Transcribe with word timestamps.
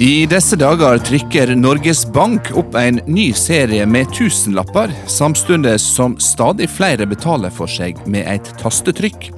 I 0.00 0.24
disse 0.26 0.56
dager 0.56 0.96
trykker 1.04 1.50
Norges 1.60 2.06
Bank 2.12 2.46
opp 2.56 2.72
en 2.80 3.02
ny 3.04 3.26
serie 3.36 3.84
med 3.86 4.08
tusenlapper, 4.16 4.94
samtidig 5.04 5.74
som 5.84 6.14
stadig 6.16 6.70
flere 6.72 7.04
betaler 7.04 7.52
for 7.52 7.68
seg 7.68 8.00
med 8.08 8.24
et 8.24 8.48
tastetrykk. 8.62 9.28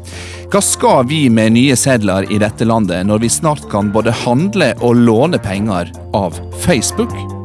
Hva 0.55 0.63
skal 0.63 1.03
vi 1.11 1.25
med 1.35 1.57
nye 1.59 1.75
sedler 1.75 2.31
i 2.31 2.39
dette 2.39 2.63
landet, 2.63 3.03
når 3.11 3.27
vi 3.27 3.35
snart 3.41 3.67
kan 3.75 3.91
både 3.91 4.15
handle 4.23 4.71
og 4.79 5.03
låne 5.03 5.43
penger 5.43 5.91
av 6.15 6.39
Facebook? 6.63 7.42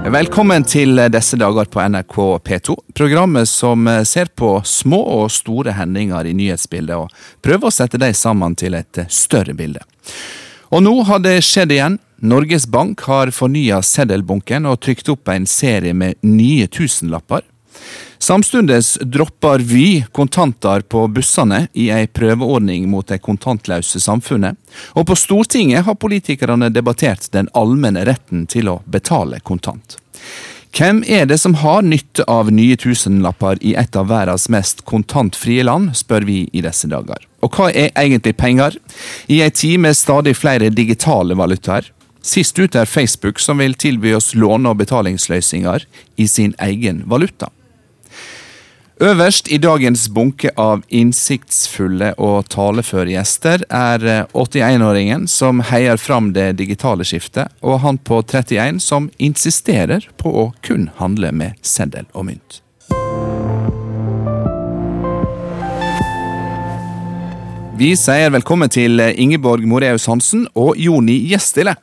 Velkommen 0.00 0.64
til 0.64 0.96
disse 1.12 1.36
dager 1.36 1.68
på 1.68 1.82
NRK 1.92 2.14
P2, 2.46 2.74
programmet 2.96 3.48
som 3.48 3.84
ser 4.08 4.30
på 4.32 4.54
små 4.64 4.96
og 5.18 5.26
store 5.34 5.74
hendinger 5.76 6.24
i 6.24 6.32
nyhetsbildet 6.38 6.96
og 6.96 7.12
prøver 7.44 7.68
å 7.68 7.74
sette 7.74 8.00
dem 8.00 8.16
sammen 8.16 8.56
til 8.56 8.78
et 8.78 9.02
større 9.12 9.52
bilde. 9.54 9.84
Og 10.72 10.80
nå 10.86 10.94
har 11.04 11.20
det 11.20 11.36
skjedd 11.44 11.74
igjen. 11.76 11.98
Norges 12.24 12.64
Bank 12.64 13.04
har 13.10 13.32
fornya 13.36 13.82
seddelbunken 13.84 14.70
og 14.70 14.80
trykt 14.86 15.12
opp 15.12 15.28
en 15.28 15.44
serie 15.44 15.92
med 15.92 16.16
nye 16.24 16.64
tusenlapper. 16.72 17.44
Samtidig 18.20 18.82
dropper 19.00 19.58
Vy 19.64 20.04
kontanter 20.12 20.80
på 20.80 21.06
bussene 21.08 21.66
i 21.72 21.88
ei 21.90 22.06
prøveordning 22.06 22.88
mot 22.90 23.08
det 23.08 23.22
kontantløse 23.24 24.00
samfunnet. 24.00 24.58
Og 24.94 25.06
på 25.08 25.16
Stortinget 25.16 25.86
har 25.86 25.96
politikerne 25.96 26.68
debattert 26.70 27.30
den 27.32 27.48
allmenne 27.56 28.04
retten 28.04 28.46
til 28.46 28.68
å 28.68 28.80
betale 28.84 29.40
kontant. 29.40 29.96
Hvem 30.76 31.00
er 31.08 31.24
det 31.26 31.40
som 31.42 31.56
har 31.58 31.82
nytte 31.82 32.22
av 32.30 32.52
nye 32.54 32.76
tusenlapper 32.78 33.58
i 33.66 33.72
et 33.74 33.96
av 33.98 34.06
verdens 34.12 34.46
mest 34.52 34.84
kontantfrie 34.86 35.64
land, 35.66 35.96
spør 35.98 36.26
vi 36.28 36.44
i 36.52 36.62
disse 36.62 36.86
dager. 36.90 37.24
Og 37.42 37.56
hva 37.56 37.70
er 37.72 37.90
egentlig 37.98 38.36
penger? 38.38 38.76
I 39.26 39.40
ei 39.42 39.50
tid 39.50 39.80
med 39.82 39.98
stadig 39.98 40.36
flere 40.38 40.70
digitale 40.70 41.34
valutaer. 41.34 41.88
Sist 42.22 42.58
ut 42.60 42.76
er 42.76 42.86
Facebook, 42.86 43.40
som 43.40 43.58
vil 43.58 43.74
tilby 43.74 44.12
oss 44.14 44.34
låne- 44.34 44.70
og 44.70 44.78
betalingsløsninger 44.82 45.86
i 46.16 46.28
sin 46.28 46.54
egen 46.60 47.02
valuta. 47.08 47.48
Øverst 49.00 49.46
i 49.48 49.56
dagens 49.56 50.02
bunke 50.12 50.50
av 50.60 50.82
innsiktsfulle 50.92 52.10
og 52.20 52.50
taleføre 52.52 53.14
gjester 53.14 53.62
er 53.72 54.02
81-åringen 54.36 55.24
som 55.24 55.62
heier 55.70 55.96
fram 55.96 56.34
det 56.36 56.58
digitale 56.58 57.06
skiftet, 57.08 57.48
og 57.64 57.80
han 57.80 57.96
på 57.96 58.18
31 58.20 58.76
som 58.84 59.08
insisterer 59.16 60.04
på 60.20 60.34
å 60.42 60.44
kun 60.60 60.90
handle 61.00 61.32
med 61.32 61.56
seddel 61.64 62.04
og 62.12 62.28
mynt. 62.28 62.60
Vi 67.80 67.94
sier 67.96 68.36
velkommen 68.36 68.68
til 68.68 69.00
Ingeborg 69.00 69.64
Moreus 69.64 70.04
Hansen 70.12 70.44
og 70.52 70.76
Joni 70.76 71.22
Gjestile. 71.30 71.78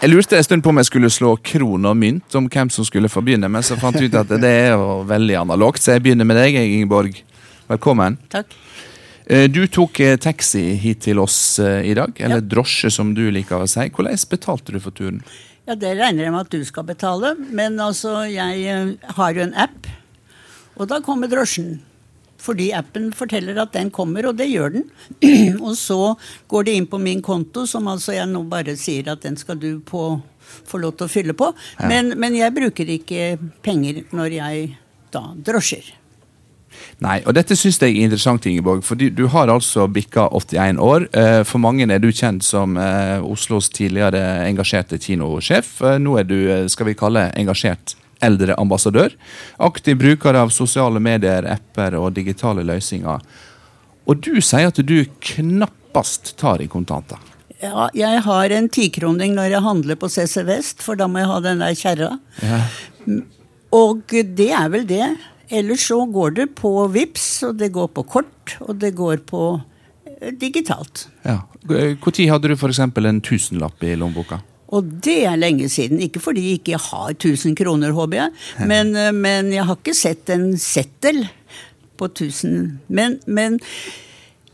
Jeg 0.00 0.14
lurte 0.14 0.38
en 0.38 0.44
stund 0.46 0.62
på 0.64 0.70
om 0.72 0.78
jeg 0.80 0.88
skulle 0.88 1.08
slå 1.12 1.34
kron 1.44 1.84
og 1.84 1.96
mynt 2.00 2.36
om 2.38 2.46
hvem 2.48 2.70
som 2.72 2.86
skulle 2.88 3.10
få 3.12 3.20
begynne, 3.20 3.50
men 3.52 3.60
så 3.60 3.76
fant 3.76 3.98
jeg 4.00 4.08
ut 4.08 4.14
at 4.16 4.30
det 4.40 4.48
er 4.48 4.70
jo 4.72 5.02
veldig 5.04 5.34
analogt, 5.42 5.82
så 5.84 5.92
jeg 5.92 6.06
begynner 6.06 6.24
med 6.24 6.38
deg, 6.40 6.56
Ingeborg. 6.56 7.18
Velkommen. 7.68 8.16
Takk. 8.32 8.54
Du 9.52 9.60
tok 9.68 10.00
taxi 10.24 10.62
hit 10.80 11.02
til 11.04 11.20
oss 11.20 11.36
i 11.60 11.92
dag, 11.98 12.16
eller 12.16 12.40
ja. 12.40 12.46
drosje 12.56 12.88
som 12.94 13.12
du 13.12 13.26
liker 13.28 13.60
å 13.60 13.68
si. 13.68 13.90
Hvordan 13.92 14.24
betalte 14.32 14.72
du 14.72 14.80
for 14.80 14.96
turen? 14.96 15.20
Ja, 15.68 15.76
Det 15.76 15.92
regner 16.00 16.24
jeg 16.24 16.32
med 16.32 16.48
at 16.48 16.56
du 16.56 16.64
skal 16.64 16.88
betale, 16.88 17.34
men 17.52 17.76
altså, 17.76 18.22
jeg 18.24 18.96
har 19.04 19.36
jo 19.36 19.44
en 19.44 19.54
app, 19.68 19.84
og 20.80 20.88
da 20.88 21.04
kommer 21.04 21.28
drosjen. 21.28 21.76
Fordi 22.40 22.70
appen 22.76 23.10
forteller 23.16 23.58
at 23.60 23.74
den 23.76 23.92
kommer, 23.94 24.30
og 24.30 24.38
det 24.40 24.48
gjør 24.50 24.78
den. 24.78 24.88
og 25.66 25.76
så 25.78 26.14
går 26.50 26.66
det 26.66 26.76
inn 26.78 26.90
på 26.90 27.00
min 27.02 27.22
konto, 27.24 27.66
som 27.68 27.88
altså 27.90 28.16
jeg 28.16 28.30
nå 28.30 28.44
bare 28.50 28.76
sier 28.80 29.12
at 29.12 29.24
den 29.26 29.38
skal 29.40 29.60
du 29.60 29.72
på, 29.84 30.04
få 30.40 30.82
lov 30.82 30.96
til 30.96 31.08
å 31.08 31.12
fylle 31.12 31.36
på. 31.36 31.52
Ja. 31.78 31.90
Men, 31.92 32.14
men, 32.20 32.38
jeg 32.38 32.56
bruker 32.56 32.96
ikke 32.96 33.32
penger 33.64 34.04
når 34.16 34.36
jeg 34.40 34.68
da 35.12 35.30
drosjer. 35.36 35.96
Nei, 37.02 37.18
og 37.26 37.34
dette 37.34 37.56
syns 37.58 37.80
jeg 37.82 37.96
er 37.96 38.06
interessant, 38.06 38.46
Ingeborg. 38.46 38.84
For 38.86 38.96
du 38.96 39.24
har 39.32 39.50
altså 39.50 39.88
bikka 39.90 40.28
81 40.30 40.78
år. 40.80 41.08
For 41.48 41.60
mange 41.60 41.88
er 41.90 42.00
du 42.00 42.12
kjent 42.14 42.46
som 42.46 42.78
Oslos 43.26 43.68
tidligere 43.74 44.46
engasjerte 44.46 45.00
kinosjef. 45.02 45.80
Nå 46.00 46.14
er 46.20 46.28
du, 46.28 46.38
skal 46.70 46.92
vi 46.92 46.96
kalle, 46.96 47.26
engasjert 47.40 47.96
eldre 48.24 48.56
ambassadør. 48.60 49.14
Aktiv 49.58 49.98
bruker 50.00 50.38
av 50.38 50.52
sosiale 50.54 51.00
medier, 51.02 51.46
apper 51.48 51.96
og 51.98 52.12
digitale 52.16 52.64
løsninger. 52.66 53.24
Og 54.08 54.22
du 54.24 54.40
sier 54.42 54.70
at 54.70 54.80
du 54.82 54.98
knappast 55.32 56.34
tar 56.40 56.62
i 56.62 56.68
kontanter. 56.70 57.20
Ja, 57.60 57.90
jeg 57.92 58.22
har 58.24 58.52
en 58.56 58.70
tikroning 58.72 59.34
når 59.36 59.52
jeg 59.52 59.64
handler 59.66 59.98
på 60.00 60.08
CC 60.08 60.40
Vest, 60.48 60.80
for 60.84 60.96
da 60.96 61.08
må 61.10 61.20
jeg 61.20 61.28
ha 61.28 61.40
den 61.44 61.60
der 61.60 61.76
kjerra. 61.76 62.14
Ja. 62.40 62.60
Og 63.76 64.00
det 64.08 64.48
er 64.56 64.70
vel 64.72 64.86
det. 64.88 65.04
Ellers 65.50 65.84
så 65.90 65.98
går 66.06 66.36
det 66.38 66.46
på 66.58 66.72
VIPS, 66.94 67.26
og 67.48 67.58
det 67.60 67.72
går 67.74 67.90
på 67.94 68.06
kort, 68.06 68.56
og 68.64 68.78
det 68.80 68.94
går 68.96 69.24
på 69.28 69.42
eh, 70.06 70.30
digitalt. 70.38 71.08
Ja. 71.26 71.40
Når 71.68 72.22
hadde 72.30 72.48
du 72.48 72.56
f.eks. 72.56 72.80
en 72.80 73.20
tusenlapp 73.20 73.82
i 73.84 73.96
lommeboka? 73.98 74.40
Og 74.70 74.86
det 75.04 75.22
er 75.26 75.40
lenge 75.40 75.68
siden. 75.72 76.02
Ikke 76.04 76.22
fordi 76.22 76.46
jeg 76.46 76.60
ikke 76.60 76.82
har 76.90 77.14
1000 77.16 77.56
kroner, 77.58 77.94
håper 77.96 78.24
jeg, 78.24 78.36
men, 78.70 78.94
eh, 78.96 79.12
men 79.14 79.50
jeg 79.54 79.66
har 79.66 79.80
ikke 79.80 79.96
sett 79.96 80.30
en 80.30 80.52
settel 80.60 81.24
på 82.00 82.08
1000. 82.10 82.78
Men, 82.88 83.18
men, 83.26 83.58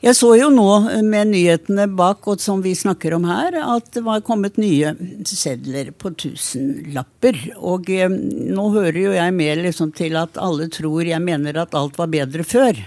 jeg 0.04 0.14
så 0.14 0.28
jo 0.36 0.50
nå 0.52 0.70
med 1.08 1.32
nyhetene 1.32 1.86
bak, 1.98 2.26
og 2.30 2.40
som 2.42 2.60
vi 2.62 2.74
snakker 2.76 3.16
om 3.16 3.24
her, 3.26 3.56
at 3.76 3.88
det 3.96 4.02
var 4.06 4.20
kommet 4.26 4.58
nye 4.60 4.92
sedler 5.26 5.88
på 5.96 6.12
tusenlapper. 6.20 7.40
Og 7.56 7.90
eh, 7.92 8.08
nå 8.10 8.68
hører 8.76 9.00
jo 9.02 9.16
jeg 9.16 9.36
mer 9.36 9.64
liksom 9.64 9.92
til 9.96 10.18
at 10.20 10.38
alle 10.40 10.70
tror 10.72 11.04
jeg 11.08 11.24
mener 11.24 11.64
at 11.64 11.76
alt 11.76 11.98
var 12.00 12.12
bedre 12.12 12.46
før. 12.46 12.78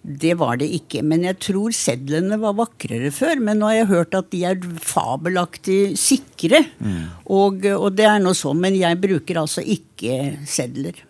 Det 0.00 0.32
var 0.40 0.56
det 0.60 0.70
ikke. 0.72 1.02
Men 1.04 1.26
jeg 1.28 1.36
tror 1.44 1.74
sedlene 1.76 2.38
var 2.40 2.56
vakrere 2.58 3.12
før. 3.12 3.42
Men 3.44 3.60
nå 3.60 3.68
har 3.68 3.80
jeg 3.82 3.90
hørt 3.92 4.16
at 4.16 4.30
de 4.32 4.42
er 4.48 4.64
fabelaktig 4.80 5.80
sikre. 6.00 6.64
Mm. 6.80 7.04
Og, 7.28 7.66
og, 7.76 7.92
det 7.96 8.08
er 8.08 8.22
nå 8.22 8.34
sånn. 8.36 8.60
Men 8.62 8.78
jeg 8.80 9.00
bruker 9.02 9.42
altså 9.42 9.64
ikke 9.64 10.18
sedler. 10.48 11.04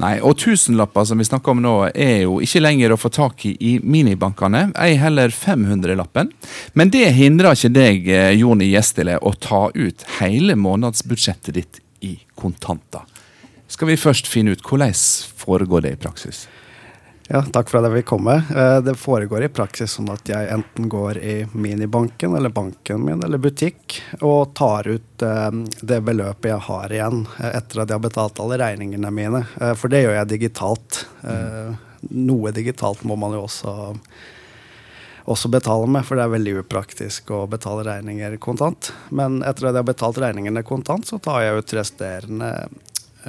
Nei, 0.00 0.14
og 0.24 0.38
tusenlapper 0.40 1.04
som 1.04 1.20
vi 1.20 1.26
snakker 1.28 1.52
om 1.52 1.60
nå, 1.60 1.72
er 1.92 2.22
jo 2.22 2.38
ikke 2.40 2.62
lenger 2.62 2.94
å 2.94 2.96
få 2.96 3.10
tak 3.12 3.42
i 3.44 3.50
i 3.60 3.74
minibankene, 3.84 4.70
ei 4.80 4.94
heller 4.96 5.28
500-lappen. 5.36 6.30
Men 6.72 6.92
det 6.94 7.10
hindrer 7.12 7.52
ikke 7.52 7.74
deg, 7.74 8.08
eh, 8.08 8.30
Joni 8.40 8.70
Gjestile, 8.70 9.18
å 9.20 9.34
ta 9.36 9.66
ut 9.74 10.06
hele 10.16 10.56
månedsbudsjettet 10.56 11.58
ditt 11.58 11.82
i 12.00 12.14
kontanter. 12.40 13.04
Skal 13.68 13.92
vi 13.92 14.00
først 14.00 14.32
finne 14.32 14.56
ut 14.56 14.64
hvordan 14.64 14.96
foregår 15.44 15.84
det 15.84 15.92
i 15.92 16.00
praksis? 16.00 16.46
Ja, 17.28 17.42
takk 17.42 17.70
for 17.70 17.78
at 17.78 17.86
jeg 17.86 17.94
vil 17.94 18.06
komme. 18.06 18.34
Eh, 18.50 18.78
det 18.82 18.96
foregår 18.98 19.44
i 19.46 19.50
praksis 19.52 19.94
sånn 19.96 20.10
at 20.10 20.26
jeg 20.28 20.48
enten 20.50 20.88
går 20.90 21.20
i 21.22 21.36
minibanken 21.54 22.34
eller 22.36 22.50
banken 22.50 23.04
min 23.06 23.22
eller 23.22 23.38
butikk 23.38 24.00
og 24.20 24.54
tar 24.58 24.88
ut 24.90 25.22
eh, 25.22 25.48
det 25.80 26.00
beløpet 26.02 26.50
jeg 26.50 26.66
har 26.66 26.92
igjen 26.92 27.22
eh, 27.38 27.54
etter 27.60 27.84
at 27.84 27.92
jeg 27.92 28.00
har 28.00 28.04
betalt 28.08 28.42
alle 28.42 28.58
regningene 28.64 29.14
mine. 29.14 29.44
For 29.78 29.92
det 29.92 30.02
gjør 30.02 30.18
jeg 30.18 30.32
digitalt. 30.34 31.04
Noe 32.10 32.50
digitalt 32.54 33.04
må 33.06 33.14
man 33.16 33.36
jo 33.36 33.44
også, 33.46 33.72
også 35.30 35.50
betale 35.52 35.86
med, 35.86 36.02
for 36.06 36.18
det 36.18 36.26
er 36.26 36.34
veldig 36.34 36.56
upraktisk 36.64 37.30
å 37.30 37.44
betale 37.50 37.86
regninger 37.86 38.34
kontant. 38.42 38.90
Men 39.14 39.40
etter 39.46 39.68
at 39.68 39.76
jeg 39.76 39.84
har 39.84 39.92
betalt 39.92 40.18
regningene 40.22 40.64
kontant, 40.66 41.06
så 41.06 41.22
tar 41.22 41.44
jeg 41.46 41.62
ut 41.62 41.76
resterende 41.78 42.50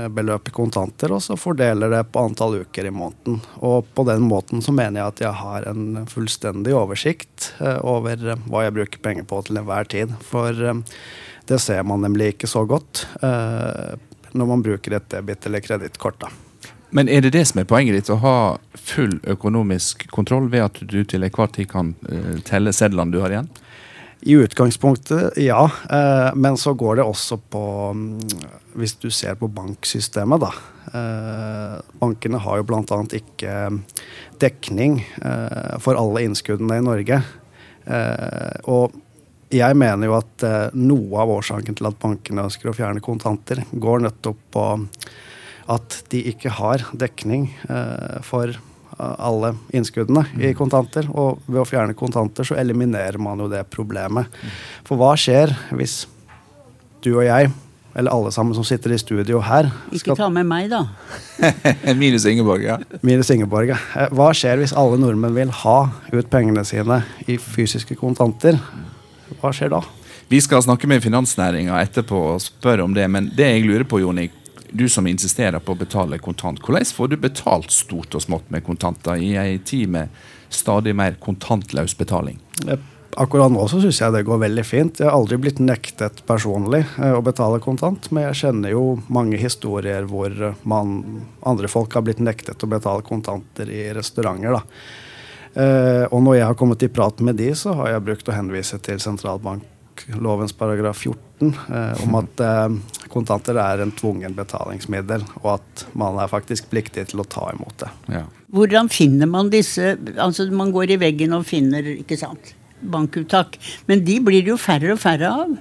beløp 0.09 0.47
i 0.49 0.51
kontanter, 0.51 1.11
og 1.13 1.21
så 1.23 1.37
fordeler 1.37 1.91
det 1.93 2.03
på 2.11 2.23
antall 2.25 2.61
uker 2.63 2.87
i 2.89 2.93
måneden. 2.93 3.39
Og 3.61 3.87
på 3.93 4.05
den 4.07 4.25
måten 4.25 4.61
så 4.65 4.73
mener 4.73 4.99
jeg 5.01 5.13
at 5.13 5.23
jeg 5.25 5.39
har 5.41 5.67
en 5.69 6.05
fullstendig 6.09 6.73
oversikt 6.77 7.51
eh, 7.59 7.79
over 7.85 8.17
eh, 8.33 8.45
hva 8.49 8.65
jeg 8.65 8.75
bruker 8.77 9.03
penger 9.05 9.27
på 9.29 9.41
til 9.45 9.61
enhver 9.61 9.89
tid. 9.91 10.15
For 10.25 10.57
det 11.49 11.59
ser 11.61 11.83
man 11.85 12.01
nemlig 12.05 12.33
ikke 12.33 12.49
så 12.49 12.63
godt 12.65 13.05
når 14.33 14.47
man 14.47 14.63
bruker 14.63 14.95
et 14.95 15.09
debit- 15.11 15.45
eller 15.45 15.61
kredittkort. 15.61 16.23
Men 16.95 17.09
er 17.09 17.21
det 17.25 17.33
det 17.35 17.43
som 17.49 17.59
er 17.59 17.67
poenget 17.67 17.97
ditt, 17.97 18.09
å 18.13 18.21
ha 18.23 18.37
full 18.79 19.17
økonomisk 19.29 20.07
kontroll 20.13 20.47
ved 20.53 20.63
at 20.63 20.79
du 20.79 21.03
til 21.03 21.25
enhver 21.27 21.51
tid 21.53 21.69
kan 21.73 21.91
telle 22.47 22.73
sedlene 22.73 23.11
du 23.13 23.19
har 23.21 23.35
igjen? 23.35 23.51
I 24.25 24.35
utgangspunktet, 24.39 25.37
ja. 25.37 25.71
Eh, 25.89 26.35
men 26.35 26.57
så 26.57 26.73
går 26.73 26.95
det 26.95 27.03
også 27.03 27.37
på 27.51 27.63
mm, 27.91 28.19
Hvis 28.79 28.95
du 29.01 29.09
ser 29.11 29.35
på 29.35 29.49
banksystemet, 29.51 30.41
da. 30.45 30.51
Eh, 30.95 31.75
bankene 31.99 32.39
har 32.41 32.61
jo 32.61 32.67
bl.a. 32.69 32.99
ikke 33.19 33.57
dekning 34.39 35.01
eh, 35.03 35.75
for 35.83 35.99
alle 35.99 36.23
innskuddene 36.25 36.79
i 36.79 36.85
Norge. 36.85 37.19
Og 38.71 38.93
jeg 39.51 39.75
mener 39.75 40.07
jo 40.07 40.13
at 40.15 40.43
noe 40.71 41.19
av 41.19 41.33
årsaken 41.33 41.75
til 41.75 41.89
at 41.89 41.97
bankene 41.99 42.45
ønsker 42.47 42.71
å 42.71 42.75
fjerne 42.77 43.03
kontanter, 43.03 43.59
går 43.75 44.05
nettopp 44.05 44.39
på 44.55 44.63
at 45.73 45.97
de 46.13 46.21
ikke 46.31 46.53
har 46.61 46.85
dekning 46.95 47.49
for 48.23 48.55
alle 49.19 49.53
innskuddene 49.75 50.25
i 50.39 50.53
kontanter. 50.57 51.07
Og 51.11 51.41
ved 51.47 51.61
å 51.63 51.67
fjerne 51.67 51.95
kontanter 51.97 52.47
så 52.47 52.57
eliminerer 52.59 53.19
man 53.21 53.39
jo 53.43 53.49
det 53.51 53.63
problemet. 53.73 54.31
For 54.87 54.99
hva 54.99 55.13
skjer 55.19 55.53
hvis 55.75 56.03
du 57.03 57.13
og 57.17 57.25
jeg, 57.27 57.51
eller 57.93 58.09
alle 58.15 58.31
sammen 58.33 58.55
som 58.57 58.65
sitter 58.65 58.95
i 58.95 58.97
studio 58.97 59.37
her 59.45 59.67
Ikke 59.93 60.15
ta 60.17 60.25
med 60.33 60.47
meg, 60.49 60.71
da. 60.71 60.79
Minus 62.01 62.23
Ingeborg, 62.25 62.63
ja. 62.65 62.79
Minus 63.05 63.29
Ingeborg. 63.29 63.69
ja. 63.69 63.77
Eh, 63.99 64.09
Hva 64.17 64.31
skjer 64.33 64.57
hvis 64.63 64.73
alle 64.73 64.97
nordmenn 64.97 65.35
vil 65.35 65.51
ha 65.61 65.75
ut 66.09 66.31
pengene 66.33 66.63
sine 66.65 67.03
i 67.29 67.35
fysiske 67.37 67.97
kontanter? 67.99 68.57
Hva 69.41 69.51
skjer 69.53 69.75
da? 69.75 69.83
Vi 70.31 70.39
skal 70.41 70.63
snakke 70.65 70.89
med 70.89 71.03
finansnæringa 71.05 71.77
etterpå 71.83 72.17
og 72.31 72.41
spørre 72.41 72.81
om 72.87 72.95
det, 72.95 73.05
men 73.11 73.27
det 73.37 73.51
jeg 73.51 73.67
lurer 73.67 73.85
på, 73.85 73.99
Joni, 74.01 74.29
du 74.73 74.87
som 74.89 75.07
insisterer 75.07 75.61
på 75.61 75.75
å 75.75 75.79
betale 75.79 76.17
kontant, 76.21 76.61
hvordan 76.63 76.89
får 76.97 77.11
du 77.11 77.17
betalt 77.21 77.71
stort 77.73 78.15
og 78.17 78.25
smått 78.25 78.49
med 78.53 78.65
kontanter 78.65 79.21
i 79.21 79.35
ei 79.37 79.59
tid 79.61 79.91
med 79.93 80.23
stadig 80.53 80.95
mer 80.97 81.17
kontantløs 81.21 81.95
betaling? 81.97 82.41
Eh, 82.67 82.89
Akkurat 83.13 83.51
nå 83.53 83.67
så 83.69 83.77
syns 83.77 83.99
jeg 84.01 84.13
det 84.15 84.23
går 84.25 84.39
veldig 84.41 84.63
fint. 84.65 84.97
Jeg 84.97 85.05
har 85.05 85.13
aldri 85.13 85.37
blitt 85.37 85.59
nektet 85.61 86.23
personlig 86.25 86.81
eh, 86.97 87.13
å 87.13 87.21
betale 87.21 87.61
kontant, 87.61 88.09
men 88.09 88.25
jeg 88.29 88.39
kjenner 88.41 88.73
jo 88.73 88.83
mange 89.13 89.37
historier 89.37 90.07
hvor 90.09 90.33
eh, 90.33 90.59
man, 90.65 91.21
andre 91.45 91.69
folk 91.69 91.93
har 91.93 92.05
blitt 92.07 92.23
nektet 92.23 92.63
å 92.65 92.71
betale 92.71 93.05
kontanter 93.05 93.69
i 93.69 93.85
restauranter. 93.93 94.57
da. 94.57 94.63
Uh, 95.53 96.09
og 96.09 96.23
når 96.25 96.39
jeg 96.39 96.45
har 96.49 96.55
kommet 96.57 96.81
i 96.81 96.87
prat 96.89 97.19
med 97.21 97.37
de, 97.37 97.51
så 97.53 97.75
har 97.77 97.91
jeg 97.91 98.05
brukt 98.07 98.29
å 98.31 98.33
henvise 98.33 98.79
til 98.81 98.97
sentralbanklovens 99.93 100.53
paragraf 100.53 100.97
14 100.97 101.55
eh, 101.69 102.03
om 102.03 102.15
at 102.15 102.39
eh, 102.39 102.69
kontanter 103.09 103.55
er 103.55 103.81
en 103.81 103.91
tvungen 103.91 104.35
betalingsmiddel, 104.35 105.23
og 105.43 105.59
at 105.59 105.85
man 105.93 106.17
er 106.19 106.27
faktisk 106.27 106.69
pliktig 106.69 107.07
til 107.11 107.21
å 107.21 107.23
ta 107.25 107.51
imot 107.53 107.77
det. 107.79 107.91
Ja. 108.09 108.25
Hvordan 108.53 108.89
finner 108.89 109.25
man 109.25 109.49
disse 109.49 109.97
Altså, 110.17 110.45
man 110.51 110.71
går 110.71 110.93
i 110.93 110.99
veggen 111.01 111.33
og 111.33 111.45
finner, 111.45 111.83
ikke 111.83 112.17
sant, 112.17 112.53
bankuttak. 112.81 113.57
Men 113.87 114.03
de 114.05 114.19
blir 114.19 114.43
det 114.43 114.53
jo 114.53 114.57
færre 114.57 114.93
og 114.93 114.99
færre 115.01 115.29
av. 115.29 115.55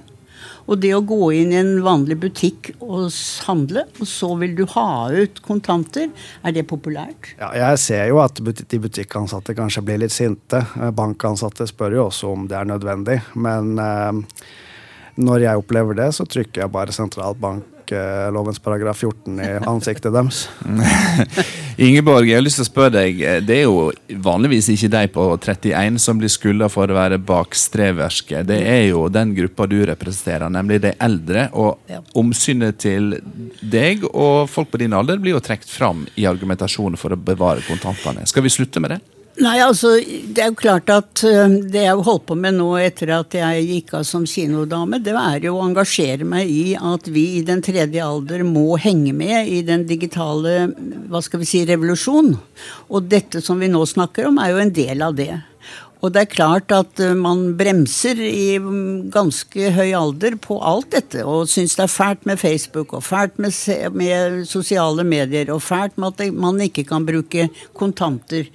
Og 0.67 0.79
det 0.79 0.93
å 0.95 1.03
gå 1.03 1.31
inn 1.35 1.51
i 1.53 1.59
en 1.59 1.73
vanlig 1.83 2.17
butikk 2.23 2.71
og 2.79 3.09
handle, 3.47 3.85
og 3.99 4.07
så 4.09 4.31
vil 4.39 4.55
du 4.57 4.63
ha 4.75 4.87
ut 5.11 5.41
kontanter, 5.45 6.09
er 6.43 6.55
det 6.55 6.65
populært? 6.69 7.33
Ja, 7.39 7.51
jeg 7.57 7.81
ser 7.83 8.07
jo 8.11 8.21
at 8.23 8.39
de 8.39 8.81
butikkansatte 8.83 9.55
kanskje 9.57 9.83
blir 9.85 10.03
litt 10.05 10.15
sinte. 10.15 10.63
Eh, 10.79 10.93
Bankansatte 10.95 11.67
spør 11.69 11.97
jo 11.97 12.07
også 12.07 12.31
om 12.33 12.47
det 12.47 12.59
er 12.59 12.69
nødvendig. 12.69 13.19
Men 13.35 13.75
eh, 13.81 14.23
når 15.19 15.47
jeg 15.47 15.63
opplever 15.63 15.99
det, 15.99 16.09
så 16.15 16.25
trykker 16.29 16.63
jeg 16.63 16.73
bare 16.73 16.95
sentralbanklovens 17.89 18.59
paragraf 18.63 18.97
14 19.03 19.39
i 19.39 19.49
ansiktet 19.67 20.13
deres. 20.13 20.47
Ingeborg, 21.77 22.27
jeg 22.29 22.37
har 22.37 22.43
lyst 22.45 22.59
til 22.59 22.65
å 22.65 22.69
spørre 22.69 22.93
deg. 22.93 23.21
eh, 23.21 23.39
Det 23.41 23.57
er 23.57 23.63
jo 23.63 23.91
vanligvis 24.23 24.69
ikke 24.73 24.89
de 24.93 25.07
på 25.13 25.25
31 25.41 25.99
som 25.99 26.17
blir 26.19 26.29
skylda 26.29 26.69
for 26.69 26.87
å 26.87 26.93
være 26.97 27.17
bak 27.19 27.55
streverske. 27.57 28.43
Det 28.45 28.59
er 28.61 28.87
jo 28.91 29.07
den 29.09 29.33
gruppa 29.35 29.67
du 29.67 29.79
representerer, 29.85 30.49
nemlig 30.53 30.81
de 30.81 30.93
eldre. 30.99 31.49
Og 31.53 31.79
Ja. 31.89 31.99
omsynet 32.15 32.77
til 32.77 33.19
deg 33.61 34.03
og 34.13 34.49
folk 34.49 34.71
på 34.71 34.77
din 34.79 34.93
alder 34.93 35.17
blir 35.17 35.33
jo 35.33 35.39
trukket 35.39 35.69
fram 35.69 36.07
i 36.17 36.23
argumentasjonen 36.25 36.97
for 36.97 37.09
å 37.09 37.15
bevare 37.17 37.61
kontantene. 37.67 38.25
Skal 38.27 38.43
vi 38.43 38.49
slutte 38.49 38.79
med 38.79 38.91
det? 38.91 39.01
Nei, 39.41 39.55
altså, 39.65 39.95
det 39.97 40.43
er 40.43 40.51
jo 40.51 40.57
klart 40.59 40.91
at 40.93 41.23
det 41.23 41.81
jeg 41.87 42.01
holdt 42.05 42.27
på 42.29 42.35
med 42.37 42.53
nå 42.59 42.67
etter 42.77 43.15
at 43.15 43.33
jeg 43.33 43.63
gikk 43.65 43.95
av 43.97 44.03
som 44.05 44.27
kinodame, 44.29 44.99
det 45.01 45.15
er 45.17 45.47
jo 45.47 45.55
å 45.57 45.63
engasjere 45.65 46.27
meg 46.27 46.51
i 46.53 46.75
at 46.77 47.09
vi 47.09 47.23
i 47.39 47.45
den 47.47 47.63
tredje 47.65 48.03
alder 48.05 48.43
må 48.45 48.77
henge 48.77 49.15
med 49.17 49.49
i 49.49 49.63
den 49.65 49.87
digitale, 49.89 50.67
hva 51.09 51.23
skal 51.25 51.41
vi 51.41 51.49
si, 51.49 51.63
revolusjon. 51.65 52.29
Og 52.93 53.09
dette 53.09 53.41
som 53.41 53.57
vi 53.57 53.71
nå 53.73 53.81
snakker 53.89 54.29
om, 54.29 54.37
er 54.37 54.53
jo 54.53 54.61
en 54.61 54.75
del 54.77 55.01
av 55.01 55.17
det. 55.17 55.31
Og 56.03 56.11
det 56.11 56.25
er 56.25 56.33
klart 56.33 56.73
at 56.75 56.99
man 57.15 57.53
bremser 57.55 58.19
i 58.19 58.57
mm, 58.59 59.09
ganske 59.13 59.69
høy 59.71 59.93
alder 59.95 60.35
på 60.43 60.57
alt 60.59 60.89
dette, 60.91 61.23
og 61.23 61.47
syns 61.47 61.77
det 61.79 61.85
er 61.85 61.93
fælt 61.93 62.27
med 62.27 62.41
Facebook, 62.41 62.91
og 62.97 63.05
fælt 63.07 63.39
med, 63.39 63.55
med 63.95 64.43
sosiale 64.49 65.05
medier, 65.07 65.53
og 65.53 65.63
fælt 65.63 65.95
med 65.95 66.11
at 66.19 66.35
man 66.35 66.59
ikke 66.65 66.83
kan 66.89 67.07
bruke 67.07 67.47
kontanter. 67.79 68.51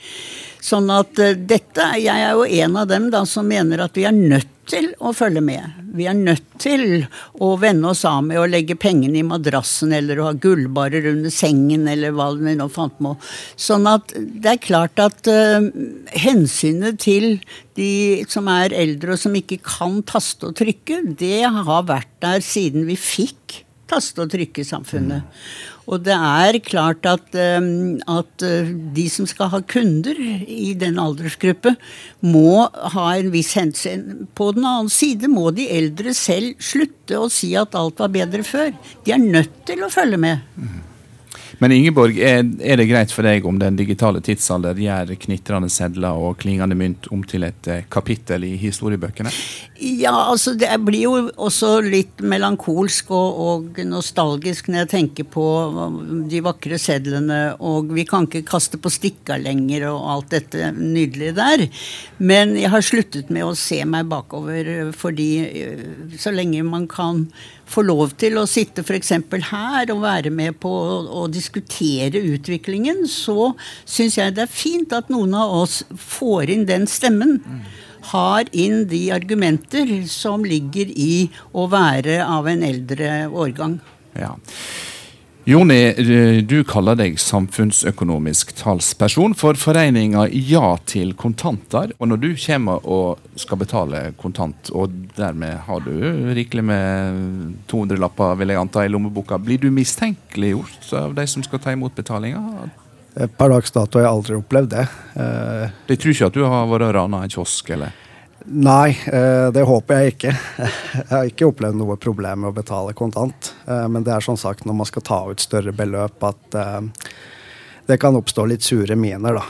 Sånn 0.61 0.93
at 0.93 1.21
eh, 1.23 1.37
dette 1.39 1.85
Jeg 2.03 2.21
er 2.21 2.37
jo 2.37 2.45
en 2.45 2.77
av 2.77 2.89
dem 2.91 3.09
da 3.15 3.25
som 3.27 3.49
mener 3.49 3.81
at 3.81 3.97
vi 3.97 4.05
er 4.05 4.17
nødt 4.17 4.58
til 4.69 4.91
å 5.01 5.13
følge 5.17 5.43
med. 5.45 5.79
Vi 5.97 6.07
er 6.09 6.17
nødt 6.17 6.47
til 6.61 7.07
å 7.43 7.53
vende 7.61 7.93
oss 7.93 8.05
av 8.09 8.21
med 8.27 8.41
å 8.41 8.47
legge 8.49 8.77
pengene 8.79 9.21
i 9.21 9.27
madrassen 9.27 9.95
eller 9.97 10.21
å 10.21 10.29
ha 10.29 10.35
gullbarer 10.37 11.09
under 11.13 11.33
sengen 11.35 11.89
eller 11.91 12.15
hva 12.17 12.31
vi 12.37 12.57
nå 12.59 12.69
fant 12.73 12.99
på. 12.99 13.15
Sånn 13.59 13.89
at 13.91 14.13
det 14.15 14.53
er 14.55 14.63
klart 14.63 15.01
at 15.03 15.31
uh, 15.31 15.71
hensynet 16.15 17.01
til 17.03 17.39
de 17.79 18.27
som 18.31 18.49
er 18.53 18.75
eldre 18.77 19.15
og 19.15 19.23
som 19.23 19.37
ikke 19.39 19.61
kan 19.65 20.03
taste 20.09 20.51
og 20.51 20.59
trykke, 20.59 21.03
det 21.19 21.45
har 21.47 21.89
vært 21.89 22.13
der 22.25 22.45
siden 22.45 22.89
vi 22.89 22.99
fikk 22.99 23.63
taste 23.89 24.25
og 24.25 24.33
trykke-samfunnet. 24.35 25.25
Og 25.89 26.03
det 26.05 26.15
er 26.15 26.59
klart 26.65 27.07
at, 27.09 27.31
eh, 27.33 27.69
at 28.13 28.45
eh, 28.45 28.73
de 28.97 29.07
som 29.13 29.29
skal 29.29 29.51
ha 29.55 29.63
kunder 29.65 30.19
i 30.19 30.75
den 30.79 31.01
aldersgruppe, 31.01 31.75
må 32.21 32.69
ha 32.95 33.07
en 33.15 33.33
viss 33.33 33.55
hensyn. 33.57 34.27
På 34.37 34.51
den 34.57 34.69
annen 34.69 34.93
side 34.93 35.31
må 35.33 35.49
de 35.57 35.69
eldre 35.79 36.13
selv 36.17 36.61
slutte 36.61 37.17
å 37.17 37.31
si 37.33 37.55
at 37.57 37.77
alt 37.79 38.05
var 38.05 38.13
bedre 38.13 38.45
før. 38.45 38.75
De 39.07 39.17
er 39.17 39.25
nødt 39.25 39.65
til 39.69 39.85
å 39.85 39.93
følge 39.93 40.21
med. 40.21 40.45
Men 41.59 41.75
Ingeborg, 41.75 42.19
er, 42.23 42.45
er 42.63 42.79
det 42.79 42.87
greit 42.87 43.13
for 43.15 43.27
deg 43.27 43.47
om 43.49 43.57
den 43.59 43.79
digitale 43.79 44.21
tidsalder 44.23 44.79
gjør 44.79 45.11
knitrende 45.19 45.71
sedler 45.73 46.15
og 46.15 46.37
klingende 46.43 46.77
mynt 46.79 47.09
om 47.15 47.25
til 47.27 47.47
et 47.49 47.71
eh, 47.71 47.87
kapittel 47.91 48.47
i 48.47 48.53
historiebøkene? 48.61 49.33
Ja, 49.79 50.13
altså 50.31 50.55
det 50.59 50.71
blir 50.87 51.05
jo 51.09 51.17
også 51.35 51.79
litt 51.83 52.23
melankolsk 52.23 53.11
og, 53.15 53.43
og 53.43 53.83
nostalgisk 53.91 54.71
når 54.71 54.85
jeg 54.85 54.91
tenker 54.95 55.29
på 55.31 55.47
de 56.31 56.43
vakre 56.47 56.79
sedlene, 56.83 57.41
og 57.59 57.91
vi 57.95 58.07
kan 58.07 58.29
ikke 58.29 58.47
kaste 58.47 58.79
på 58.79 58.93
stikka 58.95 59.41
lenger 59.43 59.89
og 59.91 60.07
alt 60.15 60.33
dette 60.37 60.71
nydelige 60.79 61.35
der. 61.39 61.67
Men 62.23 62.55
jeg 62.59 62.71
har 62.71 62.87
sluttet 62.87 63.35
med 63.35 63.49
å 63.49 63.59
se 63.59 63.83
meg 63.83 64.07
bakover, 64.11 64.93
fordi 64.95 65.31
eh, 65.49 65.87
så 66.19 66.31
lenge 66.35 66.63
man 66.67 66.87
kan 66.91 67.27
få 67.69 67.85
lov 67.85 68.15
til 68.21 68.39
å 68.41 68.47
sitte 68.49 68.85
f.eks. 68.85 69.13
her 69.51 69.93
og 69.93 70.05
være 70.05 70.33
med 70.35 70.57
på 70.63 70.71
å, 70.71 71.01
å 71.23 71.27
diskutere 71.29 72.23
utviklingen, 72.35 73.05
så 73.09 73.53
syns 73.85 74.19
jeg 74.19 74.37
det 74.37 74.47
er 74.47 74.53
fint 74.53 74.95
at 74.97 75.13
noen 75.13 75.37
av 75.37 75.55
oss 75.63 75.83
får 75.93 76.55
inn 76.55 76.67
den 76.69 76.89
stemmen 76.91 77.39
har 78.13 78.49
inn 78.57 78.87
de 78.89 79.09
argumenter 79.13 79.91
som 80.09 80.45
ligger 80.47 80.91
i 80.95 81.29
å 81.53 81.67
være 81.71 82.21
av 82.25 82.49
en 82.49 82.63
eldre 82.65 83.27
årgang. 83.29 83.79
Ja. 84.19 84.35
Joni, 85.49 85.85
eh, 85.97 86.43
du 86.45 86.59
kaller 86.69 86.93
deg 86.99 87.15
samfunnsøkonomisk 87.17 88.51
talsperson 88.59 89.33
for 89.33 89.57
foreninga 89.57 90.27
Ja 90.45 90.75
til 90.85 91.15
kontanter. 91.17 91.95
Og 91.97 92.11
når 92.11 92.19
du 92.21 92.27
kommer 92.37 92.85
og 92.85 93.23
skal 93.41 93.57
betale 93.63 94.03
kontant, 94.21 94.69
og 94.77 94.93
dermed 95.17 95.63
har 95.65 95.81
du 95.87 95.95
rikelig 96.37 96.67
med 96.69 97.55
200-lapper, 97.73 98.37
vil 98.43 98.53
jeg 98.53 98.61
anta, 98.61 98.85
i 98.85 98.93
lommeboka, 98.93 99.39
blir 99.41 99.63
du 99.63 99.71
mistenkeliggjort 99.73 100.93
av 101.01 101.17
de 101.17 101.25
som 101.33 101.47
skal 101.47 101.65
ta 101.65 101.73
imot 101.73 101.97
betalinga? 101.97 102.69
Eh, 103.17 103.25
Per 103.27 103.49
dags 103.49 103.73
dato 103.73 104.03
har 104.03 104.05
jeg 104.05 104.19
aldri 104.19 104.37
opplevd 104.43 104.69
det. 104.77 104.85
Eh, 105.17 105.73
De 105.89 105.97
tror 105.97 106.13
ikke 106.13 106.29
at 106.29 106.37
du 106.37 106.45
har 106.45 106.69
vært 106.69 106.93
rana 106.93 107.23
en 107.25 107.33
kiosk, 107.33 107.73
eller? 107.73 107.97
Nei, 108.51 108.99
eh, 109.07 109.51
det 109.53 109.63
håper 109.69 109.99
jeg 109.99 110.15
ikke. 110.15 110.33
Jeg 110.97 111.09
har 111.11 111.29
ikke 111.29 111.49
opplevd 111.51 111.77
noe 111.77 111.99
problem 112.01 112.45
med 112.45 112.51
å 112.53 112.57
betale 112.57 112.95
kontant. 112.97 113.53
Eh, 113.69 113.87
Men 113.89 114.07
det 114.07 114.15
er 114.15 114.25
som 114.25 114.39
sagt 114.41 114.65
når 114.65 114.79
man 114.79 114.89
skal 114.89 115.05
ta 115.05 115.19
ut 115.29 115.43
større 115.43 115.75
beløp 115.77 116.25
at 116.25 116.57
eh, 116.57 116.81
det 117.89 117.99
kan 118.01 118.17
oppstå 118.17 118.47
litt 118.49 118.65
sure 118.65 118.97
miner, 118.97 119.41
da. 119.41 119.45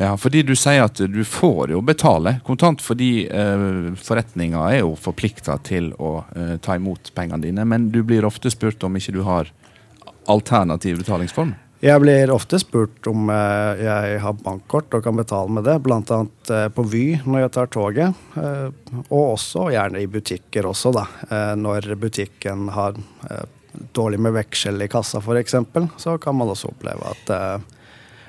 Ja, 0.00 0.12
fordi 0.16 0.40
du 0.48 0.54
sier 0.56 0.86
at 0.86 1.00
du 1.00 1.20
får 1.28 1.74
jo 1.74 1.82
betale 1.84 2.38
kontant 2.46 2.80
fordi 2.80 3.26
eh, 3.28 3.64
forretninga 4.00 4.62
er 4.70 4.78
jo 4.82 4.94
forplikta 4.96 5.58
til 5.64 5.90
å 6.00 6.14
ta 6.64 6.76
imot 6.80 7.12
pengene 7.16 7.44
dine, 7.44 7.66
men 7.68 7.90
du 7.92 8.00
blir 8.04 8.24
ofte 8.24 8.52
spurt 8.52 8.84
om 8.84 8.96
ikke 8.96 9.16
du 9.16 9.20
har 9.28 9.52
alternativ 10.32 11.02
betalingsform. 11.02 11.52
Jeg 11.82 11.98
blir 11.98 12.30
ofte 12.30 12.60
spurt 12.62 13.08
om 13.10 13.26
eh, 13.34 13.80
jeg 13.82 14.18
har 14.22 14.36
bankkort 14.38 14.92
og 14.94 15.02
kan 15.02 15.16
betale 15.18 15.50
med 15.50 15.64
det, 15.66 15.80
bl.a. 15.82 16.18
Eh, 16.54 16.68
på 16.70 16.84
Vy 16.86 17.06
når 17.26 17.40
jeg 17.42 17.52
tar 17.56 17.72
toget. 17.74 18.20
Eh, 18.38 18.68
og 19.08 19.32
også 19.32 19.64
gjerne 19.74 19.98
i 19.98 20.06
butikker 20.06 20.68
også, 20.70 20.92
da. 20.94 21.04
Når 21.58 21.96
butikken 21.98 22.68
har 22.70 23.00
dårlig 23.98 24.20
med 24.22 24.36
veksel 24.36 24.84
i 24.84 24.88
kassa 24.92 25.18
f.eks., 25.18 25.58
så 25.98 26.14
kan 26.22 26.38
man 26.38 26.52
også 26.52 26.70
oppleve 26.70 27.16
at, 27.16 27.34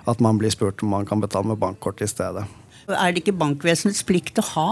at 0.09 0.23
man 0.23 0.41
blir 0.41 0.53
spurt 0.53 0.81
om 0.81 0.95
man 0.95 1.05
kan 1.05 1.21
betale 1.21 1.51
med 1.51 1.61
bankkort 1.61 2.01
i 2.01 2.09
stedet. 2.09 2.47
Er 2.89 3.13
det 3.13 3.21
ikke 3.21 3.37
bankvesenets 3.37 4.01
plikt 4.07 4.41
å 4.41 4.47
ha 4.55 4.69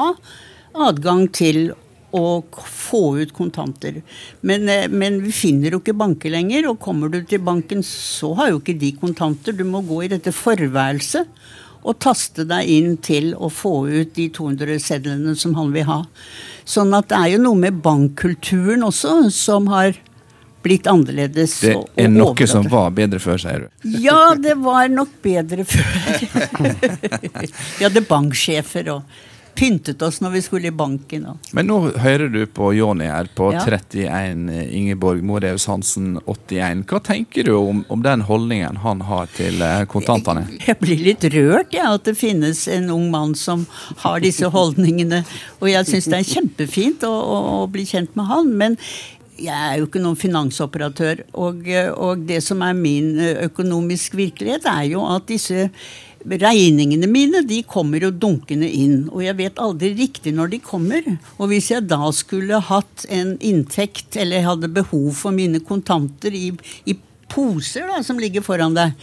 adgang 0.89 1.27
til 1.29 1.75
å 2.15 2.43
få 2.67 3.03
ut 3.21 3.33
kontanter? 3.33 4.01
Men, 4.41 4.69
eh, 4.69 4.87
men 4.87 5.21
vi 5.23 5.31
finner 5.31 5.71
jo 5.71 5.81
ikke 5.81 5.97
banker 5.97 6.33
lenger, 6.33 6.69
og 6.69 6.79
kommer 6.79 7.09
du 7.11 7.21
til 7.23 7.39
banken, 7.39 7.83
så 7.83 8.35
har 8.35 8.51
jo 8.51 8.59
ikke 8.59 8.79
de 8.79 8.91
kontanter. 8.91 9.55
Du 9.55 9.63
må 9.63 9.83
gå 9.87 10.03
i 10.05 10.11
dette 10.11 10.31
forværelset 10.35 11.27
og 11.81 11.97
taste 11.99 12.45
deg 12.45 12.69
inn 12.69 12.97
til 13.01 13.33
å 13.33 13.49
få 13.49 13.87
ut 13.89 14.13
de 14.13 14.27
200 14.29 14.77
sedlene 14.83 15.35
som 15.35 15.55
han 15.57 15.71
vil 15.73 15.87
ha. 15.89 16.03
Sånn 16.65 16.93
at 16.93 17.09
det 17.09 17.17
er 17.17 17.33
jo 17.35 17.41
noe 17.47 17.57
med 17.57 17.81
bankkulturen 17.81 18.85
også 18.85 19.31
som 19.33 19.67
har 19.71 19.97
blitt 20.61 20.87
annerledes. 20.89 21.57
Det 21.63 21.73
er 21.97 22.11
noe 22.11 22.47
som 22.49 22.67
var 22.69 22.93
bedre 22.93 23.21
før, 23.21 23.41
sier 23.41 23.65
du? 23.65 23.97
Ja, 24.03 24.35
det 24.37 24.55
var 24.61 24.91
nok 24.93 25.15
bedre 25.23 25.65
før. 25.65 25.89
Vi 27.79 27.85
hadde 27.85 28.05
banksjefer 28.05 28.91
og 28.93 29.21
pyntet 29.55 30.01
oss 30.01 30.22
når 30.22 30.36
vi 30.36 30.41
skulle 30.41 30.70
i 30.70 30.75
banken. 30.75 31.27
Men 31.51 31.67
nå 31.70 31.77
hører 32.01 32.31
du 32.31 32.41
på 32.50 32.72
Jonny 32.74 33.08
her 33.10 33.29
på 33.36 33.51
ja. 33.53 33.63
31, 33.67 34.50
Ingeborg 34.72 35.24
Moreus 35.25 35.67
Hansen 35.70 36.17
81. 36.25 36.84
Hva 36.89 37.01
tenker 37.05 37.48
du 37.48 37.53
om, 37.58 37.84
om 37.91 38.03
den 38.05 38.25
holdningen 38.27 38.81
han 38.86 39.05
har 39.08 39.31
til 39.36 39.62
eh, 39.65 39.84
kontantene? 39.91 40.46
Jeg, 40.50 40.63
jeg 40.67 40.79
blir 40.81 41.05
litt 41.05 41.29
rørt, 41.36 41.74
ja, 41.75 41.91
at 41.96 42.08
det 42.08 42.17
finnes 42.20 42.65
en 42.72 42.91
ung 42.93 43.10
mann 43.13 43.36
som 43.38 43.65
har 44.05 44.22
disse 44.24 44.50
holdningene. 44.58 45.24
Og 45.62 45.72
jeg 45.72 45.89
syns 45.89 46.12
det 46.12 46.22
er 46.22 46.29
kjempefint 46.36 47.08
å, 47.08 47.12
å, 47.12 47.41
å 47.62 47.65
bli 47.72 47.88
kjent 47.88 48.15
med 48.20 48.31
han. 48.31 48.53
Men 48.58 48.79
jeg 49.41 49.58
er 49.58 49.79
jo 49.79 49.88
ikke 49.88 50.01
noen 50.03 50.20
finansoperatør. 50.20 51.25
Og, 51.34 51.65
og, 51.96 52.24
det 52.27 52.41
som 52.46 52.62
er 52.65 52.77
min 52.77 53.13
økonomisk 53.48 54.17
virkelighet, 54.20 54.67
er 54.70 54.89
jo 54.93 55.05
at 55.10 55.27
disse 55.29 55.70
regningene 56.25 57.07
mine 57.09 57.41
de 57.47 57.61
kommer 57.67 58.03
jo 58.03 58.11
dunkende 58.11 58.69
inn. 58.69 59.07
Og 59.11 59.23
jeg 59.25 59.37
vet 59.39 59.61
aldri 59.61 59.93
riktig 59.97 60.35
når 60.37 60.53
de 60.53 60.61
kommer. 60.63 61.07
Og 61.37 61.51
hvis 61.51 61.71
jeg 61.73 61.87
da 61.89 62.11
skulle 62.15 62.61
hatt 62.67 63.05
en 63.09 63.35
inntekt, 63.39 64.17
eller 64.19 64.45
hadde 64.45 64.71
behov 64.71 65.11
for 65.17 65.35
mine 65.35 65.63
kontanter 65.65 66.35
i, 66.35 66.51
i 66.85 66.97
poser 67.31 67.87
da, 67.89 68.01
som 68.05 68.19
ligger 68.21 68.45
foran 68.45 68.77
deg, 68.77 68.95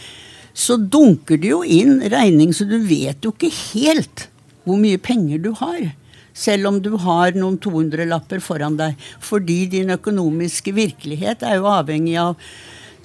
så 0.53 0.75
dunker 0.79 1.39
det 1.39 1.53
jo 1.53 1.61
inn 1.63 1.99
regning, 2.11 2.51
så 2.53 2.65
du 2.67 2.79
vet 2.83 3.23
jo 3.23 3.31
ikke 3.35 3.51
helt 3.53 4.27
hvor 4.65 4.79
mye 4.81 4.99
penger 5.01 5.41
du 5.41 5.53
har 5.57 5.93
selv 6.39 6.69
om 6.69 6.79
du 6.83 6.93
har 7.01 7.35
noen 7.35 7.57
200-lapper 7.61 8.41
foran 8.43 8.77
deg. 8.79 8.97
Fordi 9.23 9.65
din 9.73 9.91
økonomiske 9.95 10.73
virkelighet 10.77 11.43
er 11.43 11.59
jo 11.59 11.67
avhengig 11.71 12.15
av 12.21 12.37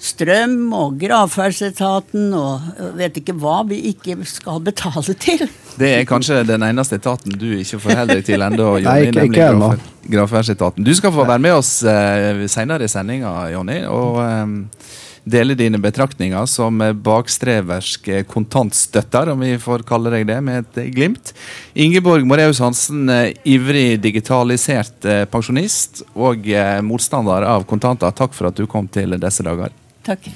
strøm 0.01 0.73
og 0.75 0.97
gravferdsetaten 1.01 2.33
og 2.37 2.95
vet 2.97 3.21
ikke 3.21 3.35
hva 3.39 3.61
vi 3.69 3.79
ikke 3.91 4.17
skal 4.27 4.61
betale 4.65 5.15
til. 5.19 5.45
Det 5.79 5.91
er 5.97 6.05
kanskje 6.09 6.43
den 6.47 6.65
eneste 6.67 6.99
etaten 6.99 7.35
du 7.39 7.47
ikke 7.57 7.81
forholder 7.83 8.19
deg 8.19 8.27
til 8.27 8.43
ennå, 8.47 8.69
Jonny. 8.83 9.09
Nemlig 9.15 10.11
gravferdsetaten. 10.11 10.85
Du 10.85 10.93
skal 10.95 11.13
få 11.15 11.25
være 11.25 11.41
med 11.41 11.57
oss 11.57 11.79
uh, 11.87 12.45
senere 12.51 12.85
i 12.85 12.91
sendinga, 12.91 13.33
Jonny. 13.55 13.81
og... 13.89 14.21
Um, 14.21 14.61
dele 15.25 15.55
dine 15.57 15.79
betraktninger 15.81 16.45
som 16.49 16.81
bakstreversk 17.03 18.09
kontantstøtter, 18.29 19.31
om 19.33 19.41
vi 19.41 19.55
får 19.61 19.85
kalle 19.87 20.13
deg 20.13 20.27
det, 20.29 20.37
med 20.45 20.61
et 20.61 20.91
glimt. 20.93 21.33
Ingeborg 21.73 22.27
Moreus 22.29 22.61
Hansen, 22.63 23.09
ivrig 23.43 23.97
digitalisert 24.03 25.07
eh, 25.09 25.23
pensjonist 25.29 26.03
og 26.13 26.45
eh, 26.45 26.77
motstander 26.85 27.47
av 27.49 27.65
kontanter. 27.69 28.13
Takk 28.13 28.37
for 28.37 28.51
at 28.51 28.59
du 28.59 28.67
kom 28.69 28.89
til 28.91 29.17
disse 29.17 29.45
dager. 29.45 29.73
Takk. 30.05 30.27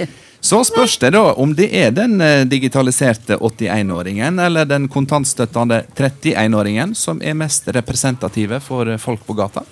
Så 0.41 0.61
spørs 0.65 0.95
det 1.01 1.11
da 1.13 1.33
om 1.37 1.51
det 1.53 1.67
er 1.75 1.91
den 1.93 2.17
eh, 2.23 2.45
digitaliserte 2.49 3.37
81-åringen 3.37 4.39
eller 4.41 4.65
den 4.65 4.87
kontantstøttende 4.89 5.83
31-åringen 5.93 6.95
som 6.97 7.19
er 7.21 7.37
mest 7.37 7.67
representative 7.75 8.61
for 8.63 8.89
folk 9.03 9.25
på 9.27 9.35
gata. 9.37 9.65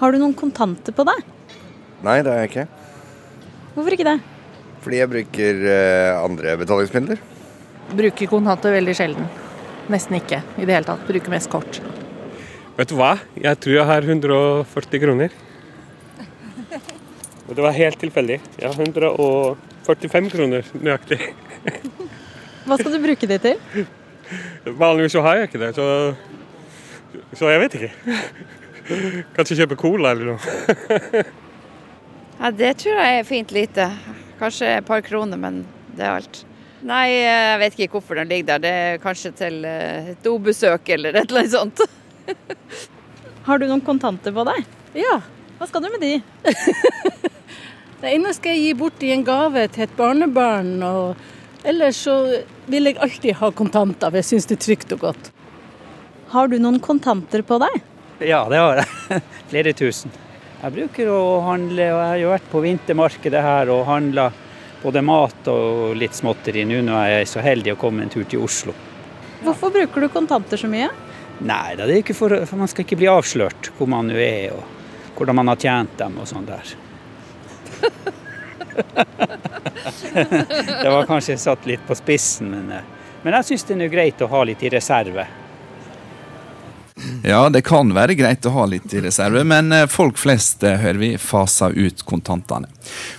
Har 0.00 0.12
du 0.14 0.20
noen 0.22 0.36
kontanter 0.38 0.94
på 0.96 1.04
deg? 1.06 1.20
Nei, 2.04 2.18
det 2.24 2.32
har 2.32 2.40
jeg 2.42 2.50
ikke. 2.52 2.66
Hvorfor 3.74 3.96
ikke 3.96 4.08
det? 4.08 4.18
Fordi 4.84 5.00
jeg 5.00 5.10
bruker 5.10 5.62
uh, 5.64 6.24
andre 6.24 6.56
betalingsmidler. 6.60 7.20
Bruker 7.94 8.28
kontanter 8.30 8.74
veldig 8.74 8.94
sjelden. 8.96 9.28
Nesten 9.92 10.18
ikke 10.18 10.42
i 10.58 10.66
det 10.66 10.76
hele 10.76 10.88
tatt. 10.88 11.04
Bruker 11.08 11.32
mest 11.32 11.50
kort. 11.52 11.80
Vet 12.76 12.90
du 12.90 12.96
hva? 12.98 13.14
Jeg 13.38 13.60
tror 13.62 13.78
jeg 13.78 13.88
har 13.88 14.08
140 14.08 15.02
kroner. 15.04 15.34
Og 17.48 17.56
det 17.56 17.64
var 17.64 17.76
helt 17.76 17.98
tilfeldig. 18.00 18.38
Ja, 18.62 18.70
145 18.72 20.30
kroner 20.32 20.70
nøyaktig. 20.80 21.18
Hva 22.64 22.78
skal 22.80 22.94
du 22.94 23.00
bruke 23.04 23.28
det 23.28 23.40
til? 23.44 23.84
Vanligvis 24.64 25.12
så 25.12 25.22
har 25.24 25.36
jeg 25.42 25.50
ikke 25.50 25.60
det, 25.60 25.74
så, 25.76 25.86
så 27.36 27.50
jeg 27.52 27.60
vet 27.64 27.76
ikke. 27.78 27.92
Kanskje 29.36 29.58
kjøpe 29.60 29.76
cola 29.80 30.14
eller 30.14 30.34
noe. 30.34 31.24
Ja, 32.40 32.50
Det 32.50 32.72
tror 32.80 32.98
jeg 32.98 33.20
er 33.20 33.28
fint 33.28 33.52
lite. 33.54 33.90
Kanskje 34.40 34.72
et 34.78 34.88
par 34.88 35.04
kroner, 35.06 35.38
men 35.40 35.62
det 35.94 36.04
er 36.04 36.16
alt. 36.16 36.40
Nei, 36.84 37.04
jeg 37.14 37.60
vet 37.62 37.78
ikke 37.78 37.96
hvorfor 37.96 38.18
den 38.20 38.28
ligger 38.32 38.54
der. 38.54 38.64
Det 38.64 38.72
er 38.88 38.98
kanskje 39.04 39.30
til 39.38 39.60
et 39.64 40.10
eh, 40.10 40.16
dobesøk 40.24 40.90
eller 40.96 41.16
et 41.16 41.30
eller 41.30 41.46
annet 41.46 41.54
sånt. 41.54 41.84
Har 43.46 43.60
du 43.60 43.68
noen 43.68 43.84
kontanter 43.84 44.34
på 44.36 44.44
deg? 44.48 44.66
Ja. 44.98 45.20
Hva 45.60 45.68
skal 45.70 45.84
du 45.84 45.92
med 45.94 46.02
de? 46.04 46.14
det 48.04 48.12
ene 48.18 48.34
skal 48.36 48.52
jeg 48.52 48.66
gi 48.66 48.74
bort 48.76 49.04
i 49.04 49.14
en 49.14 49.24
gave 49.24 49.64
til 49.72 49.86
et 49.86 49.96
barnebarn. 49.96 50.76
og 50.84 51.64
Ellers 51.64 52.02
så 52.04 52.18
vil 52.68 52.90
jeg 52.90 53.00
alltid 53.00 53.38
ha 53.40 53.50
kontanter, 53.56 54.10
for 54.10 54.20
jeg 54.20 54.28
syns 54.28 54.50
det 54.50 54.58
er 54.58 54.64
trygt 54.66 54.92
og 54.96 55.06
godt. 55.06 55.30
Har 56.34 56.50
du 56.52 56.58
noen 56.60 56.80
kontanter 56.84 57.44
på 57.46 57.56
deg? 57.62 57.80
Ja, 58.20 58.44
det 58.50 58.60
har 58.60 58.82
jeg. 58.82 59.22
Flere 59.52 59.72
tusen. 59.76 60.12
Jeg 60.60 60.76
bruker 60.76 61.10
å 61.12 61.22
handle, 61.44 61.88
og 61.92 62.00
jeg 62.02 62.10
har 62.10 62.20
jo 62.20 62.32
vært 62.34 62.52
på 62.52 62.62
vintermarkedet 62.64 63.42
her 63.44 63.72
og 63.72 63.86
handla 63.88 64.28
både 64.84 65.00
mat 65.04 65.48
og 65.48 65.96
litt 65.96 66.16
småtteri 66.16 66.66
nå 66.68 66.82
når 66.84 67.08
jeg 67.08 67.22
er 67.22 67.28
så 67.28 67.44
heldig 67.44 67.72
å 67.72 67.80
komme 67.80 68.04
en 68.04 68.12
tur 68.12 68.24
til 68.28 68.44
Oslo. 68.44 68.76
Hvorfor 69.44 69.72
bruker 69.72 70.04
du 70.04 70.12
kontanter 70.12 70.60
så 70.60 70.68
mye? 70.68 70.90
Nei, 71.44 71.74
det 71.76 71.88
er 71.88 71.98
ikke 72.02 72.16
for, 72.16 72.36
for 72.44 72.60
man 72.60 72.68
skal 72.70 72.84
ikke 72.84 73.00
bli 73.00 73.08
avslørt 73.10 73.72
hvor 73.78 73.88
man 73.90 74.12
nå 74.12 74.20
er 74.20 74.52
og 74.54 75.16
hvordan 75.16 75.40
man 75.40 75.52
har 75.52 75.60
tjent 75.60 75.96
dem 76.00 76.20
og 76.20 76.28
sånn 76.28 76.48
der. 76.48 76.74
Det 80.82 80.90
var 80.90 81.06
kanskje 81.06 81.38
satt 81.38 81.66
litt 81.66 81.86
på 81.86 81.94
spissen, 81.94 82.50
men, 82.50 82.70
eh, 82.72 82.84
men 83.22 83.38
jeg 83.38 83.44
syns 83.52 83.66
det 83.70 83.80
er 83.82 83.92
greit 83.92 84.22
å 84.22 84.30
ha 84.30 84.44
litt 84.44 84.62
i 84.62 84.72
reserve. 84.74 85.26
Ja, 87.26 87.48
det 87.50 87.64
kan 87.66 87.88
være 87.94 88.14
greit 88.14 88.46
å 88.46 88.52
ha 88.54 88.64
litt 88.70 88.92
i 88.94 89.00
reserve, 89.02 89.42
men 89.48 89.72
eh, 89.74 89.86
folk 89.90 90.18
flest, 90.20 90.62
eh, 90.62 90.76
hører 90.78 91.00
vi, 91.00 91.10
faser 91.18 91.74
ut 91.74 92.04
kontantene. 92.06 92.70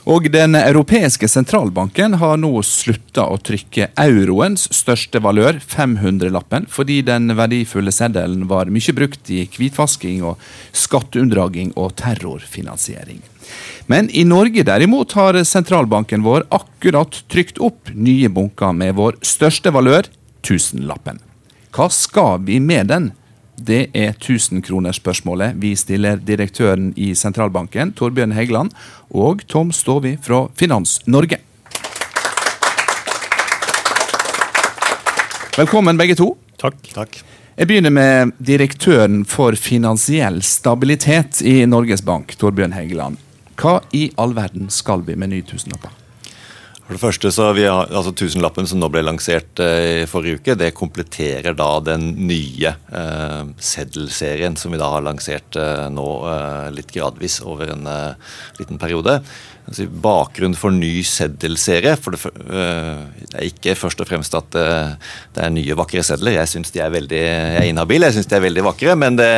Og 0.07 0.29
Den 0.31 0.55
europeiske 0.55 1.27
sentralbanken 1.27 2.15
har 2.21 2.37
nå 2.39 2.53
slutta 2.63 3.27
å 3.27 3.37
trykke 3.41 3.89
euroens 3.99 4.69
største 4.73 5.19
valør, 5.25 5.59
500-lappen, 5.59 6.69
fordi 6.71 7.01
den 7.05 7.35
verdifulle 7.35 7.91
seddelen 7.91 8.47
var 8.47 8.71
mye 8.71 8.95
brukt 8.95 9.31
i 9.33 9.43
hvitvasking 9.51 10.23
og 10.23 10.39
skatteunndraging 10.85 11.75
og 11.75 11.97
terrorfinansiering. 11.99 13.23
Men 13.91 14.09
i 14.09 14.23
Norge 14.25 14.63
derimot 14.65 15.13
har 15.17 15.37
sentralbanken 15.45 16.23
vår 16.25 16.47
akkurat 16.49 17.21
trykt 17.29 17.61
opp 17.61 17.91
nye 17.93 18.29
bunker 18.29 18.73
med 18.73 18.95
vår 18.97 19.19
største 19.25 19.73
valør, 19.75 20.09
tusenlappen. 20.45 21.21
Hva 21.75 21.89
skal 21.91 22.41
vi 22.47 22.59
med 22.63 22.89
den? 22.89 23.11
Det 23.55 23.87
er 23.95 24.15
1000-kronersspørsmålet 24.17 25.55
vi 25.61 25.71
stiller 25.79 26.19
direktøren 26.19 26.91
i 26.99 27.13
sentralbanken, 27.15 27.93
Torbjørn 27.95 28.35
Heggeland, 28.35 28.73
og 29.09 29.45
Tom 29.47 29.71
Stovi 29.71 30.15
fra 30.21 30.45
Finans 30.59 30.99
Norge. 31.07 31.39
Velkommen, 35.55 35.95
begge 35.95 36.17
to. 36.19 36.33
Takk. 36.59 36.81
Takk. 36.91 37.21
Jeg 37.55 37.69
begynner 37.69 37.93
med 37.95 38.33
direktøren 38.43 39.21
for 39.23 39.55
finansiell 39.55 40.41
stabilitet 40.43 41.39
i 41.47 41.61
Norges 41.69 42.03
Bank, 42.03 42.35
Torbjørn 42.35 42.75
Heggeland. 42.75 43.21
Hva 43.55 43.79
i 43.95 44.09
all 44.19 44.35
verden 44.35 44.71
skal 44.73 45.05
vi 45.07 45.15
med 45.19 45.31
nye 45.31 45.45
tusenlapper? 45.47 45.93
For 46.85 46.93
det 46.93 47.01
første 47.01 47.31
så 47.33 47.47
vi 47.57 47.63
har, 47.65 47.87
altså 47.89 48.11
Tusenlappen 48.13 48.67
som 48.69 48.77
nå 48.77 48.91
ble 48.93 49.01
lansert 49.01 49.57
eh, 49.63 50.03
i 50.03 50.09
forrige 50.09 50.37
uke, 50.37 50.55
det 50.59 50.75
kompletterer 50.77 51.55
da 51.57 51.69
den 51.81 52.11
nye 52.29 52.75
eh, 52.77 53.41
seddelserien 53.57 54.53
som 54.59 54.75
vi 54.75 54.77
da 54.77 54.91
har 54.93 55.01
lansert 55.07 55.57
eh, 55.57 55.87
nå 55.89 56.05
eh, 56.29 56.67
litt 56.77 56.93
gradvis 56.93 57.39
over 57.41 57.73
en 57.73 57.89
eh, 57.89 58.37
liten 58.59 58.77
periode. 58.77 59.17
Altså, 59.65 59.87
bakgrunn 59.89 60.53
for 60.53 60.73
ny 60.73 60.99
seddelserie 61.09 61.95
for 61.97 62.13
det, 62.13 62.19
uh, 62.45 63.01
det, 63.17 63.31
er 63.33 63.47
ikke 63.47 63.73
først 63.79 64.03
og 64.03 64.09
fremst 64.09 64.37
at 64.37 64.57
uh, 64.61 64.93
det 65.33 65.41
er 65.41 65.53
nye, 65.55 65.77
vakre 65.79 66.03
sedler. 66.05 66.35
Jeg 66.37 66.51
syns 66.51 66.69
de 66.75 66.83
er 66.85 66.93
veldig 66.93 67.21
jeg 67.23 67.63
er 67.63 67.69
inhabil, 67.71 68.05
jeg 68.05 68.17
syns 68.17 68.29
de 68.29 68.37
er 68.37 68.45
veldig 68.45 68.65
vakre. 68.67 68.93
Men 69.01 69.17
det, 69.17 69.31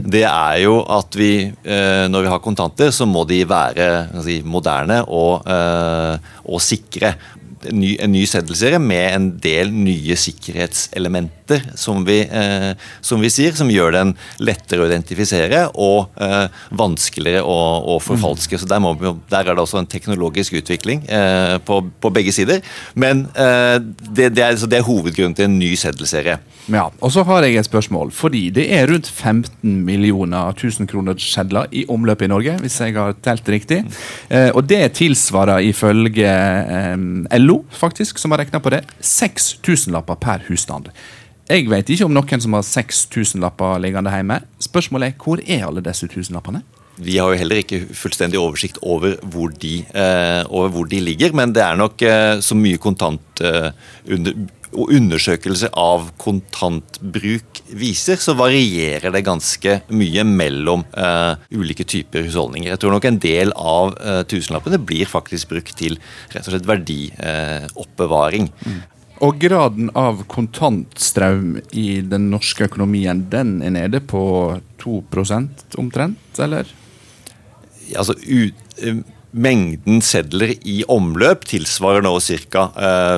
det 0.00 0.24
er 0.30 0.62
jo 0.64 0.78
at 0.88 1.20
vi, 1.20 1.32
uh, 1.68 2.06
når 2.08 2.24
vi 2.24 2.32
har 2.32 2.42
kontanter, 2.44 2.94
så 2.96 3.04
må 3.08 3.26
de 3.28 3.42
være 3.48 3.90
si, 4.24 4.40
moderne 4.48 5.02
og, 5.04 5.44
og 5.44 6.64
sikre. 6.64 7.12
En 7.68 7.78
ny, 7.80 7.94
en 8.00 8.12
ny 8.12 8.24
seddelserie 8.28 8.80
med 8.80 9.04
en 9.10 9.28
del 9.40 9.72
nye 9.72 10.16
sikkerhetselementer 10.20 11.43
etiketter, 11.44 11.76
som 11.76 12.04
vi, 12.04 12.20
eh, 12.20 12.76
som 13.00 13.20
vi 13.20 13.30
sier, 13.30 13.52
som 13.52 13.70
gjør 13.70 13.92
den 13.92 14.14
lettere 14.38 14.82
å 14.82 14.88
identifisere 14.88 15.68
og 15.74 16.10
eh, 16.20 16.48
vanskeligere 16.70 17.42
å, 17.42 17.94
å 17.94 17.98
forfalske. 18.00 18.58
Så 18.58 18.66
der, 18.66 18.80
må 18.80 18.94
der, 19.28 19.44
er 19.44 19.54
det 19.54 19.62
også 19.62 19.78
en 19.78 19.86
teknologisk 19.86 20.54
utvikling 20.54 21.04
eh, 21.08 21.58
på, 21.64 21.82
på, 22.00 22.10
begge 22.14 22.32
sider. 22.32 22.62
Men 22.94 23.26
eh, 23.34 23.78
det, 23.80 24.34
det, 24.34 24.42
er, 24.42 24.58
det, 24.58 24.78
er, 24.78 24.84
hovedgrunnen 24.86 25.34
til 25.34 25.48
en 25.48 25.58
ny 25.58 25.74
seddelserie. 25.76 26.38
Ja, 26.72 26.88
og 27.00 27.12
så 27.12 27.24
har 27.28 27.44
jeg 27.44 27.58
et 27.58 27.68
spørsmål. 27.68 28.12
Fordi 28.14 28.48
det 28.54 28.68
er 28.72 28.88
rundt 28.88 29.08
15 29.08 29.82
millioner 29.84 30.54
1000 30.54 30.88
kroner 30.88 31.18
sedler 31.20 31.68
i 31.72 31.84
omløp 31.92 32.24
i 32.24 32.30
Norge, 32.30 32.56
hvis 32.62 32.80
jeg 32.80 32.96
har 32.96 33.16
telt 33.24 33.48
riktig. 33.48 33.82
Eh, 34.30 34.50
og 34.54 34.64
det 34.68 34.82
tilsvarer 35.00 35.64
ifølge 35.68 36.30
eh, 36.30 37.38
LO, 37.40 37.62
faktisk, 37.74 38.18
som 38.20 38.32
har 38.32 38.44
regna 38.44 38.62
på 38.62 38.72
det, 38.72 38.84
6000-lapper 39.04 40.18
per 40.20 40.48
husstand. 40.48 40.90
Jeg 41.44 41.66
vet 41.68 41.90
ikke 41.92 42.06
om 42.08 42.14
noen 42.16 42.40
som 42.40 42.56
har 42.56 42.64
6000-lapper 42.64 43.82
liggende 43.84 44.12
hjemme. 44.14 44.40
Spørsmålet 44.64 45.12
er 45.12 45.18
hvor 45.20 45.42
er 45.44 45.66
alle 45.66 45.84
disse 45.84 46.08
tusenlappene? 46.08 46.62
Vi 46.94 47.16
har 47.18 47.32
jo 47.32 47.38
heller 47.40 47.58
ikke 47.58 47.82
fullstendig 47.92 48.38
oversikt 48.38 48.78
over 48.80 49.16
hvor 49.32 49.50
de, 49.60 49.80
eh, 49.82 50.42
over 50.46 50.70
hvor 50.70 50.88
de 50.88 51.00
ligger, 51.02 51.34
men 51.34 51.52
det 51.52 51.64
er 51.64 51.76
nok 51.76 52.02
eh, 52.06 52.38
så 52.40 52.56
mye 52.56 52.78
kontant 52.80 53.42
eh, 53.42 53.72
under, 54.14 54.36
undersøkelser 54.74 55.72
av 55.78 56.08
kontantbruk 56.20 57.60
viser, 57.78 58.18
så 58.20 58.34
varierer 58.38 59.12
det 59.14 59.24
ganske 59.26 59.76
mye 59.94 60.24
mellom 60.26 60.84
uh, 60.98 61.36
ulike 61.54 61.86
typer 61.88 62.26
husholdninger. 62.26 62.72
Jeg 62.72 62.82
tror 62.82 62.94
nok 62.94 63.06
en 63.08 63.20
del 63.22 63.54
av 63.54 63.94
uh, 63.98 64.22
tusenlappene 64.28 64.80
blir 64.82 65.10
faktisk 65.10 65.52
brukt 65.52 65.76
til 65.78 65.98
rett 66.34 66.44
og 66.44 66.54
slett 66.54 66.68
verdioppbevaring. 66.68 68.50
Uh, 68.60 68.72
mm. 68.72 68.82
Og 69.24 69.38
graden 69.40 69.88
av 69.96 70.24
kontantstrøm 70.28 71.54
i 71.72 72.02
den 72.04 72.26
norske 72.32 72.66
økonomien, 72.66 73.22
den 73.32 73.56
er 73.64 73.72
nede 73.72 74.02
på 74.04 74.24
2% 74.82 75.78
omtrent, 75.80 76.40
eller? 76.44 76.68
Altså, 77.96 78.16
ut, 78.20 78.74
Mengden 79.34 79.98
sedler 80.04 80.52
i 80.62 80.84
omløp 80.86 81.42
tilsvarer 81.50 82.04
nå 82.04 82.12
ca. 82.22 82.68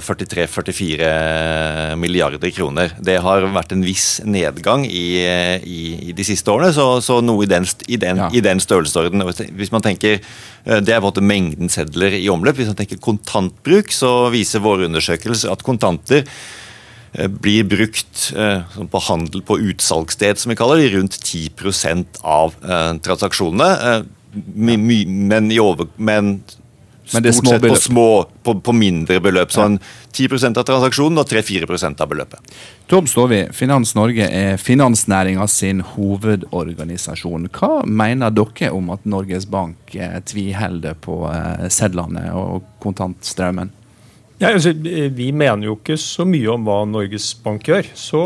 43-44 0.00 1.96
milliarder 2.00 2.52
kroner. 2.56 2.94
Det 3.04 3.18
har 3.20 3.44
vært 3.52 3.74
en 3.76 3.84
viss 3.84 4.22
nedgang 4.24 4.86
i, 4.88 5.20
i, 5.60 5.80
i 6.08 6.14
de 6.16 6.24
siste 6.24 6.48
årene, 6.48 6.72
så, 6.72 6.86
så 7.04 7.20
noe 7.20 7.44
i 7.44 7.50
den, 7.50 7.68
i 7.92 8.00
den, 8.00 8.16
ja. 8.24 8.30
den 8.48 8.64
størrelsesorden. 8.64 9.26
Hvis 9.60 9.74
man 9.74 9.84
tenker, 9.84 10.16
eh, 10.64 10.80
Det 10.80 10.94
er 10.94 11.00
på 11.02 11.04
en 11.04 11.10
måte 11.10 11.20
mengden 11.20 11.68
sedler 11.68 12.16
i 12.16 12.32
omløp. 12.32 12.56
Hvis 12.62 12.72
man 12.72 12.80
tenker 12.80 12.96
kontantbruk, 12.96 13.92
så 13.92 14.30
viser 14.32 14.64
våre 14.64 14.88
undersøkelser 14.88 15.52
at 15.52 15.68
kontanter 15.68 16.24
eh, 16.24 17.28
blir 17.28 17.68
brukt 17.68 18.32
eh, 18.32 18.64
på 18.64 19.06
handel 19.12 19.44
på 19.44 19.60
utsalgssted, 19.68 20.40
som 20.40 20.48
vi 20.48 20.56
kaller 20.56 20.80
det, 20.80 20.94
rundt 20.96 21.20
10% 21.20 22.24
av 22.24 22.56
eh, 24.36 24.76
my, 24.78 25.00
men, 25.06 25.50
i 25.50 25.60
over, 25.62 25.90
men 25.96 26.38
men 27.14 27.32
stort 27.32 27.48
sett 27.48 27.62
på, 27.62 27.76
små, 27.76 28.26
på, 28.42 28.60
på, 28.60 28.72
mindre 28.72 29.20
beløp. 29.22 29.52
Sånn 29.54 29.78
10 30.16 30.58
av 30.58 30.64
transaksjonen 30.66 31.20
og 31.22 31.28
3-4% 31.30 32.02
av 32.02 32.10
beløpet. 32.10 32.54
Tom 32.90 33.06
Stovi, 33.10 33.44
Finans 33.54 33.94
Norge 33.94 34.26
er 34.26 34.58
finansnæringa 34.58 35.46
sin 35.50 35.84
hovedorganisasjon. 35.94 37.46
Hva 37.54 37.84
mener 37.86 38.34
dere 38.34 38.72
om 38.74 38.90
at 38.94 39.06
Norges 39.06 39.46
Bank 39.50 39.94
eh, 39.94 40.18
tviholder 40.26 40.98
på 40.98 41.22
eh, 41.30 41.68
sedlene 41.70 42.30
og 42.34 42.66
kontantstrømmen? 42.82 43.70
Ja, 44.36 44.50
altså, 44.50 44.74
vi 44.76 45.30
mener 45.32 45.70
jo 45.70 45.78
ikke 45.78 45.96
så 46.00 46.26
mye 46.28 46.50
om 46.52 46.66
hva 46.66 46.82
Norges 46.90 47.30
Bank 47.40 47.70
gjør. 47.70 47.86
Så, 47.96 48.24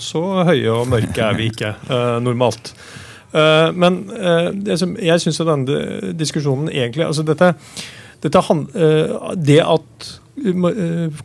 så 0.00 0.22
høye 0.48 0.70
og 0.72 0.86
mørke 0.88 1.20
er 1.20 1.36
vi 1.36 1.50
ikke 1.50 1.74
uh, 1.90 2.16
normalt. 2.24 2.72
Eh, 3.34 3.68
men 3.74 3.98
eh, 4.14 4.50
det, 4.54 4.78
som, 4.80 4.94
jeg 5.00 5.22
syns 5.22 5.40
denne 5.42 6.12
diskusjonen 6.14 6.70
egentlig 6.70 7.06
altså 7.08 7.24
dette, 7.26 7.54
dette, 8.22 8.42
eh, 8.78 9.14
Det 9.34 9.60
at 9.62 10.10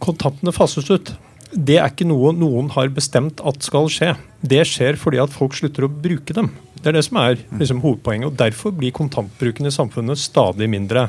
kontantene 0.02 0.54
fases 0.56 0.90
ut, 0.90 1.12
det 1.50 1.80
er 1.80 1.90
ikke 1.90 2.08
noe 2.08 2.32
noen 2.38 2.70
har 2.76 2.92
bestemt 2.94 3.42
at 3.42 3.66
skal 3.66 3.90
skje. 3.92 4.14
Det 4.42 4.62
skjer 4.70 4.98
fordi 5.02 5.22
at 5.22 5.34
folk 5.34 5.58
slutter 5.58 5.88
å 5.88 5.92
bruke 5.92 6.36
dem. 6.38 6.52
Det 6.80 6.92
er 6.92 7.00
det 7.00 7.06
som 7.08 7.18
er 7.22 7.40
liksom, 7.60 7.82
hovedpoenget. 7.84 8.30
og 8.30 8.38
Derfor 8.40 8.74
blir 8.78 8.94
kontantbruken 8.96 9.68
i 9.68 9.74
samfunnet 9.74 10.22
stadig 10.22 10.70
mindre. 10.70 11.08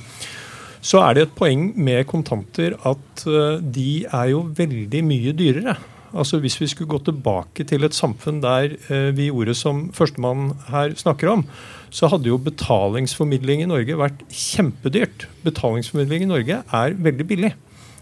Så 0.80 1.02
er 1.04 1.14
det 1.14 1.26
et 1.26 1.36
poeng 1.36 1.68
med 1.76 2.06
kontanter 2.08 2.74
at 2.88 3.24
de 3.60 3.90
er 4.08 4.30
jo 4.32 4.46
veldig 4.56 5.04
mye 5.04 5.36
dyrere. 5.36 5.76
Altså 6.10 6.40
Hvis 6.42 6.58
vi 6.60 6.66
skulle 6.66 6.90
gå 6.90 6.98
tilbake 7.06 7.64
til 7.64 7.86
et 7.86 7.94
samfunn 7.94 8.40
der 8.42 8.76
eh, 8.90 9.10
vi 9.16 9.28
gjorde 9.30 9.54
som 9.54 9.88
førstemann 9.94 10.56
her 10.68 10.94
snakker 10.98 11.30
om, 11.30 11.44
så 11.90 12.10
hadde 12.10 12.30
jo 12.30 12.38
betalingsformidling 12.38 13.62
i 13.62 13.70
Norge 13.70 13.98
vært 13.98 14.24
kjempedyrt. 14.30 15.28
Betalingsformidling 15.46 16.26
i 16.26 16.30
Norge 16.30 16.62
er 16.66 16.96
veldig 16.98 17.26
billig. 17.26 17.52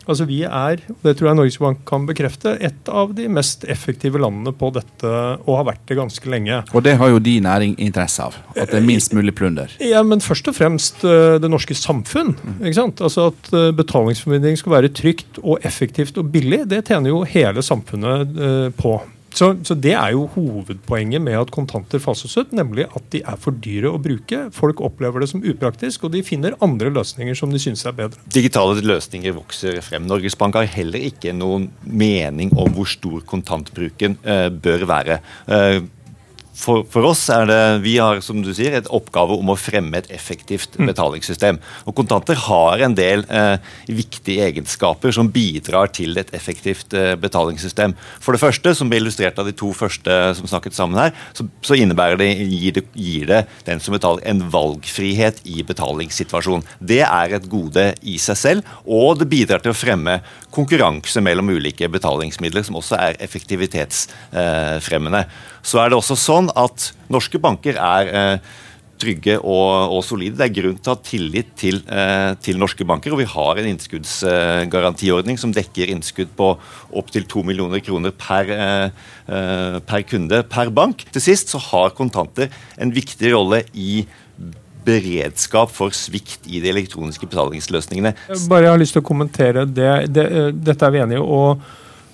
Altså 0.09 0.25
Vi 0.29 0.41
er, 0.47 0.81
og 0.93 1.03
det 1.05 1.15
tror 1.19 1.31
jeg 1.31 1.39
Norges 1.39 1.59
Bank 1.61 1.83
kan 1.89 2.07
bekrefte, 2.09 2.55
et 2.65 2.89
av 2.89 3.13
de 3.17 3.29
mest 3.33 3.67
effektive 3.69 4.21
landene 4.23 4.55
på 4.57 4.71
dette, 4.75 5.11
og 5.45 5.59
har 5.61 5.69
vært 5.73 5.85
det 5.91 5.99
ganske 5.99 6.33
lenge. 6.33 6.63
Og 6.73 6.85
det 6.87 6.97
har 7.01 7.13
jo 7.13 7.21
de 7.23 7.37
næring 7.45 7.77
interesse 7.77 8.25
av? 8.25 8.39
At 8.57 8.73
det 8.73 8.81
er 8.81 8.89
minst 8.89 9.13
mulig 9.17 9.35
plunder? 9.39 9.73
Ja, 9.85 10.01
men 10.07 10.25
først 10.25 10.49
og 10.49 10.57
fremst 10.57 11.05
uh, 11.05 11.37
det 11.43 11.51
norske 11.53 11.77
samfunn. 11.77 12.35
ikke 12.63 12.79
sant? 12.81 13.05
Altså 13.05 13.29
At 13.33 13.53
uh, 13.53 13.69
betalingsformidling 13.77 14.59
skal 14.61 14.79
være 14.79 14.93
trygt 14.97 15.43
og 15.43 15.61
effektivt 15.69 16.19
og 16.21 16.33
billig, 16.33 16.65
det 16.71 16.87
tjener 16.89 17.13
jo 17.13 17.23
hele 17.29 17.65
samfunnet 17.65 18.75
på. 18.79 18.99
Så, 19.39 19.53
så, 19.67 19.77
Det 19.79 19.93
er 19.95 20.15
jo 20.17 20.27
hovedpoenget 20.35 21.23
med 21.23 21.37
at 21.39 21.53
kontanter 21.55 22.03
fases 22.03 22.35
ut, 22.41 22.55
nemlig 22.57 22.89
at 22.89 23.05
de 23.13 23.21
er 23.23 23.39
for 23.39 23.55
dyre 23.55 23.93
å 23.95 24.01
bruke. 24.03 24.49
Folk 24.55 24.83
opplever 24.85 25.23
det 25.23 25.31
som 25.31 25.45
upraktisk, 25.47 26.07
og 26.07 26.15
de 26.17 26.25
finner 26.27 26.57
andre 26.65 26.91
løsninger 26.95 27.39
som 27.39 27.53
de 27.55 27.61
synes 27.63 27.85
er 27.87 27.95
bedre. 27.99 28.23
Digitale 28.35 28.83
løsninger 28.83 29.37
vokser 29.37 29.79
frem. 29.85 30.09
Norges 30.11 30.37
Bank 30.39 30.59
har 30.59 30.67
heller 30.73 31.07
ikke 31.11 31.37
noen 31.37 31.69
mening 31.85 32.51
om 32.59 32.73
hvor 32.75 32.89
stor 32.91 33.23
kontantbruken 33.29 34.19
eh, 34.27 34.49
bør 34.51 34.89
være. 34.91 35.21
Eh, 35.47 35.79
for, 36.59 36.83
for, 36.91 37.07
oss 37.07 37.23
er 37.33 37.47
det 37.49 37.61
Vi 37.85 37.95
har 38.03 38.21
som 38.25 38.41
du 38.43 38.51
sier, 38.57 38.75
et 38.75 38.91
oppgave 38.95 39.37
om 39.39 39.53
å 39.53 39.59
fremme 39.59 40.01
et 40.01 40.11
effektivt 40.15 40.79
mm. 40.79 40.89
betalingssystem. 40.91 41.61
Og 41.87 41.95
Kontanter 41.99 42.39
har 42.49 42.83
en 42.85 42.97
del 42.99 43.25
eh, 43.31 43.57
viktige 43.87 44.49
egenskaper 44.49 45.15
som 45.15 45.31
bidrar 45.33 45.93
til 45.95 46.19
et 46.19 46.33
effektivt 46.37 46.95
eh, 46.99 47.15
betalingssystem. 47.21 47.95
For 48.25 48.35
det 48.35 48.43
første, 48.43 48.75
som 48.75 48.91
ble 48.91 49.01
illustrert 49.03 49.39
av 49.39 49.49
de 49.49 49.55
to 49.57 49.71
første 49.77 50.17
som 50.39 50.51
snakket 50.51 50.77
sammen 50.77 50.99
her, 51.01 51.15
så, 51.37 51.47
så 51.63 51.79
innebærer 51.79 52.19
det 52.21 52.31
gir, 52.35 52.81
det 52.81 52.85
gir, 52.93 53.29
det 53.31 53.45
den 53.69 53.83
som 53.83 53.95
betaler, 53.95 54.25
en 54.27 54.43
valgfrihet 54.53 55.45
i 55.47 55.63
betalingssituasjonen. 55.69 56.67
Det 56.81 57.03
er 57.07 57.39
et 57.39 57.49
gode 57.51 57.93
i 58.03 58.19
seg 58.23 58.41
selv, 58.41 58.75
og 58.85 59.23
det 59.23 59.31
bidrar 59.31 59.63
til 59.63 59.75
å 59.75 59.79
fremme 59.79 60.19
konkurranse 60.55 61.23
mellom 61.23 61.53
ulike 61.55 61.91
betalingsmidler, 61.93 62.67
som 62.67 62.81
også 62.81 62.99
er 62.99 63.21
effektivitetsfremmende. 63.25 65.27
Så 65.69 65.83
er 65.83 65.91
det 65.91 65.99
også 65.99 66.17
sånn 66.17 66.49
at 66.57 66.93
norske 67.13 67.41
banker 67.43 67.77
er 67.77 68.09
eh, 68.09 68.57
trygge 68.99 69.37
og, 69.39 69.95
og, 69.95 70.01
solide. 70.07 70.39
Det 70.39 70.47
er 70.47 70.55
grunn 70.57 70.79
til 70.79 70.93
å 70.93 70.97
ha 70.97 71.03
tillit 71.05 71.51
til, 71.61 71.81
eh, 71.93 72.33
til, 72.45 72.59
norske 72.61 72.87
banker. 72.89 73.15
Og 73.15 73.23
vi 73.23 73.29
har 73.31 73.61
en 73.61 73.69
innskuddsgarantiordning 73.73 75.41
som 75.41 75.53
dekker 75.55 75.93
innskudd 75.95 76.33
på 76.39 76.53
opptil 76.99 77.27
2 77.31 77.45
millioner 77.49 77.83
kroner 77.85 78.15
per, 78.17 78.55
eh, 78.55 79.83
per, 79.89 80.07
kunde 80.09 80.43
per 80.51 80.73
bank. 80.75 81.05
Til 81.15 81.25
sist 81.25 81.53
så 81.55 81.61
har 81.71 81.95
kontanter 81.99 82.51
en 82.79 82.95
viktig 82.95 83.35
rolle 83.35 83.65
i 83.75 84.07
beredskap 84.89 85.73
for 85.75 85.93
svikt 85.93 86.47
i 86.49 86.63
de 86.65 86.71
elektroniske 86.71 87.27
betalingsløsningene. 87.29 88.15
Bare 88.49 88.65
jeg 88.65 88.73
har 88.73 88.81
lyst 88.81 88.97
til 88.97 89.05
å 89.05 89.09
kommentere 89.11 89.67
det. 89.69 89.93
det 90.15 90.29
dette 90.65 90.87
er 90.87 90.95
vi 90.95 91.03
enige 91.05 91.21
i. 91.21 91.27
Og, 91.27 91.61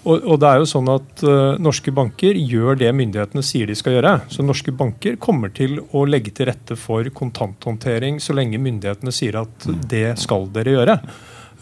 og, 0.05 0.35
det 0.41 0.49
er 0.49 0.61
jo 0.61 0.69
sånn 0.69 0.89
at 0.93 1.23
uh, 1.25 1.57
Norske 1.63 1.93
banker 1.95 2.37
gjør 2.37 2.79
det 2.81 2.91
myndighetene 2.97 3.45
sier 3.47 3.71
de 3.71 3.77
skal 3.79 3.97
gjøre. 3.97 4.15
Så 4.33 4.45
norske 4.45 4.75
banker 4.77 5.17
kommer 5.23 5.53
til 5.55 5.79
å 5.97 6.05
legge 6.09 6.35
til 6.37 6.51
rette 6.51 6.77
for 6.79 7.09
kontanthåndtering 7.17 8.21
så 8.23 8.37
lenge 8.37 8.61
myndighetene 8.61 9.15
sier 9.15 9.41
at 9.41 9.69
det 9.91 10.11
skal 10.21 10.51
dere 10.55 10.77
gjøre. 10.77 10.99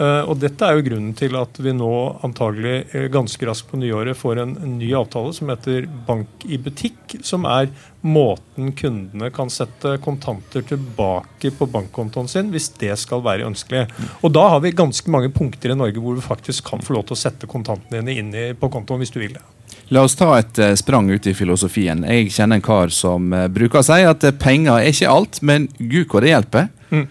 Uh, 0.01 0.25
og 0.25 0.39
Dette 0.41 0.65
er 0.65 0.79
jo 0.79 0.85
grunnen 0.87 1.13
til 1.17 1.35
at 1.37 1.59
vi 1.61 1.75
nå 1.77 1.93
antagelig 2.25 2.87
uh, 2.95 3.09
ganske 3.13 3.45
raskt 3.45 3.69
på 3.69 3.77
nyåret 3.77 4.17
får 4.17 4.41
en, 4.41 4.55
ny 4.79 4.89
avtale 4.97 5.35
som 5.37 5.53
heter 5.53 5.85
Bank 6.07 6.47
i 6.49 6.57
butikk, 6.57 7.19
som 7.21 7.45
er 7.45 7.69
måten 8.01 8.73
kundene 8.79 9.29
kan 9.35 9.53
sette 9.53 9.99
kontanter 10.03 10.65
tilbake 10.67 11.53
på 11.59 11.69
bankkontoen 11.71 12.31
sin 12.31 12.51
hvis 12.55 12.71
det 12.81 12.97
skal 13.05 13.23
være 13.25 13.47
ønskelig. 13.51 13.85
Og 14.25 14.33
Da 14.33 14.49
har 14.55 14.65
vi 14.65 14.73
ganske 14.73 15.13
mange 15.13 15.29
punkter 15.31 15.75
i 15.75 15.79
Norge 15.79 16.01
hvor 16.01 16.17
du 16.17 16.25
faktisk 16.25 16.73
kan 16.73 16.81
få 16.83 16.97
lov 16.97 17.11
til 17.11 17.19
å 17.19 17.23
sette 17.27 17.51
kontantene 17.51 18.01
dine 18.01 18.17
inn 18.17 18.59
på 18.59 18.73
kontoen 18.73 19.05
hvis 19.05 19.13
du 19.13 19.21
vil 19.21 19.37
det. 19.37 19.45
La 19.93 20.07
oss 20.07 20.17
ta 20.17 20.33
et 20.41 20.57
uh, 20.57 20.73
sprang 20.79 21.11
ut 21.13 21.27
i 21.29 21.37
filosofien. 21.37 22.07
Jeg 22.09 22.33
kjenner 22.33 22.59
en 22.59 22.65
kar 22.65 22.93
som 22.97 23.29
bruker 23.53 23.83
å 23.83 23.87
si 23.87 24.01
at 24.09 24.25
penger 24.41 24.79
er 24.79 24.89
ikke 24.89 25.13
alt, 25.13 25.43
men 25.45 25.69
gud 25.77 26.09
hvor 26.09 26.25
det 26.25 26.33
hjelper. 26.33 26.73
Mm. 26.89 27.11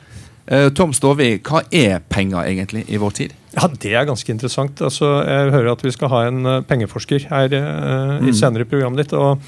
Tom 0.76 0.92
Stovi, 0.92 1.38
hva 1.48 1.62
er 1.72 2.02
penger 2.12 2.44
egentlig 2.50 2.82
i 2.92 2.98
vår 3.00 3.14
tid? 3.16 3.36
Ja, 3.56 3.68
Det 3.68 3.94
er 3.96 4.06
ganske 4.08 4.32
interessant. 4.32 4.82
Altså, 4.84 5.08
jeg 5.28 5.52
hører 5.54 5.72
at 5.74 5.84
vi 5.84 5.92
skal 5.92 6.10
ha 6.12 6.20
en 6.28 6.46
uh, 6.48 6.62
pengeforsker 6.68 7.26
her 7.30 7.54
uh, 7.56 8.18
i 8.20 8.32
Mm. 8.32 8.36
senere 8.36 8.66
programmet 8.68 9.04
ditt. 9.06 9.14
Og, 9.16 9.40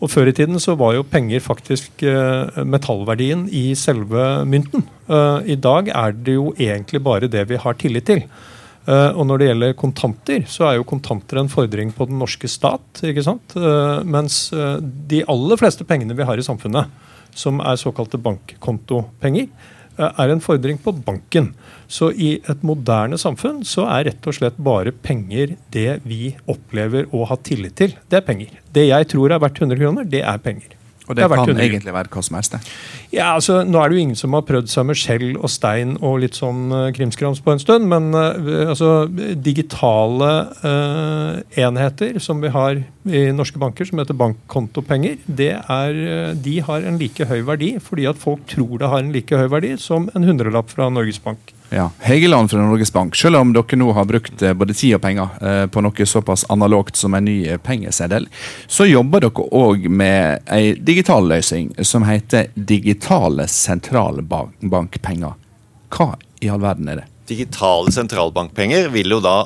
og 0.00 0.10
Før 0.10 0.30
i 0.30 0.34
tiden 0.34 0.58
så 0.62 0.76
var 0.78 0.94
jo 0.94 1.02
penger 1.06 1.40
faktisk 1.42 2.02
uh, 2.06 2.62
metallverdien 2.66 3.48
i 3.50 3.74
selve 3.78 4.44
mynten. 4.46 4.82
Uh, 5.10 5.42
I 5.46 5.54
dag 5.58 5.90
er 5.94 6.12
det 6.14 6.34
jo 6.38 6.52
egentlig 6.58 7.02
bare 7.02 7.30
det 7.30 7.46
vi 7.50 7.56
har 7.58 7.74
tillit 7.74 8.06
til. 8.06 8.22
Og 8.82 9.22
når 9.28 9.38
det 9.38 9.46
gjelder 9.46 9.74
kontanter, 9.78 10.40
så 10.50 10.64
er 10.66 10.74
jo 10.80 10.82
kontanter 10.90 11.38
en 11.38 11.46
fordring 11.48 11.92
på 11.94 12.08
den 12.10 12.18
norske 12.18 12.48
stat. 12.50 12.98
ikke 13.06 13.22
sant? 13.22 13.54
Mens 14.02 14.50
de 14.50 15.20
aller 15.30 15.60
fleste 15.60 15.86
pengene 15.86 16.16
vi 16.18 16.26
har 16.26 16.34
i 16.34 16.42
samfunnet, 16.42 16.90
som 17.30 17.60
er 17.62 17.78
såkalte 17.78 18.18
bankkontopenger, 18.18 19.46
er 19.98 20.32
en 20.32 20.42
fordring 20.42 20.78
på 20.82 20.94
banken. 21.04 21.52
Så 21.88 22.10
i 22.12 22.34
et 22.48 22.62
moderne 22.66 23.18
samfunn 23.20 23.62
så 23.68 23.86
er 23.92 24.08
rett 24.10 24.28
og 24.28 24.36
slett 24.36 24.60
bare 24.62 24.92
penger 24.92 25.56
det 25.74 26.00
vi 26.08 26.34
opplever 26.50 27.10
å 27.12 27.26
ha 27.28 27.38
tillit 27.44 27.76
til. 27.80 27.96
Det 28.08 28.20
er 28.20 28.28
penger. 28.28 28.54
Det 28.72 28.88
jeg 28.88 29.10
tror 29.12 29.34
er 29.34 29.42
verdt 29.42 29.60
100 29.60 29.82
kroner, 29.82 30.08
det 30.08 30.24
er 30.24 30.40
penger. 30.42 30.78
Og 31.08 31.16
det 31.16 31.24
det 31.24 31.30
kan 31.34 31.48
100. 31.48 31.62
egentlig 31.64 31.94
være 31.94 32.10
hva 32.14 32.22
som 32.22 32.36
helst. 32.38 32.52
det. 32.54 32.60
Ja, 33.12 33.34
altså, 33.34 33.62
Nå 33.66 33.80
er 33.80 33.90
det 33.90 33.96
jo 33.96 34.02
ingen 34.06 34.18
som 34.18 34.36
har 34.36 34.44
prøvd 34.46 34.70
seg 34.70 34.86
med 34.86 34.98
skjell 34.98 35.26
og 35.36 35.50
stein 35.50 35.96
og 36.00 36.20
litt 36.22 36.38
sånn 36.38 36.70
uh, 36.72 36.90
krimskrams 36.94 37.42
på 37.42 37.54
en 37.54 37.62
stund, 37.62 37.88
men 37.90 38.12
uh, 38.14 38.70
altså, 38.70 39.08
digitale 39.34 40.30
uh, 40.62 41.42
enheter 41.58 42.20
som 42.22 42.42
vi 42.42 42.52
har 42.54 42.84
i 43.02 43.24
norske 43.34 43.58
banker, 43.58 43.88
som 43.88 43.98
heter 43.98 44.18
bankkontopenger, 44.18 45.18
det 45.26 45.56
er, 45.58 45.98
de 46.38 46.58
har 46.62 46.86
en 46.86 47.00
like 47.00 47.26
høy 47.26 47.40
verdi 47.48 47.74
fordi 47.82 48.06
at 48.06 48.20
folk 48.20 48.44
tror 48.50 48.78
det 48.78 48.92
har 48.92 49.02
en 49.02 49.10
like 49.14 49.42
høy 49.42 49.48
verdi 49.50 49.74
som 49.82 50.06
en 50.14 50.28
hundrelapp 50.28 50.70
fra 50.70 50.86
Norges 50.92 51.18
Bank. 51.22 51.50
Ja, 51.74 51.90
Hegeland 51.98 52.50
fra 52.50 52.58
Norges 52.58 52.92
Bank, 52.92 53.16
selv 53.16 53.36
om 53.36 53.52
dere 53.56 53.76
nå 53.80 53.92
har 53.96 54.04
brukt 54.04 54.42
eh, 54.44 54.52
både 54.52 54.74
tid 54.76 54.98
og 54.98 55.00
penger 55.00 55.38
eh, 55.40 55.62
på 55.72 55.80
noe 55.80 56.06
såpass 56.06 56.44
analogt 56.52 57.00
som 57.00 57.14
en 57.16 57.24
ny 57.24 57.38
eh, 57.48 57.56
pengeseddel, 57.56 58.26
så 58.68 58.84
jobber 58.84 59.24
dere 59.24 59.46
òg 59.56 59.86
med 59.88 60.44
ei 60.52 60.74
digital 60.76 61.24
løsning 61.32 61.70
som 61.80 62.04
heter 62.04 62.50
digitale 62.54 63.48
sentralbankpenger. 63.48 65.32
Hva 65.96 66.10
i 66.44 66.52
all 66.52 66.60
verden 66.60 66.92
er 66.92 67.00
det? 67.00 67.08
Digitale 67.32 67.94
sentralbankpenger 67.94 68.92
vil 68.92 69.16
jo 69.16 69.22
da 69.24 69.38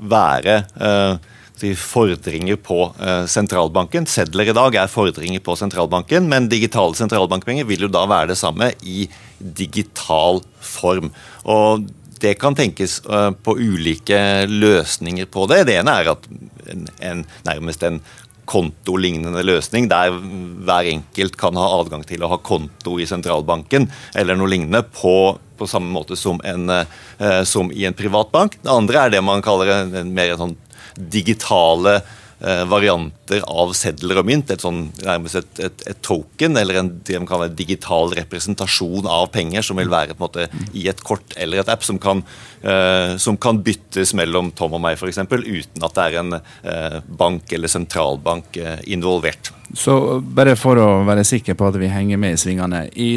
være 0.00 0.62
eh, 0.80 1.20
fordringer 1.56 2.56
på 2.56 2.94
eh, 3.00 3.24
sentralbanken. 3.26 4.06
Sedler 4.06 4.50
i 4.50 4.56
dag 4.56 4.74
er 4.76 4.92
fordringer 4.92 5.40
på 5.40 5.56
sentralbanken, 5.56 6.28
men 6.28 6.50
digitale 6.52 6.94
sentralbankpenger 6.98 7.64
vil 7.68 7.86
jo 7.86 7.92
da 7.92 8.04
være 8.08 8.34
det 8.34 8.40
samme 8.40 8.72
i 8.82 9.06
digital 9.38 10.42
form. 10.60 11.10
Og 11.44 11.88
det 12.20 12.36
kan 12.40 12.56
tenkes 12.56 13.00
eh, 13.04 13.30
på 13.30 13.56
ulike 13.56 14.46
løsninger 14.50 15.26
på 15.32 15.48
det. 15.52 15.64
Det 15.68 15.80
ene 15.80 15.96
er 15.96 16.12
at 16.12 16.28
en, 16.72 16.86
en, 17.00 17.26
nærmest 17.48 17.84
en 17.86 18.00
kontolignende 18.46 19.42
løsning, 19.42 19.88
der 19.90 20.14
hver 20.14 20.86
enkelt 20.92 21.34
kan 21.40 21.56
ha 21.58 21.66
adgang 21.80 22.04
til 22.06 22.22
å 22.22 22.30
ha 22.30 22.38
konto 22.38 22.94
i 23.02 23.08
sentralbanken 23.08 23.88
eller 24.14 24.38
noe 24.38 24.52
lignende 24.52 24.84
på, 24.86 25.34
på 25.58 25.66
samme 25.66 25.90
måte 25.90 26.14
som, 26.18 26.38
en, 26.46 26.70
eh, 26.70 27.42
som 27.48 27.72
i 27.74 27.88
en 27.88 27.96
privatbank. 27.96 28.60
Det 28.62 28.70
andre 28.70 29.02
er 29.02 29.16
det 29.16 29.24
man 29.26 29.42
kaller 29.44 29.72
en, 29.80 29.96
en 30.02 30.14
mer 30.14 30.36
sånn 30.38 30.54
digitale 30.96 32.00
eh, 32.40 32.64
varianter 32.68 33.42
av 33.48 33.72
sedler 33.76 34.20
og 34.20 34.28
mynt. 34.28 34.50
Et 34.52 34.62
sånn, 34.62 34.86
nærmest 35.04 35.40
et, 35.40 35.62
et, 35.68 35.86
et 35.92 36.02
token, 36.04 36.56
eller 36.60 36.80
en 36.82 36.92
en 37.06 37.56
digital 37.56 38.12
representasjon 38.16 39.06
av 39.08 39.28
penger, 39.34 39.62
som 39.62 39.80
vil 39.80 39.90
være 39.92 40.16
måte 40.18 40.48
i 40.74 40.86
et 40.88 41.02
kort 41.02 41.36
eller 41.36 41.60
et 41.60 41.72
app, 41.72 41.84
som 41.84 41.98
kan, 41.98 42.22
eh, 42.62 43.16
som 43.16 43.36
kan 43.36 43.62
byttes 43.62 44.14
mellom 44.14 44.52
Tom 44.52 44.76
og 44.76 44.82
meg, 44.84 44.98
f.eks., 44.98 45.18
uten 45.18 45.84
at 45.84 45.94
det 45.94 46.06
er 46.06 46.18
en 46.20 46.40
eh, 46.40 47.00
bank 47.06 47.52
eller 47.52 47.72
sentralbank 47.72 48.56
eh, 48.56 48.80
involvert. 48.86 49.52
Så 49.74 50.20
bare 50.20 50.54
for 50.54 50.78
å 50.78 51.02
være 51.06 51.24
sikker 51.26 51.56
på 51.58 51.66
at 51.66 51.76
vi 51.80 51.88
henger 51.90 52.20
med 52.22 52.36
i 52.36 52.38
svingene. 52.38 52.84
I, 52.94 53.08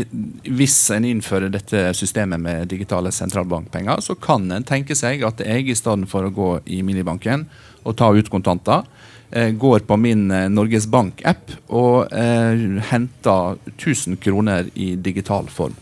hvis 0.50 0.78
en 0.96 1.06
innfører 1.06 1.52
dette 1.54 1.92
systemet 1.98 2.42
med 2.42 2.72
digitale 2.72 3.12
sentralbankpenger, 3.14 4.02
så 4.02 4.18
kan 4.18 4.50
en 4.52 4.66
tenke 4.66 4.98
seg 4.98 5.22
at 5.28 5.44
jeg 5.46 5.70
i 5.70 5.78
stedet 5.78 6.10
for 6.10 6.26
å 6.26 6.34
gå 6.34 6.52
i 6.74 6.82
minibanken 6.86 7.46
og 7.84 7.98
ta 8.00 8.12
ut 8.16 8.32
kontanter, 8.32 8.88
eh, 9.32 9.52
går 9.52 9.86
på 9.90 9.98
min 9.98 10.30
eh, 10.32 10.48
Norges 10.52 10.88
Bank-app 10.88 11.54
og 11.70 12.14
eh, 12.14 12.82
henter 12.92 13.60
1000 13.76 14.20
kroner 14.24 14.72
i 14.76 14.96
digital 14.96 15.48
form. 15.54 15.78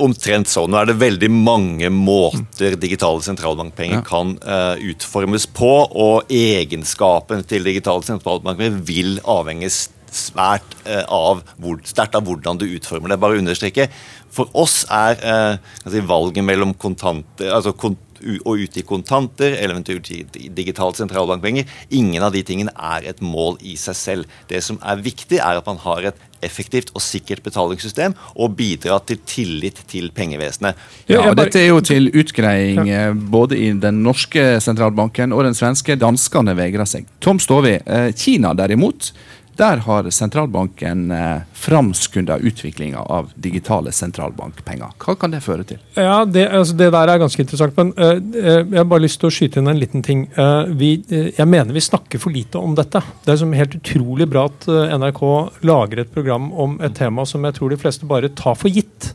Omtrent 0.00 0.48
sånn. 0.48 0.72
Nå 0.72 0.78
er 0.80 0.88
det 0.88 1.00
veldig 1.02 1.28
mange 1.32 1.90
måter 1.92 2.78
digitale 2.80 3.20
sentralbankpenger 3.24 4.00
Ja. 4.00 4.04
kan 4.06 4.38
uh, 4.40 4.74
utformes 4.80 5.44
på, 5.46 5.68
og 5.92 6.30
egenskapen 6.32 7.44
til 7.44 7.66
digitale 7.68 8.00
sentralbankpenger 8.06 8.78
vil 8.88 9.18
avhenge 9.28 9.68
svært 9.68 10.78
uh, 10.86 11.04
av 11.12 11.42
hvor, 11.60 11.76
sterkt 11.84 12.16
av 12.16 12.24
hvordan 12.24 12.56
du 12.56 12.64
utformer 12.70 13.12
det. 13.12 13.20
Bare 13.20 13.36
understreke. 13.42 13.90
For 14.32 14.48
oss 14.56 14.86
er 14.88 15.20
uh, 15.20 15.60
si, 15.84 16.00
valget 16.00 16.48
mellom 16.48 16.72
kontanter, 16.72 17.52
altså 17.52 17.76
kont 17.76 18.00
u- 18.22 18.40
ute 18.56 18.80
i 18.80 18.86
kontanter 18.86 19.54
eller 19.58 19.74
eventuelt 19.76 20.10
i 20.38 20.48
digitalt 20.54 20.96
sentralbankpenger, 21.00 21.64
ingen 21.90 22.22
av 22.22 22.32
de 22.32 22.42
tingene 22.46 22.72
er 22.76 23.08
et 23.12 23.20
mål 23.22 23.58
i 23.62 23.76
seg 23.80 23.96
selv. 23.98 24.36
Det 24.48 24.62
som 24.64 24.78
er 24.82 25.02
viktig, 25.02 25.38
er 25.38 25.58
at 25.60 25.66
man 25.66 25.80
har 25.84 26.08
et 26.12 26.28
effektivt 26.42 26.90
og 26.96 27.02
sikkert 27.04 27.44
betalingssystem 27.46 28.16
og 28.34 28.56
bidrar 28.58 29.04
til 29.06 29.20
tillit 29.30 29.78
til 29.90 30.08
pengevesenet. 30.14 30.74
Ja, 31.06 31.28
og 31.30 31.36
Dette 31.38 31.60
er 31.60 31.68
jo 31.70 31.80
til 31.86 32.10
utgreiing 32.18 32.88
eh, 32.90 33.12
både 33.14 33.58
i 33.62 33.68
den 33.78 34.00
norske 34.02 34.56
sentralbanken 34.64 35.32
og 35.36 35.44
den 35.46 35.54
svenske. 35.54 35.94
Danskene 36.00 36.56
vegrer 36.58 36.88
seg. 36.88 37.06
Tom 37.22 37.38
Stovi, 37.42 37.76
eh, 37.78 38.10
Kina 38.18 38.54
derimot, 38.58 39.12
der 39.56 39.82
har 39.84 40.08
sentralbanken 40.10 41.10
eh, 41.10 41.42
framskunda 41.52 42.38
utviklinga 42.38 42.98
av 42.98 43.32
digitale 43.34 43.92
sentralbankpenger. 43.92 44.94
Hva 45.02 45.14
kan 45.18 45.34
det 45.34 45.42
føre 45.44 45.66
til? 45.68 45.80
Ja, 45.94 46.24
det, 46.24 46.46
altså 46.48 46.76
det 46.78 46.88
der 46.94 47.12
er 47.12 47.20
ganske 47.20 47.44
interessant. 47.44 47.76
Men 47.76 47.92
eh, 47.96 48.16
jeg 48.62 48.78
har 48.78 48.88
bare 48.88 49.04
lyst 49.04 49.20
til 49.22 49.28
å 49.28 49.34
skyte 49.34 49.60
inn 49.60 49.70
en 49.72 49.80
liten 49.80 50.04
ting. 50.06 50.24
Uh, 50.38 50.64
vi, 50.78 50.94
uh, 51.12 51.28
jeg 51.36 51.48
mener 51.48 51.76
vi 51.76 51.84
snakker 51.84 52.22
for 52.22 52.34
lite 52.34 52.60
om 52.60 52.76
dette. 52.78 53.02
Det 53.24 53.34
er 53.34 53.42
som 53.42 53.52
helt 53.56 53.76
utrolig 53.78 54.28
bra 54.30 54.46
at 54.48 54.66
NRK 54.96 55.22
lager 55.68 56.02
et 56.02 56.12
program 56.14 56.50
om 56.52 56.78
et 56.82 56.96
tema 56.96 57.26
som 57.28 57.44
jeg 57.46 57.58
tror 57.58 57.72
de 57.72 57.80
fleste 57.80 58.08
bare 58.08 58.32
tar 58.38 58.58
for 58.58 58.72
gitt. 58.72 59.12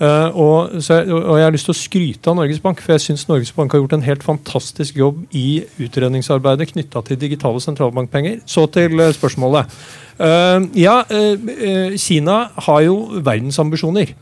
Eh, 0.00 0.36
og, 0.38 0.78
så, 0.80 1.02
og 1.04 1.34
jeg 1.36 1.44
har 1.44 1.52
lyst 1.52 1.66
til 1.68 1.74
å 1.74 1.80
skryte 1.80 2.32
av 2.32 2.38
Norges 2.38 2.62
Bank, 2.64 2.80
for 2.80 2.94
jeg 2.94 3.04
syns 3.04 3.26
Norges 3.28 3.52
Bank 3.52 3.74
har 3.74 3.82
gjort 3.82 3.98
en 3.98 4.06
helt 4.06 4.24
fantastisk 4.24 4.96
jobb 4.96 5.26
i 5.36 5.60
utredningsarbeidet 5.82 6.70
knytta 6.72 7.02
til 7.04 7.20
digitale 7.20 7.60
sentralbankpenger. 7.60 8.40
Så 8.48 8.64
til 8.72 8.96
eh, 8.96 9.12
spørsmålet. 9.16 9.76
Uh, 10.20 10.66
ja, 10.76 10.98
eh, 11.08 11.94
Kina 12.00 12.42
har 12.68 12.82
jo 12.84 12.96
verdensambisjoner. 13.20 14.16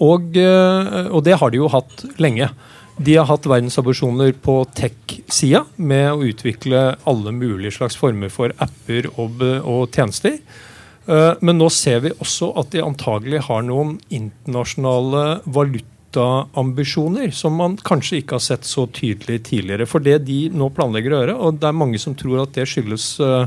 Og, 0.00 0.38
og 0.40 1.18
det 1.26 1.34
har 1.36 1.50
de 1.52 1.58
jo 1.58 1.66
hatt 1.68 2.00
lenge. 2.16 2.46
De 2.96 3.16
har 3.18 3.26
hatt 3.28 3.44
verdensambisjoner 3.44 4.32
på 4.40 4.54
tech-sida 4.72 5.60
med 5.76 6.06
å 6.14 6.24
utvikle 6.30 6.80
alle 7.04 7.34
mulige 7.36 7.74
slags 7.76 7.98
former 8.00 8.32
for 8.32 8.54
apper 8.64 9.10
og, 9.20 9.44
og 9.60 9.92
tjenester. 9.92 10.38
Eh, 11.06 11.32
Men 11.40 11.58
nå 11.60 11.68
ser 11.72 12.00
vi 12.04 12.14
også 12.16 12.52
at 12.60 12.72
de 12.72 12.84
antagelig 12.84 13.44
har 13.48 13.64
noen 13.66 13.98
internasjonale 14.08 15.24
valutaambisjoner 15.44 17.34
som 17.36 17.56
man 17.60 17.76
kanskje 17.84 18.22
ikke 18.22 18.38
har 18.38 18.44
sett 18.46 18.68
så 18.68 18.86
tydelig 18.88 19.42
tidligere. 19.50 19.88
For 19.90 20.04
det 20.04 20.22
de 20.28 20.48
nå 20.54 20.70
planlegger 20.74 21.12
å 21.12 21.22
gjøre, 21.22 21.38
og 21.38 21.60
det 21.60 21.68
er 21.70 21.80
mange 21.82 22.00
som 22.00 22.16
tror 22.16 22.44
at 22.46 22.54
det 22.56 22.68
skyldes 22.70 23.08
eh, 23.20 23.46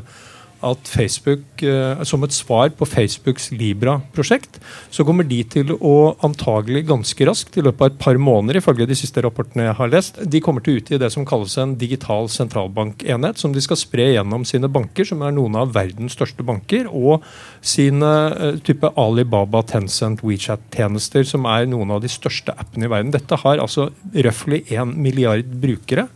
at 0.65 0.89
Facebook, 0.89 1.43
eh, 1.61 2.03
som 2.07 2.23
et 2.25 2.33
svar 2.35 2.71
på 2.77 2.87
Facebooks 2.87 3.51
Libra-prosjekt, 3.51 4.59
så 4.93 5.05
kommer 5.07 5.27
de 5.27 5.41
til 5.43 5.73
å 5.77 6.15
antagelig 6.25 6.85
ganske 6.89 7.27
raskt, 7.29 7.57
i 7.57 7.63
løpet 7.65 7.81
av 7.81 7.91
et 7.91 7.99
par 8.01 8.17
måneder, 8.21 8.59
ifølge 8.61 8.87
de 8.89 8.97
siste 8.97 9.21
rapportene 9.23 9.67
jeg 9.67 9.77
har 9.79 9.91
lest, 9.91 10.19
de 10.23 10.41
kommer 10.43 10.63
til 10.63 10.75
å 10.75 10.81
utgi 10.81 10.99
det 11.01 11.11
som 11.13 11.25
kalles 11.27 11.57
en 11.61 11.75
digital 11.79 12.29
sentralbankenhet, 12.31 13.37
som 13.37 13.53
de 13.53 13.63
skal 13.63 13.79
spre 13.79 14.09
gjennom 14.15 14.45
sine 14.47 14.69
banker, 14.71 15.07
som 15.07 15.21
er 15.25 15.35
noen 15.35 15.59
av 15.59 15.73
verdens 15.75 16.17
største 16.17 16.45
banker, 16.47 16.89
og 16.89 17.25
sine 17.61 18.13
eh, 18.31 18.59
type 18.65 18.91
Alibaba, 18.97 19.63
Tencent, 19.67 20.23
WeChat-tjenester, 20.25 21.27
som 21.27 21.47
er 21.49 21.69
noen 21.69 21.93
av 21.95 22.03
de 22.03 22.11
største 22.11 22.55
appene 22.57 22.87
i 22.87 22.91
verden. 22.91 23.13
Dette 23.15 23.39
har 23.43 23.61
altså 23.61 23.89
røftlig 24.13 24.65
én 24.73 24.95
milliard 24.97 25.47
brukere. 25.61 26.07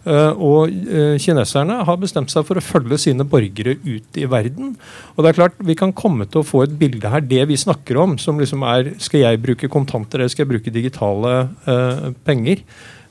Uh, 0.00 0.32
og 0.32 0.70
uh, 0.72 1.16
kineserne 1.20 1.82
har 1.84 1.98
bestemt 2.00 2.32
seg 2.32 2.46
for 2.48 2.56
å 2.56 2.64
følge 2.64 2.96
sine 3.02 3.26
borgere 3.28 3.74
ut 3.84 4.16
i 4.16 4.24
verden. 4.32 4.72
Og 5.12 5.20
det 5.20 5.32
er 5.32 5.36
klart, 5.36 5.58
Vi 5.60 5.76
kan 5.76 5.92
komme 5.92 6.24
til 6.24 6.40
å 6.40 6.46
få 6.46 6.62
et 6.64 6.78
bilde 6.80 7.10
her, 7.12 7.20
det 7.20 7.42
vi 7.50 7.58
snakker 7.60 8.00
om, 8.00 8.16
som 8.16 8.40
liksom 8.40 8.64
er 8.64 8.94
Skal 8.96 9.26
jeg 9.26 9.42
bruke 9.42 9.68
kontanter 9.68 10.20
eller 10.22 10.32
skal 10.32 10.46
jeg 10.46 10.52
bruke 10.54 10.72
digitale 10.72 11.34
uh, 11.68 12.08
penger? 12.24 12.64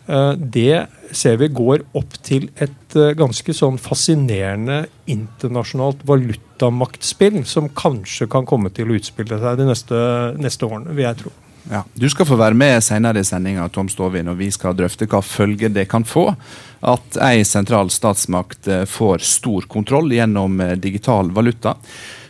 Det 0.09 0.87
ser 1.13 1.35
vi 1.37 1.51
går 1.53 1.83
opp 1.93 2.15
til 2.25 2.47
et 2.57 2.95
ganske 3.13 3.53
sånn 3.53 3.75
fascinerende 3.77 4.79
internasjonalt 5.05 6.01
valutamaktspill, 6.09 7.43
som 7.45 7.67
kanskje 7.77 8.25
kan 8.33 8.47
komme 8.49 8.71
til 8.73 8.89
å 8.89 8.97
utspille 8.97 9.37
seg 9.37 9.59
de 9.61 9.67
neste, 9.69 9.99
neste 10.41 10.65
årene, 10.65 10.95
vil 10.97 11.05
jeg 11.05 11.19
tro. 11.21 11.35
Ja, 11.69 11.83
Du 11.93 12.09
skal 12.09 12.25
få 12.25 12.37
være 12.39 12.57
med 12.57 12.81
senere 12.83 13.21
i 13.21 13.27
sendinga 13.27 13.67
Tom 13.69 13.89
Stovin, 13.91 14.29
og 14.31 14.39
vi 14.39 14.49
skal 14.53 14.73
drøfte 14.77 15.05
hva 15.09 15.21
følger 15.21 15.69
det 15.69 15.85
kan 15.91 16.05
få 16.07 16.31
at 16.79 17.19
ei 17.23 17.43
sentral 17.47 17.91
statsmakt 17.91 18.67
eh, 18.67 18.85
får 18.87 19.25
stor 19.25 19.67
kontroll 19.71 20.13
gjennom 20.13 20.61
eh, 20.61 20.75
digital 20.79 21.31
valuta. 21.35 21.75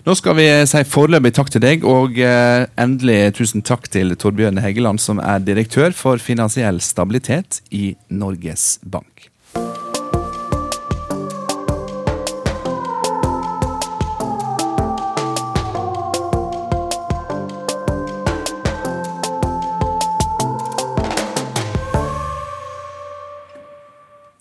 Nå 0.07 0.15
skal 0.15 0.37
vi 0.39 0.47
si 0.69 0.83
foreløpig 0.87 1.33
takk 1.35 1.51
til 1.53 1.63
deg, 1.65 1.83
og 1.85 2.17
eh, 2.23 2.65
endelig 2.79 3.35
tusen 3.37 3.65
takk 3.65 3.89
til 3.91 4.15
Torbjørn 4.17 4.61
Heggeland, 4.63 5.01
som 5.03 5.19
er 5.21 5.43
direktør 5.43 5.93
for 5.93 6.23
finansiell 6.23 6.79
stabilitet 6.81 7.61
i 7.75 7.91
Norges 8.09 8.77
Bank. 8.81 9.18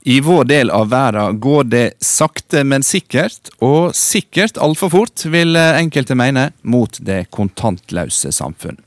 I 0.09 0.21
vår 0.21 0.45
del 0.45 0.71
av 0.71 0.89
verden 0.89 1.41
går 1.41 1.65
det 1.65 1.93
sakte, 2.01 2.63
men 2.65 2.81
sikkert, 2.83 3.51
og 3.61 3.93
sikkert 3.93 4.57
altfor 4.57 4.89
fort, 4.95 5.25
vil 5.29 5.53
enkelte 5.53 6.17
mene, 6.17 6.47
mot 6.63 6.97
det 7.05 7.27
kontantløse 7.37 8.33
samfunn. 8.33 8.81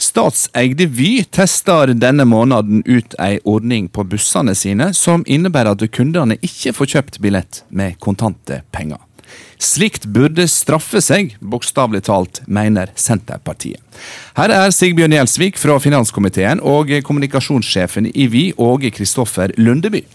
Statseide 0.00 0.86
Vy 0.88 1.26
tester 1.28 1.92
denne 1.92 2.24
måneden 2.24 2.80
ut 2.86 3.12
ei 3.20 3.42
ordning 3.44 3.90
på 3.92 4.06
bussene 4.08 4.56
sine 4.56 4.88
som 4.96 5.26
innebærer 5.28 5.76
at 5.76 5.84
kundene 5.92 6.40
ikke 6.40 6.72
får 6.80 6.92
kjøpt 6.94 7.20
billett 7.20 7.60
med 7.68 8.00
kontante 8.00 8.62
penger. 8.72 9.04
Slikt 9.60 10.08
burde 10.16 10.48
straffe 10.48 11.04
seg, 11.04 11.36
bokstavelig 11.44 12.06
talt, 12.08 12.40
mener 12.48 12.88
Senterpartiet. 12.96 13.84
Her 14.40 14.56
er 14.64 14.72
Sigbjørn 14.72 15.12
Gjelsvik 15.20 15.60
fra 15.60 15.76
finanskomiteen 15.76 16.64
og 16.64 16.96
kommunikasjonssjefen 17.04 18.14
i 18.16 18.30
Vy, 18.32 18.46
Åge 18.56 18.96
Kristoffer 18.96 19.52
Lundeby. 19.60 20.06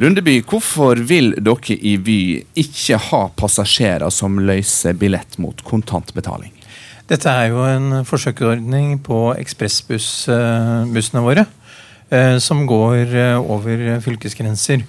Lundeby, 0.00 0.38
hvorfor 0.48 0.96
vil 1.04 1.34
dere 1.36 1.76
i 1.76 1.96
Vy 2.00 2.20
ikke 2.58 2.96
ha 3.10 3.26
passasjerer 3.36 4.08
som 4.14 4.38
løser 4.40 4.96
billett 4.96 5.36
mot 5.42 5.60
kontantbetaling? 5.66 6.54
Dette 7.10 7.28
er 7.28 7.50
jo 7.50 7.64
en 7.66 8.04
forsøksordning 8.08 9.00
på 9.04 9.34
ekspressbussene 9.36 11.24
våre. 11.26 11.44
Eh, 12.10 12.38
som 12.42 12.64
går 12.66 13.12
eh, 13.14 13.36
over 13.38 14.00
fylkesgrenser. 14.02 14.82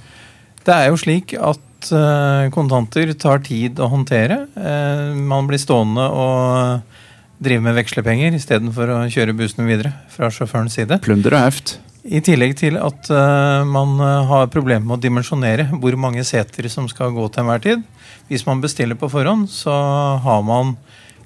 Det 0.66 0.74
er 0.74 0.90
jo 0.90 0.98
slik 0.98 1.36
at 1.38 1.92
eh, 1.94 2.48
kontanter 2.54 3.14
tar 3.14 3.44
tid 3.46 3.78
å 3.78 3.92
håndtere. 3.92 4.40
Man 5.14 5.50
blir 5.50 5.62
stående 5.62 6.08
og 6.10 6.98
drive 7.42 7.62
med 7.66 7.78
vekslepenger 7.78 8.34
istedenfor 8.38 8.90
å 8.94 9.00
kjøre 9.14 9.38
bussene 9.38 9.70
videre 9.70 9.94
fra 10.14 10.34
sjåførens 10.34 10.78
side. 10.78 10.98
Plunder 11.06 11.38
og 11.38 11.46
heft. 11.46 11.78
I 12.02 12.22
tillegg 12.26 12.56
til 12.58 12.80
at 12.82 13.10
uh, 13.14 13.62
man 13.68 13.94
uh, 14.02 14.26
har 14.26 14.50
problemer 14.54 14.84
med 14.88 14.98
å 14.98 15.04
dimensjonere 15.04 15.68
hvor 15.76 15.94
mange 16.02 16.24
seter 16.26 16.66
som 16.72 16.88
skal 16.90 17.14
gå 17.14 17.28
til 17.30 17.44
enhver 17.44 17.62
tid. 17.62 17.84
Hvis 18.32 18.46
man 18.48 18.62
bestiller 18.64 18.98
på 18.98 19.10
forhånd, 19.12 19.50
så 19.54 19.74
har 20.24 20.46
man 20.46 20.76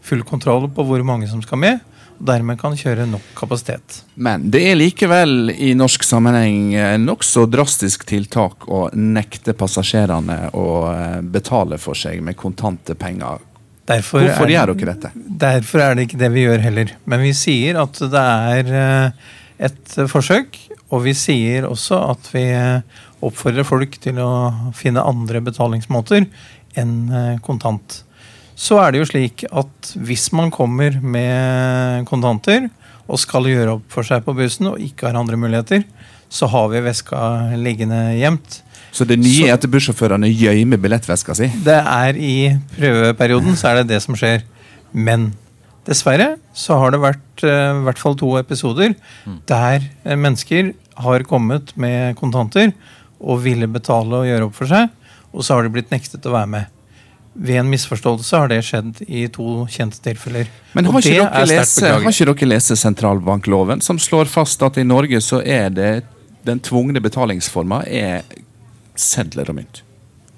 full 0.06 0.26
kontroll 0.28 0.68
på 0.74 0.84
hvor 0.86 1.04
mange 1.08 1.30
som 1.32 1.40
skal 1.46 1.62
med. 1.62 1.80
og 2.18 2.28
Dermed 2.28 2.60
kan 2.60 2.76
kjøre 2.76 3.08
nok 3.08 3.32
kapasitet. 3.38 4.02
Men 4.16 4.50
det 4.52 4.66
er 4.68 4.76
likevel 4.76 5.54
i 5.56 5.72
norsk 5.78 6.04
sammenheng 6.06 6.76
eh, 6.76 6.98
nokså 7.02 7.46
drastisk 7.52 8.06
tiltak 8.10 8.68
å 8.68 8.90
nekte 8.94 9.56
passasjerene 9.58 10.52
å 10.60 10.68
betale 11.24 11.80
for 11.82 11.98
seg 11.98 12.22
med 12.24 12.38
kontante 12.40 12.98
penger. 13.00 13.40
Derfor 13.86 14.26
Hvorfor 14.26 14.50
gjør 14.50 14.74
dere 14.74 14.94
dette? 14.94 15.12
Derfor 15.16 15.84
er 15.86 15.96
det 15.96 16.08
ikke 16.08 16.22
det 16.24 16.32
vi 16.34 16.46
gjør 16.48 16.64
heller. 16.68 16.96
Men 17.06 17.22
vi 17.22 17.34
sier 17.38 17.78
at 17.84 18.00
det 18.02 18.28
er 18.60 18.72
et 19.60 19.98
forsøk. 20.12 20.58
Og 20.94 21.06
vi 21.08 21.16
sier 21.18 21.68
også 21.68 22.00
at 22.12 22.30
vi 22.34 22.46
oppfordrer 23.26 23.68
folk 23.68 23.98
til 24.04 24.20
å 24.22 24.32
finne 24.78 25.04
andre 25.04 25.42
betalingsmåter 25.44 26.28
enn 26.78 26.96
eh, 27.10 27.38
kontant. 27.46 28.02
Så 28.56 28.78
er 28.80 28.94
det 28.94 29.02
jo 29.02 29.08
slik 29.10 29.44
at 29.52 29.96
hvis 30.08 30.30
man 30.36 30.52
kommer 30.54 30.96
med 31.04 32.06
kontanter 32.08 32.70
og 33.06 33.20
skal 33.22 33.48
gjøre 33.50 33.78
opp 33.78 33.90
for 33.92 34.08
seg 34.08 34.24
på 34.26 34.36
bussen 34.38 34.72
og 34.72 34.82
ikke 34.82 35.10
har 35.10 35.20
andre 35.20 35.40
muligheter, 35.40 35.84
så 36.32 36.48
har 36.52 36.70
vi 36.72 36.84
veska 36.86 37.20
liggende 37.60 38.00
gjemt. 38.18 38.62
Så 38.96 39.04
det 39.08 39.18
nye 39.20 39.50
er 39.50 39.58
at 39.58 39.68
bussjåførene 39.68 40.30
gjemmer 40.32 40.80
billettveska 40.82 41.36
si? 41.36 41.50
Det 41.66 41.76
er 41.76 42.16
i 42.16 42.36
prøveperioden 42.78 43.58
så 43.60 43.74
er 43.74 43.82
det 43.82 43.90
det 43.92 44.02
som 44.06 44.16
skjer. 44.18 44.46
Men 44.96 45.34
Dessverre 45.86 46.36
så 46.58 46.80
har 46.82 46.94
det 46.94 47.02
vært 47.04 47.44
uh, 47.46 47.82
i 47.82 47.84
hvert 47.86 48.02
fall 48.02 48.18
to 48.18 48.32
episoder 48.40 48.96
mm. 49.26 49.42
der 49.50 49.84
uh, 50.06 50.16
mennesker 50.18 50.74
har 51.06 51.26
kommet 51.30 51.76
med 51.78 52.16
kontanter 52.18 52.72
og 53.20 53.44
ville 53.44 53.68
betale 53.72 54.22
og 54.22 54.30
gjøre 54.30 54.48
opp 54.48 54.56
for 54.58 54.70
seg, 54.70 54.90
og 55.36 55.46
så 55.46 55.58
har 55.58 55.66
de 55.66 55.74
blitt 55.76 55.94
nektet 55.94 56.26
å 56.26 56.34
være 56.34 56.52
med. 56.52 56.72
Ved 57.36 57.60
en 57.60 57.70
misforståelse 57.70 58.40
har 58.40 58.52
det 58.52 58.62
skjedd 58.64 59.02
i 59.06 59.26
to 59.34 59.66
kjente 59.72 60.00
tilfeller. 60.04 60.50
Men 60.76 60.88
har 60.88 61.02
ikke, 61.02 61.26
dere 61.26 61.48
lese, 61.50 61.90
har 61.92 62.06
ikke 62.08 62.30
dere 62.32 62.52
lest 62.54 62.76
sentralbankloven, 62.80 63.84
som 63.84 64.00
slår 64.00 64.30
fast 64.32 64.64
at 64.66 64.80
i 64.80 64.86
Norge 64.88 65.20
så 65.24 65.42
er 65.44 65.74
det 65.76 65.92
den 66.48 66.62
tvungne 66.64 67.02
betalingsforma 67.04 67.82
er 67.90 68.24
sedler 68.96 69.52
og 69.52 69.60
mynt? 69.60 69.82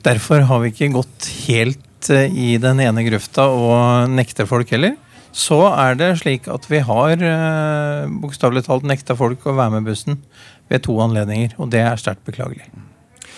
Derfor 0.06 0.46
har 0.50 0.64
vi 0.64 0.72
ikke 0.74 0.94
gått 0.96 1.30
helt 1.48 2.10
uh, 2.12 2.26
i 2.26 2.56
den 2.62 2.82
ene 2.82 3.06
grøfta 3.06 3.50
og 3.54 4.10
nekter 4.14 4.50
folk 4.50 4.72
heller 4.74 4.98
så 5.36 5.62
er 5.70 5.98
det 6.00 6.12
slik 6.22 6.48
at 6.52 6.68
vi 6.72 6.82
har 6.86 7.24
eh, 7.24 8.10
bokstavelig 8.24 8.66
talt 8.68 8.88
nekta 8.88 9.18
folk 9.18 9.46
å 9.46 9.56
være 9.58 9.78
med 9.78 9.90
bussen 9.90 10.22
ved 10.72 10.84
to 10.88 10.98
anledninger. 11.04 11.56
Og 11.62 11.72
det 11.74 11.84
er 11.86 12.00
sterkt 12.02 12.26
beklagelig. 12.28 12.68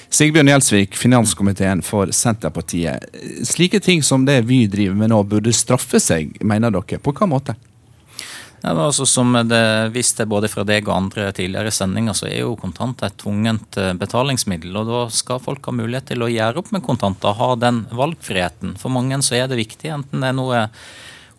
Sigbjørn 0.09 0.49
Gjelsvik, 0.49 0.95
finanskomiteen 0.97 1.83
for 1.85 2.09
Senterpartiet. 2.15 3.03
Slike 3.45 3.77
ting 3.85 4.01
som 4.03 4.23
det 4.25 4.41
vi 4.49 4.63
driver 4.71 4.97
med 4.97 5.11
nå, 5.11 5.21
burde 5.29 5.53
straffe 5.53 6.01
seg, 6.01 6.33
mener 6.41 6.73
dere. 6.73 6.97
På 6.97 7.13
hvilken 7.13 7.29
måte? 7.29 7.53
Ja, 8.61 8.73
altså, 8.73 9.05
som 9.05 9.37
det 9.47 9.91
viste 9.93 10.25
både 10.27 10.49
fra 10.51 10.65
deg 10.67 10.89
og 10.89 10.95
andre 10.95 11.29
tidligere 11.35 11.71
sendinger, 11.71 12.17
så 12.17 12.27
er 12.27 12.41
jo 12.41 12.57
kontant 12.59 13.03
et 13.05 13.15
tvungent 13.21 13.77
eh, 13.79 13.93
betalingsmiddel. 14.01 14.73
og 14.81 14.89
Da 14.89 15.03
skal 15.13 15.43
folk 15.43 15.69
ha 15.69 15.75
mulighet 15.77 16.09
til 16.11 16.25
å 16.25 16.31
gjøre 16.31 16.59
opp 16.63 16.73
med 16.75 16.83
kontanter, 16.83 17.37
ha 17.37 17.53
den 17.55 17.85
valgfriheten. 17.95 18.75
For 18.81 18.91
mange 18.91 19.21
så 19.23 19.37
er 19.39 19.47
det 19.47 19.61
viktig, 19.61 19.93
enten 19.93 20.25
det 20.25 20.33
er 20.33 20.35
noe 20.41 20.65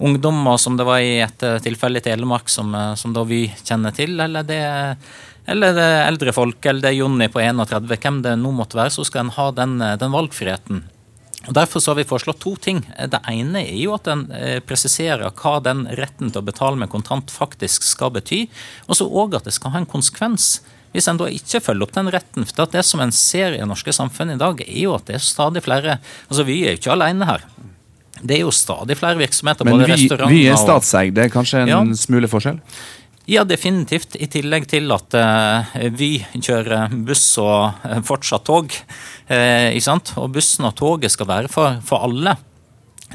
ungdommer, 0.01 0.57
som 0.57 0.77
det 0.77 0.87
var 0.89 1.03
i 1.05 1.19
et 1.21 1.43
eh, 1.45 1.59
tilfelle 1.65 2.01
i 2.01 2.05
Telemark, 2.05 2.49
som, 2.49 2.73
eh, 2.75 2.95
som 2.97 3.13
da 3.17 3.25
vi 3.29 3.45
kjenner 3.63 3.95
til, 3.97 4.17
eller 4.21 4.47
det, 4.49 4.63
eller 5.51 5.77
det 5.77 5.89
eldre 6.07 6.35
folk, 6.37 6.65
eller 6.65 6.85
det 6.85 6.93
er 6.93 7.01
Jonny 7.03 7.29
på 7.33 7.43
31, 7.43 7.91
hvem 8.01 8.23
det 8.25 8.39
nå 8.41 8.55
måtte 8.57 8.81
være, 8.81 8.95
så 8.97 9.05
skal 9.07 9.27
en 9.27 9.37
ha 9.37 9.51
den, 9.57 9.77
eh, 9.85 9.99
den 10.01 10.17
valgfriheten. 10.17 10.83
Og 11.49 11.55
Derfor 11.57 11.81
så 11.81 11.93
har 11.93 12.01
vi 12.01 12.09
foreslått 12.09 12.41
to 12.41 12.53
ting. 12.61 12.83
Det 12.85 13.21
ene 13.29 13.63
er 13.63 13.79
jo 13.81 13.95
at 13.95 14.07
en 14.13 14.27
presiserer 14.69 15.33
hva 15.33 15.55
den 15.65 15.87
retten 15.97 16.29
til 16.29 16.43
å 16.43 16.45
betale 16.45 16.77
med 16.77 16.91
kontant 16.93 17.33
faktisk 17.33 17.87
skal 17.89 18.13
bety, 18.13 18.43
og 18.85 18.99
så 18.99 19.07
òg 19.09 19.39
at 19.39 19.49
det 19.49 19.55
skal 19.57 19.73
ha 19.73 19.81
en 19.81 19.89
konsekvens 19.89 20.59
hvis 20.93 21.09
en 21.09 21.17
da 21.17 21.31
ikke 21.31 21.63
følger 21.65 21.87
opp 21.87 21.95
den 21.97 22.11
retten. 22.13 22.45
For 22.45 22.69
det 22.69 22.85
som 22.85 23.01
en 23.01 23.15
ser 23.15 23.55
i 23.55 23.63
det 23.63 23.69
norske 23.71 23.95
samfunnet 23.95 24.37
i 24.37 24.43
dag, 24.43 24.61
er 24.67 24.83
jo 24.85 24.95
at 24.99 25.07
det 25.09 25.17
er 25.17 25.25
stadig 25.25 25.65
flere 25.65 25.97
altså 26.29 26.45
Vi 26.45 26.61
er 26.65 26.75
jo 26.75 26.83
ikke 26.83 26.93
alene 26.93 27.29
her. 27.31 27.47
Det 28.21 28.37
er 28.37 28.43
jo 28.45 28.55
stadig 28.55 28.97
flere 29.01 29.19
virksomheter. 29.21 29.67
Men 29.67 29.79
både 29.79 29.97
vi, 29.97 30.09
vi 30.33 30.41
er 30.51 30.59
statseid, 30.61 31.15
det 31.17 31.27
er 31.27 31.33
kanskje 31.33 31.65
en 31.65 31.73
ja. 31.73 31.81
smule 31.99 32.31
forskjell? 32.31 32.61
Ja, 33.31 33.45
definitivt. 33.47 34.17
I 34.19 34.27
tillegg 34.31 34.67
til 34.71 34.91
at 34.95 35.15
uh, 35.15 35.75
Vy 35.95 36.17
kjører 36.35 36.91
buss 37.07 37.25
og 37.39 37.85
uh, 37.85 38.01
fortsatt 38.07 38.47
tog. 38.49 38.75
Uh, 39.31 39.71
og 40.19 40.33
bussen 40.35 40.67
og 40.67 40.75
toget 40.81 41.15
skal 41.15 41.29
være 41.31 41.53
for, 41.53 41.79
for 41.87 42.09
alle. 42.09 42.35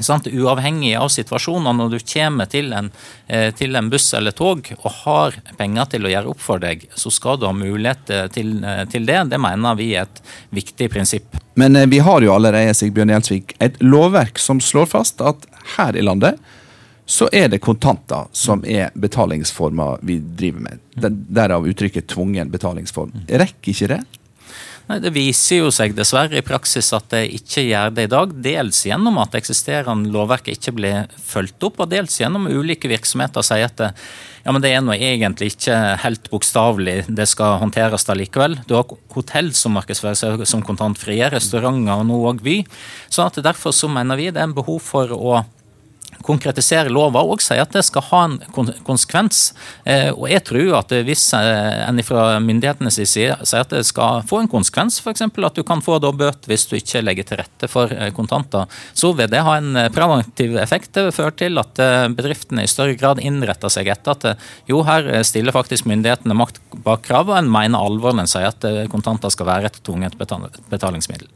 Sant? 0.00 0.26
Uavhengig 0.26 0.96
av 0.96 1.08
situasjoner. 1.08 1.72
Når 1.72 1.94
du 1.94 1.98
kommer 2.12 2.48
til 2.50 2.72
en, 2.76 2.90
eh, 3.28 3.50
til 3.54 3.76
en, 3.76 3.90
buss 3.90 4.12
eller 4.14 4.34
tog 4.36 4.68
og 4.76 4.90
har 5.04 5.38
penger 5.56 5.84
til 5.94 6.06
å 6.06 6.12
gjøre 6.12 6.32
opp 6.34 6.40
for 6.40 6.58
deg, 6.58 6.86
så 6.94 7.12
skal 7.12 7.38
du 7.38 7.46
ha 7.46 7.52
mulighet 7.52 8.10
eh, 8.10 8.26
til, 8.28 8.64
eh, 8.64 8.84
til 8.92 9.06
det. 9.06 9.22
Det 9.30 9.40
mener 9.40 9.78
vi 9.78 9.94
er 9.94 10.02
et 10.02 10.20
viktig 10.50 10.90
prinsipp. 10.92 11.40
Men 11.54 11.78
vi 11.90 11.98
har 11.98 12.20
jo 12.20 12.34
allerede 12.34 12.74
Sigbjørn 12.76 13.14
Gjelsvik, 13.14 13.56
et 13.60 13.80
lovverk 13.80 14.38
som 14.38 14.60
slår 14.60 14.86
fast 14.92 15.20
at 15.24 15.48
her 15.76 15.96
i 15.96 16.04
landet 16.04 16.36
så 17.06 17.28
er 17.32 17.48
det 17.48 17.62
kontanter 17.62 18.26
som 18.34 18.64
er 18.66 18.90
betalingsformer 18.98 20.02
vi 20.02 20.18
driver 20.18 20.64
med. 20.66 20.80
Derav 21.30 21.66
uttrykket 21.70 22.08
tvungen 22.10 22.50
betalingsform. 22.50 23.12
Rekker 23.30 23.72
ikke 23.72 23.90
det? 23.94 24.00
Nei, 24.86 25.00
Det 25.02 25.10
viser 25.10 25.64
jo 25.64 25.70
seg 25.74 25.96
dessverre 25.98 26.38
i 26.38 26.44
praksis 26.46 26.92
at 26.94 27.08
det 27.10 27.24
ikke 27.34 27.64
gjør 27.66 27.94
det 27.96 28.04
i 28.06 28.10
dag. 28.12 28.34
Dels 28.44 28.84
gjennom 28.86 29.18
at 29.18 29.34
eksisterende 29.34 30.12
lovverk 30.14 30.52
ikke 30.52 30.74
blir 30.76 31.08
fulgt 31.18 31.66
opp, 31.66 31.80
og 31.82 31.90
dels 31.90 32.20
gjennom 32.20 32.46
ulike 32.46 32.90
virksomheter 32.92 33.42
sier 33.46 33.66
at 33.66 33.74
det, 33.80 33.90
ja, 34.44 34.54
men 34.54 34.62
det 34.62 34.70
er 34.70 34.84
nå 34.86 34.94
egentlig 34.94 35.50
ikke 35.56 35.80
helt 36.04 36.30
bokstavelig, 36.30 37.00
det 37.10 37.26
skal 37.26 37.58
håndteres 37.64 38.06
da 38.06 38.14
likevel. 38.14 38.54
Du 38.70 38.76
har 38.78 38.94
hotell 39.16 39.50
som 39.58 39.74
markedsfører 39.74 40.20
seg 40.20 40.46
som 40.46 40.62
kontantfrie, 40.62 41.32
restauranter 41.34 41.98
og 41.98 42.06
nå 42.06 42.22
òg 42.30 42.46
Vy. 42.46 42.60
Så 43.10 43.26
at 43.26 43.42
derfor 43.42 43.74
så 43.74 43.90
mener 43.90 44.20
vi 44.20 44.30
det 44.30 44.38
er 44.38 44.46
en 44.46 44.54
behov 44.54 44.78
for 44.86 45.10
å 45.10 45.42
konkretisere 46.26 46.92
lova 46.92 47.22
og 47.24 47.42
sier 47.44 47.62
at 47.62 47.74
det 47.74 47.84
skal 47.86 48.04
ha 48.10 48.22
en 48.26 48.36
konsekvens. 48.86 49.50
Eh, 49.84 50.10
og 50.12 50.28
jeg 50.30 50.42
tror 50.48 50.78
at 50.80 50.94
hvis 51.06 51.24
eh, 51.38 51.82
en 51.86 52.02
fra 52.06 52.38
myndighetenes 52.42 52.98
side 52.98 53.36
sier 53.46 53.62
at 53.62 53.72
det 53.72 53.84
skal 53.88 54.24
få 54.28 54.42
en 54.42 54.50
konsekvens, 54.50 54.98
f.eks. 55.02 55.24
at 55.26 55.58
du 55.58 55.62
kan 55.66 55.82
få 55.84 56.00
da 56.02 56.12
bøter 56.12 56.50
hvis 56.50 56.66
du 56.70 56.76
ikke 56.78 57.04
legger 57.04 57.28
til 57.28 57.40
rette 57.42 57.70
for 57.70 57.92
eh, 57.92 58.12
kontanter, 58.16 58.66
så 58.96 59.12
vil 59.16 59.30
det 59.32 59.44
ha 59.46 59.56
en 59.60 59.80
preventiv 59.94 60.56
effekt. 60.60 60.92
Det 60.96 61.06
vil 61.08 61.16
føre 61.16 61.36
til 61.38 61.62
at 61.62 61.80
bedriftene 62.16 62.64
i 62.64 62.70
større 62.70 62.96
grad 62.98 63.20
innretter 63.22 63.72
seg 63.72 63.90
etter 63.92 64.16
at 64.16 64.46
jo, 64.70 64.82
her 64.86 65.08
stiller 65.26 65.54
faktisk 65.54 65.88
myndighetene 65.88 66.36
makt 66.36 66.60
bak 66.84 67.04
krav, 67.06 67.30
og 67.30 67.38
en 67.38 67.50
mener 67.50 67.80
alvor 67.80 68.14
når 68.14 68.26
en 68.26 68.34
sier 68.36 68.50
at 68.50 68.90
kontanter 68.92 69.32
skal 69.32 69.50
være 69.50 69.70
et 69.70 69.82
tvunget 69.86 70.16
betalingsmiddel. 70.18 71.28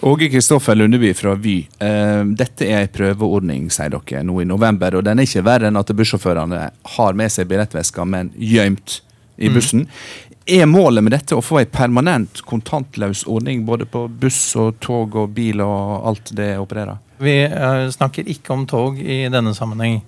Åge 0.00 0.28
Kristoffer 0.28 0.74
Lundeby 0.74 1.14
fra 1.14 1.34
Vy. 1.34 1.68
Eh, 1.78 2.24
dette 2.24 2.66
er 2.68 2.84
en 2.84 2.92
prøveordning, 2.92 3.70
sier 3.72 3.94
dere, 3.94 4.22
nå 4.26 4.42
i 4.42 4.48
november. 4.48 4.98
Og 4.98 5.04
den 5.06 5.20
er 5.20 5.28
ikke 5.28 5.44
verre 5.46 5.70
enn 5.70 5.80
at 5.80 5.92
bussjåførene 5.96 6.62
har 6.96 7.16
med 7.16 7.32
seg 7.32 7.48
billettveska, 7.48 8.04
men 8.04 8.30
gjemt 8.36 9.00
i 9.36 9.48
mm. 9.48 9.54
bussen. 9.56 9.86
Mm. 9.86 10.42
Er 10.56 10.68
målet 10.70 11.02
med 11.02 11.16
dette 11.16 11.34
å 11.34 11.42
få 11.42 11.62
en 11.62 11.72
permanent 11.72 12.42
kontantløs 12.46 13.24
ordning 13.26 13.64
både 13.66 13.88
på 13.90 14.04
buss 14.06 14.40
og 14.60 14.76
tog 14.84 15.16
og 15.16 15.32
bil 15.34 15.64
og 15.64 16.06
alt 16.12 16.30
det 16.38 16.52
opererer? 16.60 17.00
Vi 17.18 17.38
uh, 17.48 17.88
snakker 17.90 18.28
ikke 18.30 18.52
om 18.54 18.66
tog 18.68 19.00
i 19.00 19.24
denne 19.32 19.56
sammenheng. 19.56 20.02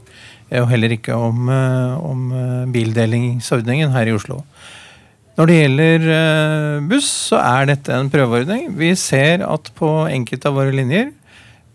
Og 0.49 0.69
heller 0.71 0.95
ikke 0.95 1.17
om, 1.17 1.49
uh, 1.49 1.97
om 2.05 2.29
bildelingsordningen 2.73 3.91
her 3.97 4.09
i 4.09 4.15
Oslo. 4.17 4.45
Når 5.39 5.47
det 5.47 5.57
gjelder 5.61 6.05
eh, 6.11 6.81
buss, 6.91 7.09
så 7.31 7.39
er 7.39 7.69
dette 7.71 7.95
en 7.95 8.09
prøveordning. 8.11 8.75
Vi 8.75 8.91
ser 8.99 9.45
at 9.47 9.71
på 9.79 9.87
enkelte 10.11 10.51
av 10.51 10.57
våre 10.59 10.75
linjer 10.75 11.15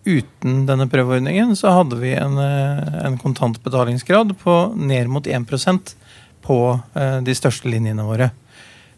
uten 0.03 0.65
denne 0.67 0.83
prøveordningen 0.91 1.55
så 1.55 1.71
hadde 1.77 1.95
vi 2.01 2.11
en, 2.19 2.35
eh, 2.43 3.07
en 3.07 3.15
kontantbetalingsgrad 3.21 4.33
på 4.41 4.75
ned 4.75 5.07
mot 5.07 5.23
1% 5.23 5.95
på 6.43 6.57
eh, 6.99 7.23
de 7.23 7.33
største 7.39 7.71
linjene 7.71 8.03
våre. 8.03 8.35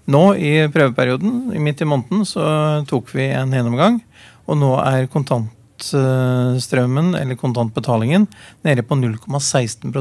Nå 0.10 0.34
i 0.34 0.66
prøveperioden, 0.74 1.54
midt 1.62 1.82
i 1.82 1.90
måneden, 1.90 2.26
så 2.26 2.42
tok 2.90 3.14
vi 3.14 3.30
en 3.38 3.54
gjennomgang. 3.54 4.02
Og 4.50 4.58
nå 4.62 4.72
er 4.82 5.06
kontantstrømmen, 5.14 7.14
eller 7.22 7.36
kontantbetalingen, 7.38 8.26
nede 8.66 8.82
på 8.86 8.98
0,16 8.98 9.94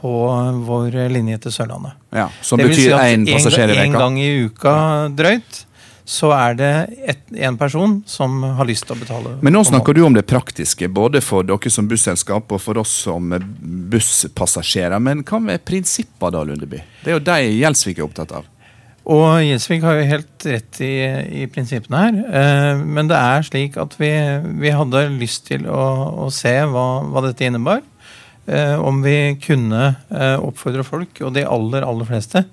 på 0.00 0.12
vår 0.66 0.98
linje 1.12 1.38
til 1.44 1.54
Sørlandet. 1.54 1.96
Ja, 2.14 2.28
Som 2.42 2.60
det 2.60 2.70
betyr 2.70 2.94
én 2.98 3.26
si 3.26 3.34
passasjer 3.36 3.72
i 3.72 3.78
veka? 3.78 3.86
En 3.86 3.98
gang 3.98 4.20
i 4.22 4.28
uka 4.46 4.76
drøyt 5.14 5.64
så 6.08 6.30
er 6.32 6.54
det 6.56 6.72
én 7.36 7.56
person 7.60 7.98
som 8.08 8.40
har 8.56 8.64
lyst 8.68 8.86
til 8.88 8.96
å 8.96 9.00
betale. 9.02 9.34
Men 9.44 9.52
nå 9.52 9.60
snakker 9.68 9.92
du 9.92 10.00
om 10.06 10.14
det 10.16 10.24
praktiske, 10.28 10.88
både 10.88 11.20
for 11.20 11.44
dere 11.44 11.72
som 11.72 11.88
busselskap 11.90 12.48
og 12.48 12.62
for 12.64 12.80
oss 12.80 12.94
som 13.04 13.34
busspassasjerer. 13.92 14.96
Men 15.04 15.20
hva 15.28 15.42
med 15.50 15.66
prinsippene 15.68 16.32
da, 16.32 16.46
Lundeby? 16.48 16.80
Det 17.02 17.12
er 17.12 17.18
jo 17.18 17.26
de 17.26 17.50
Gjelsvik 17.58 18.00
er 18.00 18.06
opptatt 18.06 18.32
av. 18.40 18.48
Og 19.08 19.26
Gjelsvik 19.40 19.84
har 19.84 19.98
jo 19.98 20.08
helt 20.14 20.48
rett 20.48 20.80
i, 20.84 20.94
i, 21.42 21.44
prinsippene 21.52 22.00
her. 22.06 22.16
Eh, 22.40 22.80
men 22.84 23.08
det 23.08 23.20
er 23.20 23.44
slik 23.44 23.76
at 23.80 23.96
vi, 24.00 24.10
vi 24.64 24.72
hadde 24.72 25.06
lyst 25.14 25.46
til 25.48 25.68
å, 25.68 25.84
å 26.24 26.32
se 26.32 26.52
hva, 26.68 26.88
hva, 27.08 27.24
dette 27.28 27.48
innebar. 27.48 27.84
Eh, 28.48 28.80
om 28.80 29.02
vi 29.02 29.38
kunne 29.42 29.94
eh, 30.10 30.40
oppfordre 30.40 30.84
folk, 30.84 31.20
og 31.20 31.34
de 31.36 31.44
aller, 31.44 31.84
aller 31.84 32.06
fleste, 32.08 32.44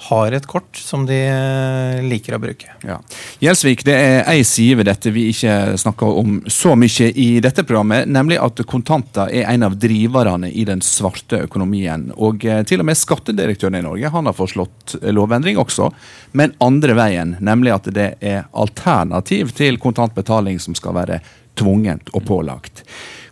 har 0.00 0.32
et 0.32 0.46
kort 0.48 0.78
som 0.78 1.02
de 1.08 1.16
eh, 1.26 1.98
liker 2.06 2.36
å 2.36 2.38
bruke. 2.40 2.70
Ja. 2.86 3.00
Gjelsvik, 3.42 3.82
det 3.88 3.96
er 3.98 4.30
ei 4.30 4.44
side 4.46 4.78
ved 4.78 4.86
dette 4.86 5.10
vi 5.10 5.26
ikke 5.32 5.74
snakker 5.82 6.20
om 6.22 6.38
så 6.46 6.76
mye 6.78 7.10
i 7.10 7.26
dette 7.42 7.66
programmet, 7.66 8.06
nemlig 8.06 8.38
at 8.38 8.62
kontanter 8.70 9.26
er 9.26 9.50
en 9.50 9.66
av 9.66 9.74
driverne 9.74 10.52
i 10.54 10.64
den 10.70 10.84
svarte 10.86 11.42
økonomien. 11.48 12.12
Og 12.14 12.46
til 12.46 12.84
og 12.84 12.86
med 12.86 13.02
skattedirektøren 13.02 13.82
i 13.82 13.84
Norge 13.90 14.14
han 14.14 14.30
har 14.30 14.38
foreslått 14.38 15.00
lovendring 15.10 15.58
også, 15.58 15.90
men 16.38 16.54
andre 16.62 16.94
veien, 16.94 17.34
nemlig 17.42 17.74
at 17.74 17.90
det 17.90 18.12
er 18.22 18.46
alternativ 18.54 19.50
til 19.58 19.82
kontantbetaling 19.82 20.62
som 20.62 20.78
skal 20.78 20.94
være 21.02 21.24
tvungent 21.58 22.14
og 22.14 22.22
pålagt. 22.30 22.84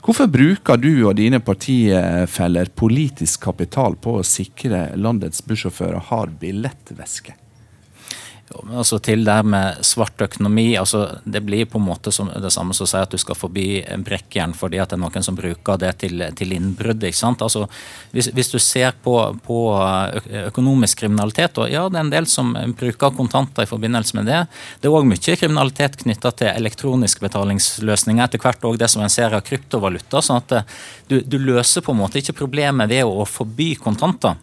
Hvorfor 0.08 0.30
bruker 0.32 0.78
du 0.80 1.02
og 1.04 1.18
dine 1.18 1.36
partifeller 1.44 2.70
politisk 2.72 3.42
kapital 3.44 3.92
på 4.00 4.14
å 4.16 4.22
sikre 4.24 4.86
landets 4.96 5.42
bussjåfører 5.44 6.06
har 6.08 6.32
billettveske? 6.40 7.34
Altså 8.48 8.98
Til 9.02 9.24
det 9.26 9.36
med 9.44 9.82
svart 9.84 10.20
økonomi. 10.24 10.76
altså 10.76 11.20
Det 11.24 11.42
blir 11.44 11.66
på 11.66 11.78
en 11.78 11.84
måte 11.84 12.12
som 12.12 12.30
det 12.30 12.52
samme 12.52 12.74
som 12.74 12.86
å 12.86 12.88
si 12.88 12.96
at 12.96 13.12
du 13.12 13.18
skal 13.20 13.36
forby 13.36 13.82
brekkjern 14.04 14.54
fordi 14.56 14.80
at 14.80 14.90
det 14.90 14.96
er 14.96 15.02
noen 15.02 15.24
som 15.24 15.36
bruker 15.36 15.78
det 15.78 15.92
til, 16.02 16.24
til 16.36 16.54
innbrudd. 16.56 17.04
ikke 17.04 17.18
sant? 17.18 17.42
Altså 17.42 17.66
hvis, 18.12 18.30
hvis, 18.32 18.50
du 18.50 18.58
ser 18.58 18.96
på, 19.04 19.14
på, 19.44 19.58
økonomisk 20.48 21.04
kriminalitet, 21.04 21.58
og 21.58 21.70
ja, 21.70 21.84
det 21.88 22.00
er 22.00 22.06
en 22.06 22.14
del 22.14 22.26
som 22.30 22.54
bruker 22.78 23.14
kontanter 23.16 23.66
i 23.66 23.70
forbindelse 23.70 24.16
med 24.16 24.28
det. 24.30 24.42
Det 24.80 24.88
er 24.88 24.96
òg 24.96 25.08
mye 25.08 25.36
kriminalitet 25.36 26.00
knytta 26.02 26.32
til 26.40 26.52
elektroniske 26.54 27.24
betalingsløsninger. 27.24 28.24
Etter 28.24 28.42
hvert 28.42 28.64
òg 28.64 28.80
det 28.80 28.88
som 28.88 29.04
en 29.04 29.12
ser 29.12 29.36
av 29.36 29.44
kryptovaluta. 29.44 30.22
sånn 30.24 30.42
at 30.42 30.74
du, 31.08 31.20
du 31.20 31.38
løser 31.38 31.84
på 31.84 31.92
en 31.92 32.00
måte 32.00 32.22
ikke 32.22 32.38
problemet 32.40 32.88
ved 32.88 33.04
å 33.04 33.28
forby 33.28 33.74
kontanter 33.80 34.38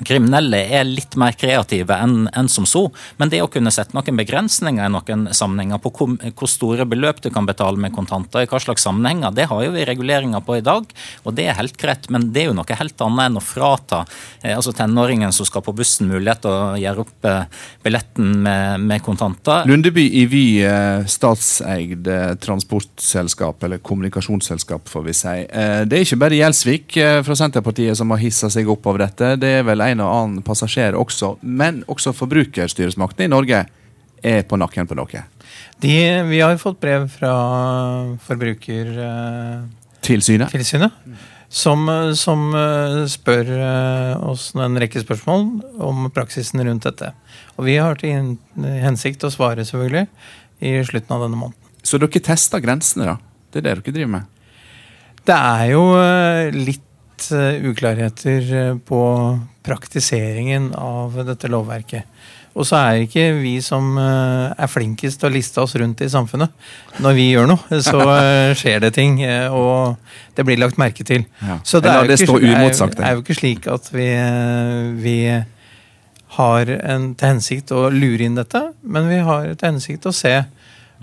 kriminelle 0.00 0.62
er 0.72 0.86
litt 0.88 1.16
mer 1.20 1.36
kreative 1.38 1.96
enn 2.00 2.26
en 2.32 2.48
som 2.48 2.66
så. 2.68 2.86
Men 3.20 3.32
det 3.32 3.42
å 3.44 3.50
kunne 3.52 3.72
sette 3.74 3.96
noen 3.96 4.18
begrensninger 4.18 4.86
i 4.86 4.92
noen 4.92 5.26
sammenhenger 5.36 5.80
på 5.82 5.92
hvor, 5.96 6.14
hvor, 6.16 6.50
store 6.50 6.86
beløp 6.88 7.22
du 7.24 7.30
kan 7.34 7.46
betale 7.48 7.80
med 7.80 7.94
kontanter, 7.94 8.44
i 8.44 8.50
hva 8.50 8.60
slags 8.62 8.84
sammenhenger, 8.86 9.34
det 9.36 9.48
har 9.50 9.64
jo 9.64 9.74
vi 9.74 9.86
reguleringer 9.88 10.42
på 10.44 10.58
i 10.58 10.64
dag. 10.64 10.88
Og 11.24 11.36
det 11.36 11.48
er 11.48 11.58
helt 11.58 11.76
greit, 11.80 12.08
men 12.12 12.30
det 12.32 12.44
er 12.44 12.50
jo 12.50 12.56
noe 12.58 12.78
helt 12.78 13.04
annet 13.04 13.28
enn 13.28 13.38
å 13.38 13.44
frata 13.44 14.02
eh, 14.40 14.54
altså 14.56 14.74
tenåringen 14.76 15.34
som 15.34 15.48
skal 15.48 15.64
på 15.64 15.74
bussen, 15.76 16.10
mulighet 16.12 16.42
til 16.44 16.52
å 16.52 16.80
gjøre 16.80 17.04
opp 17.04 17.28
eh, 17.28 17.60
billetten 17.84 18.32
med, 18.46 18.86
med, 18.88 19.04
kontanter. 19.04 19.66
Lundeby 19.68 20.06
i 20.22 20.24
Vy, 20.30 20.44
eh, 20.66 21.04
statseid 21.10 22.08
eh, 22.08 22.34
transportselskap, 22.42 23.62
eller 23.66 23.82
kommunikasjonsselskap, 23.84 24.88
får 24.88 25.06
vi 25.08 25.16
si. 25.16 25.36
Eh, 25.46 25.82
det 25.88 25.98
er 25.98 26.06
ikke 26.06 26.20
bare 26.24 26.40
Gjelsvik 26.40 26.98
eh, 27.02 27.20
fra 27.26 27.36
Senterpartiet 27.38 27.98
som 27.98 28.12
har 28.14 28.22
hissa 28.22 28.50
seg 28.52 28.70
opp 28.72 28.86
over 28.88 29.04
dette. 29.06 29.34
det 29.40 29.56
er 29.58 29.66
vel 29.66 29.81
en 29.90 30.02
og 30.04 30.12
annen 30.12 30.44
passasjer 30.46 30.96
også. 30.98 31.36
Men 31.42 31.82
også 31.90 32.14
forbrukerstyresmaktene 32.16 33.28
i 33.28 33.32
Norge 33.32 33.64
er 34.22 34.42
på 34.46 34.58
nakken 34.60 34.88
på 34.88 34.96
dere. 34.98 35.24
De, 35.82 35.94
vi 36.28 36.40
har 36.40 36.56
fått 36.62 36.80
brev 36.80 37.08
fra 37.10 37.32
Forbrukertilsynet. 38.22 40.46
Eh, 40.46 40.52
Tilsynet. 40.54 40.92
Som, 41.52 41.84
som, 42.16 42.46
eh, 42.56 43.02
spør 43.12 43.50
eh, 43.58 44.22
oss 44.24 44.54
en 44.56 44.78
rekke 44.80 45.02
spørsmål 45.02 45.42
om 45.82 46.06
praksisen 46.14 46.62
rundt 46.64 46.86
dette. 46.86 47.10
Og 47.58 47.66
vi 47.68 47.74
har 47.76 47.98
til 48.00 48.36
hensikt 48.62 49.26
å 49.26 49.34
svare, 49.34 49.66
selvfølgelig, 49.68 50.06
i 50.62 50.78
slutten 50.86 51.16
av 51.16 51.20
denne 51.26 51.40
måneden. 51.40 51.58
Så 51.82 51.98
dere 51.98 52.22
tester 52.22 52.62
grensene, 52.62 53.10
da? 53.10 53.16
Det 53.50 53.60
er 53.60 53.66
det 53.66 53.74
dere 53.82 53.96
driver 53.98 54.14
med? 54.14 54.24
Det 55.26 55.36
er 55.36 55.66
jo 55.74 55.82
litt 56.54 56.86
Eh, 57.30 57.64
uklarheter 57.64 58.54
eh, 58.54 58.76
på 58.78 59.02
praktiseringen 59.62 60.74
av 60.74 61.14
dette 61.26 61.48
lovverket. 61.48 62.08
Og 62.52 62.66
så 62.68 62.76
er 62.76 63.04
ikke 63.04 63.28
vi 63.38 63.54
som 63.64 63.94
eh, 64.00 64.50
er 64.52 64.68
flinkest 64.68 65.20
til 65.20 65.30
å 65.30 65.32
liste 65.32 65.62
oss 65.62 65.76
rundt 65.80 66.02
i 66.04 66.10
samfunnet. 66.12 66.50
Når 67.04 67.16
vi 67.16 67.28
gjør 67.30 67.48
noe, 67.52 67.80
så 67.84 68.02
skjer 68.60 68.82
det 68.84 68.92
ting, 68.98 69.22
og 69.54 69.96
det 70.36 70.44
blir 70.48 70.60
lagt 70.60 70.80
merke 70.82 71.06
til. 71.06 71.24
Ja. 71.40 71.60
Så 71.64 71.80
det, 71.80 71.92
er, 71.92 72.10
det 72.10 72.18
ikke, 72.20 72.40
er, 72.42 72.66
er, 73.06 73.14
jo 73.14 73.22
ikke 73.22 73.38
slik 73.38 73.70
at 73.70 73.88
vi, 73.94 74.08
vi 75.00 75.16
har 76.36 76.74
en, 76.80 77.12
til 77.14 77.34
hensikt 77.34 77.72
å 77.76 77.86
lure 77.92 78.26
inn 78.26 78.36
dette, 78.40 78.66
men 78.82 79.08
vi 79.12 79.22
har 79.24 79.52
til 79.54 79.74
hensikt 79.74 80.10
å 80.10 80.16
se 80.16 80.40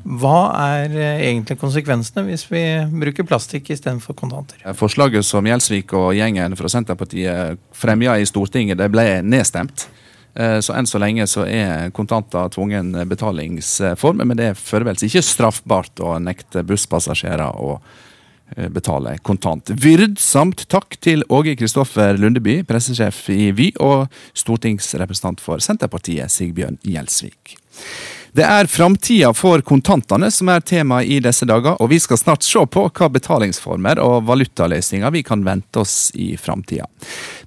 hva 0.03 0.39
er 0.77 0.95
eh, 0.97 1.21
egentlig 1.29 1.59
konsekvensene 1.61 2.25
hvis 2.27 2.45
vi 2.51 2.63
bruker 3.03 3.27
plastikk 3.27 3.71
istedenfor 3.73 4.17
kontanter? 4.19 4.61
Forslaget 4.77 5.27
som 5.27 5.47
Gjelsvik 5.47 5.93
og 5.97 6.11
gjengen 6.17 6.57
fra 6.59 6.71
Senterpartiet 6.71 7.61
fremja 7.75 8.17
i 8.19 8.27
Stortinget, 8.29 8.79
det 8.79 8.91
ble 8.93 9.07
nedstemt. 9.25 9.87
Eh, 10.39 10.59
så 10.63 10.75
enn 10.77 10.87
så 10.87 11.01
lenge 11.01 11.25
så 11.27 11.45
er 11.49 11.89
kontanter 11.95 12.51
tvungen 12.53 12.93
betalingsform, 13.09 14.21
men 14.23 14.37
det 14.37 14.51
er 14.51 14.59
foreløpig 14.59 15.09
ikke 15.09 15.25
straffbart 15.25 16.03
å 16.05 16.17
nekte 16.21 16.63
busspassasjerer 16.67 17.57
å 17.59 17.73
eh, 18.55 18.69
betale 18.71 19.17
kontant. 19.25 19.73
Vyrdsamt 19.73 20.67
takk 20.71 20.99
til 21.01 21.25
Åge 21.33 21.57
Kristoffer 21.59 22.19
Lundeby, 22.21 22.61
pressesjef 22.69 23.25
i 23.33 23.49
Vy, 23.57 23.71
og 23.83 24.07
stortingsrepresentant 24.37 25.43
for 25.43 25.65
Senterpartiet, 25.65 26.31
Sigbjørn 26.31 26.79
Gjelsvik. 26.85 27.57
Det 28.35 28.45
er 28.45 28.69
framtida 28.69 29.31
for 29.33 29.63
kontantene 29.65 30.29
som 30.33 30.51
er 30.53 30.61
tema 30.61 31.01
i 31.01 31.19
disse 31.23 31.47
dager, 31.49 31.79
og 31.81 31.89
vi 31.89 31.99
skal 32.01 32.19
snart 32.21 32.45
se 32.45 32.61
på 32.61 32.85
hva 32.85 33.09
betalingsformer 33.13 34.01
og 34.03 34.27
valutaløsninger 34.29 35.13
vi 35.15 35.23
kan 35.25 35.43
vente 35.45 35.81
oss 35.81 36.11
i 36.13 36.35
framtida. 36.37 36.85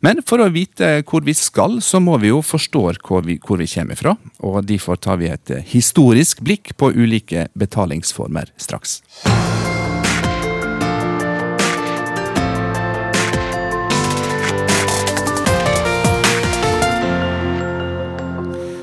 Men 0.03 0.23
for 0.27 0.43
å 0.43 0.51
vite 0.53 0.95
hvor 1.07 1.23
vi 1.27 1.37
skal, 1.39 1.79
så 1.85 2.03
må 2.03 2.19
vi 2.23 2.33
jo 2.33 2.43
forstå 2.43 2.85
hvor 3.07 3.23
vi, 3.27 3.39
hvor 3.39 3.63
vi 3.63 3.71
kommer 3.71 3.99
fra, 3.99 4.17
og 4.43 4.63
derfor 4.67 4.99
tar 4.99 5.23
vi 5.23 5.31
et 5.31 5.55
historisk 5.71 6.43
blikk 6.43 6.75
på 6.77 6.91
ulike 6.99 7.47
betalingsformer 7.55 8.51
straks. 8.59 9.03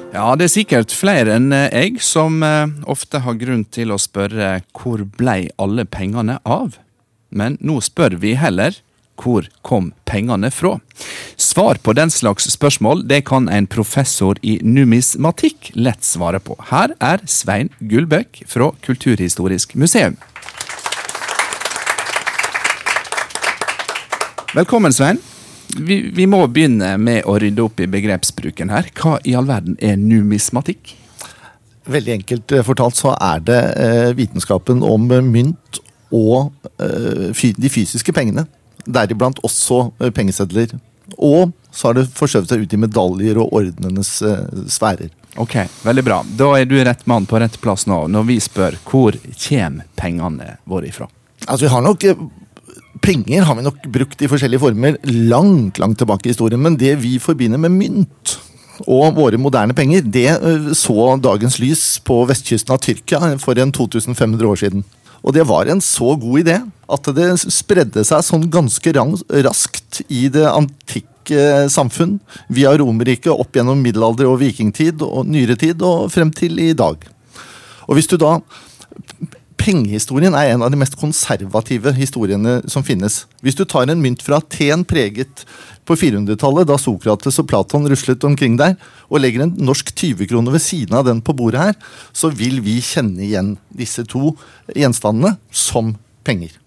Ja, 0.10 0.32
det 0.34 0.47
er 0.47 0.49
sikkert 0.49 0.93
flere 0.95 1.36
enn 1.38 1.51
eh, 1.53 1.70
jeg 1.70 1.99
som 2.01 2.41
eh, 2.41 2.72
ofte 2.89 3.22
har 3.22 3.36
grunn 3.38 3.62
til 3.70 3.93
å 3.93 3.99
spørre 4.01 4.64
hvor 4.74 5.03
blei 5.05 5.51
alle 5.62 5.86
pengene 5.86 6.39
av? 6.49 6.80
Men 7.30 7.60
nå 7.62 7.78
spør 7.86 8.18
vi 8.18 8.34
heller 8.34 8.80
hvor 9.22 9.45
kom 9.62 9.91
pengene 10.10 10.49
fra? 10.49 10.80
Svar 11.38 11.78
på 11.86 11.93
den 11.93 12.10
slags 12.10 12.49
spørsmål 12.49 13.05
det 13.05 13.22
kan 13.30 13.51
en 13.53 13.70
professor 13.70 14.41
i 14.41 14.57
numismatikk 14.66 15.76
lett 15.78 16.01
svare 16.07 16.41
på. 16.41 16.57
Her 16.72 16.97
er 16.97 17.22
Svein 17.30 17.70
Gullbøk 17.78 18.41
fra 18.49 18.72
Kulturhistorisk 18.82 19.78
museum. 19.78 20.18
Velkommen, 24.57 24.95
Svein. 24.95 25.22
Vi, 25.78 25.99
vi, 26.15 26.26
må 26.30 26.41
begynne 26.49 26.95
med 26.97 27.28
å 27.30 27.38
rydde 27.39 27.63
opp 27.63 27.82
i 27.82 27.89
begrepsbruken 27.89 28.72
her. 28.74 28.89
Hva 28.97 29.20
i 29.28 29.36
all 29.38 29.47
verden 29.49 29.78
er 29.84 29.99
numismatikk? 30.01 30.95
Veldig 31.89 32.15
enkelt 32.20 32.55
fortalt 32.65 32.97
så 32.97 33.13
er 33.15 33.43
det 33.45 33.59
eh, 33.82 34.09
vitenskapen 34.17 34.84
om 34.86 35.07
mynt 35.07 35.82
og 36.13 36.51
eh, 36.82 37.30
de 37.34 37.72
fysiske 37.72 38.13
pengene 38.13 38.47
deriblant 38.86 39.41
også 39.45 39.88
eh, 39.99 40.13
pengesedler. 40.13 40.74
Og 41.17 41.53
så 41.74 41.89
har 41.89 41.97
det 41.97 42.09
forskjøvet 42.17 42.51
seg 42.51 42.65
ut 42.65 42.76
i 42.76 42.82
medaljer 42.82 43.39
og 43.41 43.53
ordenenes 43.61 44.11
sfærer. 44.70 45.09
Ok, 45.39 45.55
Veldig 45.84 46.03
bra. 46.03 46.24
Da 46.38 46.49
er 46.57 46.65
du 46.65 46.76
rett 46.84 47.05
mann 47.07 47.26
på 47.30 47.39
rett 47.39 47.59
plass 47.61 47.86
nå, 47.88 48.07
når 48.11 48.26
vi 48.28 48.39
spør 48.41 48.78
hvor 48.89 49.17
kommer 49.45 49.86
pengene 49.99 50.55
våre 50.65 50.89
ifra? 50.89 51.07
Altså, 51.45 51.65
vi 51.65 51.72
har 51.74 51.86
nok 51.86 52.03
eh, 52.03 52.24
Penger 53.02 53.45
har 53.47 53.58
vi 53.58 53.66
nok 53.66 53.82
brukt 53.91 54.22
i 54.22 54.30
forskjellige 54.30 54.62
former 54.62 54.97
langt 55.32 55.80
langt 55.82 56.00
tilbake 56.02 56.28
i 56.28 56.34
historien, 56.34 56.62
men 56.62 56.78
det 56.80 56.95
vi 57.02 57.18
forbinder 57.22 57.62
med 57.62 57.76
mynt 57.76 58.38
og 58.88 59.18
våre 59.18 59.39
moderne 59.39 59.76
penger, 59.76 60.06
det 60.08 60.30
så 60.78 61.16
dagens 61.20 61.58
lys 61.60 61.84
på 62.06 62.22
vestkysten 62.30 62.76
av 62.76 62.80
Tyrkia 62.84 63.34
for 63.41 63.60
en 63.60 63.74
2500 63.76 64.47
år 64.47 64.62
siden. 64.62 64.86
Og 65.20 65.36
det 65.36 65.43
var 65.50 65.68
en 65.68 65.82
så 65.84 66.14
god 66.16 66.39
idé 66.45 66.56
at 66.89 67.10
det 67.16 67.28
spredde 67.43 68.06
seg 68.08 68.24
sånn 68.24 68.47
ganske 68.52 68.93
raskt 68.95 70.02
i 70.08 70.30
det 70.32 70.45
antikke 70.47 71.68
samfunn, 71.70 72.18
via 72.47 72.72
Romerriket 72.80 73.34
opp 73.34 73.54
gjennom 73.54 73.84
middelalder 73.84 74.30
og 74.32 74.39
vikingtid 74.41 75.04
og 75.06 75.28
nyere 75.30 75.60
tid 75.60 75.84
og 75.86 76.08
frem 76.14 76.32
til 76.34 76.56
i 76.64 76.72
dag. 76.74 77.04
Og 77.89 78.00
hvis 78.00 78.10
du 78.10 78.16
da 78.22 78.38
Pengehistorien 79.60 80.36
er 80.39 80.53
en 80.53 80.64
av 80.64 80.72
de 80.72 80.78
mest 80.80 80.95
konservative 80.99 81.91
historiene 81.97 82.60
som 82.72 82.86
finnes. 82.86 83.26
Hvis 83.43 83.57
du 83.60 83.66
tar 83.68 83.89
en 83.91 83.99
mynt 83.99 84.24
fra 84.24 84.39
Aten 84.39 84.86
preget 84.88 85.43
på 85.89 85.97
400-tallet, 85.99 86.68
da 86.70 86.78
Sokrates 86.80 87.41
og 87.41 87.49
Platon 87.49 87.88
ruslet 87.91 88.24
omkring 88.28 88.55
der, 88.60 88.78
og 89.10 89.20
legger 89.24 89.43
en 89.45 89.55
norsk 89.68 89.91
20-krone 89.91 90.53
ved 90.53 90.64
siden 90.64 90.95
av 90.95 91.07
den 91.10 91.20
på 91.26 91.36
bordet 91.36 91.66
her, 91.66 91.78
så 92.16 92.32
vil 92.32 92.62
vi 92.64 92.78
kjenne 92.84 93.26
igjen 93.26 93.55
disse 93.76 94.05
to 94.07 94.36
gjenstandene 94.76 95.36
som 95.51 95.95
penger. 96.24 96.59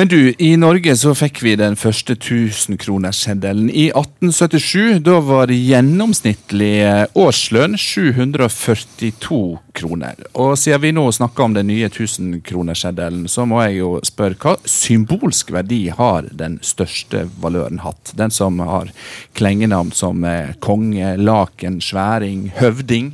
Men 0.00 0.08
du, 0.08 0.34
i 0.38 0.54
Norge 0.56 0.94
så 0.96 1.10
fikk 1.12 1.42
vi 1.44 1.50
den 1.60 1.74
første 1.76 2.14
1000-kronersseddelen 2.14 3.66
i 3.68 3.90
1877. 3.90 5.02
Da 5.04 5.18
var 5.20 5.50
gjennomsnittlig 5.52 6.70
eh, 6.86 7.02
årslønn 7.20 7.76
742 7.76 9.40
kroner. 9.76 10.22
Og 10.40 10.54
siden 10.56 10.80
vi 10.86 10.94
nå 10.96 11.04
snakker 11.12 11.44
om 11.44 11.58
den 11.58 11.68
nye 11.68 11.90
1000-kronersseddelen, 11.90 13.26
så 13.28 13.44
må 13.44 13.60
jeg 13.66 13.82
jo 13.82 13.90
spørre 14.08 14.40
hva 14.40 14.54
symbolsk 14.64 15.52
verdi 15.58 15.82
har 15.92 16.32
den 16.32 16.56
største 16.64 17.26
valøren 17.44 17.84
hatt? 17.84 18.14
Den 18.16 18.32
som 18.32 18.56
har 18.64 18.88
klengenavn 19.36 19.92
som 19.92 20.24
eh, 20.24 20.56
konge, 20.64 21.12
laken, 21.20 21.76
sværing, 21.84 22.48
høvding? 22.56 23.12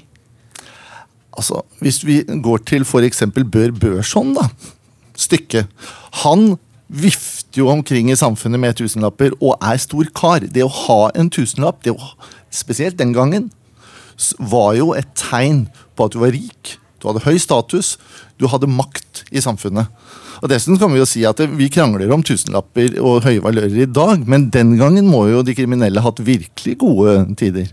Altså, 1.34 1.66
Hvis 1.82 2.05
vi 2.07 2.22
går 2.22 2.62
til 2.70 2.87
f.eks. 2.87 3.26
Bør 3.34 3.74
Børson, 3.74 4.37
da 4.39 4.47
stykket. 5.16 5.66
Han 6.22 6.57
vifter 6.87 7.62
jo 7.62 7.70
omkring 7.72 8.11
i 8.11 8.18
samfunnet 8.18 8.62
med 8.62 8.78
tusenlapper 8.78 9.34
og 9.41 9.57
er 9.59 9.80
stor 9.82 10.09
kar. 10.16 10.47
Det 10.47 10.64
å 10.64 10.72
ha 10.87 11.01
en 11.18 11.30
tusenlapp, 11.32 11.82
det 11.84 11.95
å, 11.95 12.11
spesielt 12.55 12.99
den 13.01 13.14
gangen, 13.16 13.51
var 14.39 14.74
jo 14.78 14.93
et 14.97 15.09
tegn 15.18 15.66
på 15.97 16.07
at 16.07 16.14
du 16.14 16.22
var 16.22 16.34
rik. 16.34 16.76
Du 17.01 17.09
hadde 17.11 17.24
høy 17.26 17.37
status, 17.41 17.97
du 18.41 18.47
hadde 18.51 18.70
makt 18.70 19.24
i 19.30 19.43
samfunnet. 19.45 19.91
Og 20.43 20.51
Dessuten 20.53 20.78
kan 20.80 20.93
vi 20.93 21.01
jo 21.01 21.09
si 21.09 21.24
at 21.28 21.41
vi 21.57 21.68
krangler 21.72 22.12
om 22.12 22.24
tusenlapper 22.24 22.99
og 23.01 23.24
høye 23.24 23.43
valører 23.45 23.82
i 23.84 23.89
dag, 23.89 24.24
men 24.28 24.49
den 24.53 24.74
gangen 24.80 25.09
må 25.09 25.26
jo 25.30 25.43
de 25.45 25.57
kriminelle 25.57 26.03
hatt 26.05 26.20
virkelig 26.24 26.76
gode 26.82 27.18
tider. 27.41 27.70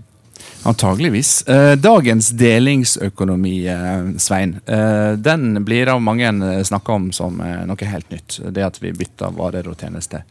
Antageligvis. 0.66 1.44
Eh, 1.48 1.76
dagens 1.76 2.30
delingsøkonomi, 2.30 3.68
eh, 3.68 4.18
Svein, 4.18 4.60
eh, 4.66 5.12
den 5.12 5.66
blir 5.66 5.90
av 5.90 6.02
mange 6.02 6.32
snakka 6.64 6.94
om 6.94 7.12
som 7.12 7.38
noe 7.38 7.86
helt 7.86 8.10
nytt. 8.10 8.40
Det 8.54 8.64
at 8.64 8.80
vi 8.80 8.94
bytter 8.94 9.36
varer 9.36 9.68
og 9.68 9.78
tjenester. 9.78 10.24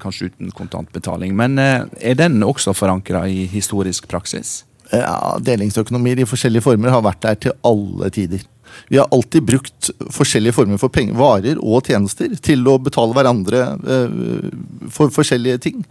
Kanskje 0.00 0.30
uten 0.30 0.50
kontantbetaling. 0.50 1.34
Men 1.36 1.58
er 1.58 2.14
den 2.14 2.40
også 2.40 2.72
forankra 2.72 3.26
i 3.28 3.46
historisk 3.46 4.08
praksis? 4.08 4.64
Ja, 4.90 5.36
Delingsøkonomier 5.38 6.18
i 6.18 6.24
forskjellige 6.24 6.62
former 6.62 6.88
har 6.88 7.02
vært 7.02 7.20
der 7.20 7.34
til 7.34 7.52
alle 7.62 8.08
tider. 8.08 8.40
Vi 8.88 8.96
har 8.96 9.06
alltid 9.12 9.42
brukt 9.44 9.90
forskjellige 10.10 10.54
former 10.54 10.78
for 10.78 10.88
penger, 10.88 11.12
varer 11.14 11.58
og 11.60 11.84
tjenester 11.84 12.32
til 12.40 12.64
å 12.64 12.78
betale 12.80 13.12
hverandre 13.12 13.76
for 14.88 15.10
forskjellige 15.10 15.60
ting. 15.60 15.84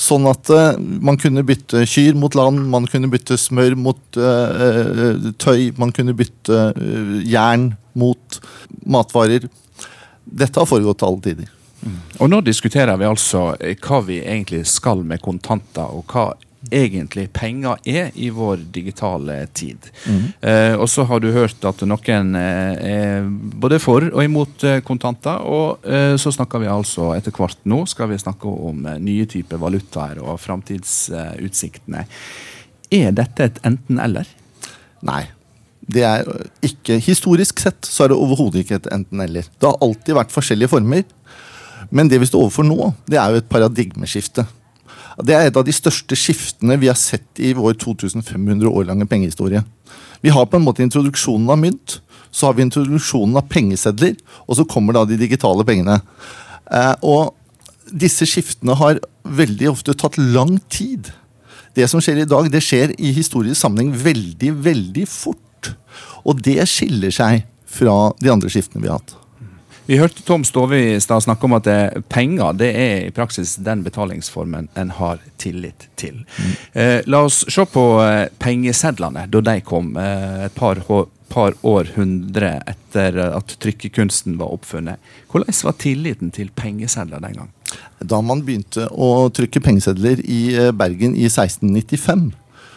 Sånn 0.00 0.24
at 0.30 0.48
uh, 0.54 0.78
man 0.80 1.18
kunne 1.20 1.44
bytte 1.44 1.84
kyr 1.88 2.16
mot 2.18 2.34
land, 2.38 2.62
man 2.72 2.86
kunne 2.88 3.10
bytte 3.12 3.36
smør 3.40 3.76
mot 3.76 4.00
uh, 4.16 5.30
tøy, 5.40 5.70
man 5.80 5.92
kunne 5.96 6.14
bytte 6.16 6.70
uh, 6.72 7.16
jern 7.28 7.74
mot 8.00 8.38
matvarer. 8.88 9.44
Dette 10.24 10.62
har 10.62 10.68
foregått 10.68 11.02
til 11.02 11.10
alle 11.10 11.24
tider. 11.26 11.50
Mm. 11.80 11.98
Og 12.20 12.30
nå 12.32 12.40
diskuterer 12.44 12.96
vi 13.00 13.08
altså 13.08 13.50
hva 13.56 14.00
vi 14.06 14.20
egentlig 14.22 14.62
skal 14.68 15.04
med 15.04 15.20
kontanter, 15.24 15.92
og 15.92 16.08
hva 16.12 16.30
egentlig 16.68 17.30
penger 17.32 17.80
er 17.88 18.10
i 18.20 18.28
vår 18.34 18.60
digitale 18.72 19.46
tid. 19.56 19.86
Mm. 20.04 20.24
Eh, 20.40 20.74
og 20.76 20.88
så 20.92 21.06
har 21.08 21.22
du 21.22 21.30
hørt 21.32 21.64
at 21.64 21.82
noen 21.88 22.34
eh, 22.36 22.90
er 22.90 23.28
både 23.62 23.80
for 23.80 24.04
og 24.10 24.20
imot 24.24 24.64
eh, 24.68 24.82
kontanter. 24.84 25.40
Og 25.40 25.86
eh, 25.88 26.14
så 26.20 26.32
snakker 26.34 26.60
vi 26.60 26.70
altså 26.70 27.14
etter 27.16 27.34
hvert 27.36 27.60
nå 27.64 27.82
skal 27.88 28.12
vi 28.12 28.20
snakke 28.20 28.50
om 28.50 28.84
eh, 28.86 29.00
nye 29.00 29.28
typer 29.30 29.60
valutaer 29.62 30.20
og 30.20 30.40
framtidsutsiktene. 30.42 32.04
er 32.90 33.12
dette 33.16 33.46
et 33.46 33.60
enten-eller? 33.64 34.28
Nei. 35.06 35.24
Det 35.90 36.04
er 36.06 36.28
ikke, 36.62 37.00
Historisk 37.02 37.58
sett 37.62 37.88
så 37.88 38.04
er 38.04 38.12
det 38.12 38.20
overhodet 38.20 38.62
ikke 38.62 38.82
et 38.82 38.92
enten-eller. 38.92 39.48
Det 39.58 39.66
har 39.66 39.80
alltid 39.80 40.14
vært 40.14 40.34
forskjellige 40.34 40.70
former. 40.76 41.02
Men 41.90 42.10
det 42.10 42.20
vi 42.20 42.28
står 42.28 42.44
overfor 42.44 42.66
nå, 42.68 42.92
det 43.08 43.18
er 43.18 43.32
jo 43.32 43.40
et 43.40 43.48
paradigmeskifte. 43.50 44.44
Det 45.20 45.34
er 45.36 45.48
et 45.48 45.58
av 45.58 45.66
de 45.66 45.74
største 45.74 46.16
skiftene 46.16 46.78
vi 46.80 46.88
har 46.88 46.98
sett 46.98 47.42
i 47.42 47.52
vår 47.56 47.76
2500 47.82 48.68
år 48.68 48.86
lange 48.88 49.08
pengehistorie. 49.10 49.62
Vi 50.20 50.32
har 50.32 50.46
på 50.46 50.58
en 50.58 50.64
måte 50.64 50.84
introduksjonen 50.84 51.50
av 51.52 51.60
mynt, 51.60 51.98
så 52.30 52.48
har 52.48 52.56
vi 52.56 52.64
introduksjonen 52.66 53.36
av 53.40 53.48
pengesedler, 53.50 54.16
og 54.46 54.58
så 54.58 54.66
kommer 54.68 54.96
da 54.96 55.04
de 55.08 55.18
digitale 55.20 55.66
pengene. 55.66 56.00
Eh, 56.70 56.94
og 57.02 57.34
disse 57.90 58.28
skiftene 58.28 58.76
har 58.78 59.00
veldig 59.24 59.70
ofte 59.72 59.96
tatt 59.98 60.18
lang 60.20 60.58
tid. 60.72 61.10
Det 61.74 61.86
som 61.90 62.02
skjer 62.02 62.22
i 62.22 62.28
dag, 62.28 62.50
det 62.52 62.62
skjer 62.64 62.94
i 62.98 63.12
historisk 63.16 63.60
sammenheng 63.60 63.92
veldig, 63.94 64.52
veldig 64.64 65.06
fort. 65.10 65.72
Og 66.24 66.42
det 66.44 66.62
skiller 66.70 67.14
seg 67.14 67.46
fra 67.70 68.12
de 68.20 68.32
andre 68.32 68.50
skiftene 68.52 68.84
vi 68.84 68.90
har 68.90 69.00
hatt. 69.00 69.19
Vi 69.90 69.96
hørte 69.98 70.22
Tom 70.22 70.44
Stove 70.44 70.78
i 70.78 71.00
stad 71.00 71.24
snakke 71.24 71.48
om 71.48 71.56
at 71.56 71.64
det, 71.66 72.02
penger 72.14 72.52
det 72.54 72.68
er 72.78 73.08
i 73.08 73.10
praksis 73.10 73.56
den 73.58 73.80
betalingsformen 73.82 74.68
en 74.78 74.90
har 74.94 75.18
tillit 75.42 75.88
til. 75.98 76.20
Mm. 76.38 76.52
Eh, 76.78 76.98
la 77.10 77.24
oss 77.26 77.40
se 77.50 77.64
på 77.66 77.82
eh, 78.04 78.28
pengesedlene 78.38 79.24
da 79.26 79.40
de 79.48 79.56
kom 79.66 79.96
eh, 79.98 80.44
et 80.44 80.54
par, 80.54 80.78
par 81.34 81.58
århundre 81.66 82.52
etter 82.70 83.18
at 83.24 83.56
trykkekunsten 83.66 84.36
var 84.38 84.54
oppfunnet. 84.54 85.02
Hvordan 85.32 85.58
var 85.66 85.74
tilliten 85.82 86.30
til 86.38 86.54
pengesedler 86.54 87.26
den 87.26 87.40
gang? 87.40 87.50
Da 87.98 88.20
man 88.22 88.44
begynte 88.46 88.86
å 88.94 89.26
trykke 89.34 89.64
pengesedler 89.64 90.22
i 90.22 90.42
eh, 90.54 90.70
Bergen 90.70 91.18
i 91.18 91.26
1695, 91.26 92.28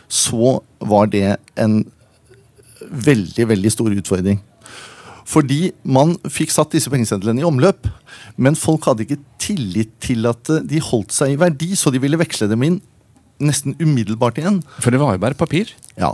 så 0.09 0.55
var 0.81 1.13
det 1.13 1.35
en 1.61 1.83
veldig, 2.89 3.47
veldig 3.53 3.75
stor 3.77 3.93
utfordring. 4.01 4.41
Fordi 5.29 5.71
man 5.83 6.17
fikk 6.31 6.51
satt 6.53 6.73
disse 6.75 6.91
pengesedlene 6.91 7.43
i 7.43 7.47
omløp. 7.47 7.87
Men 8.35 8.57
folk 8.59 8.87
hadde 8.89 9.05
ikke 9.05 9.21
tillit 9.41 9.93
til 10.03 10.27
at 10.29 10.51
eh, 10.51 10.65
de 10.67 10.81
holdt 10.83 11.15
seg 11.15 11.33
i 11.33 11.39
verdi, 11.39 11.73
så 11.79 11.93
de 11.93 12.01
ville 12.03 12.19
veksle 12.19 12.49
dem 12.51 12.67
inn 12.67 12.81
nesten 13.43 13.75
umiddelbart 13.81 14.37
igjen. 14.39 14.61
For 14.79 14.93
det 14.93 15.01
var 15.01 15.15
jo 15.15 15.23
bare 15.23 15.37
papir? 15.39 15.71
Ja. 15.99 16.13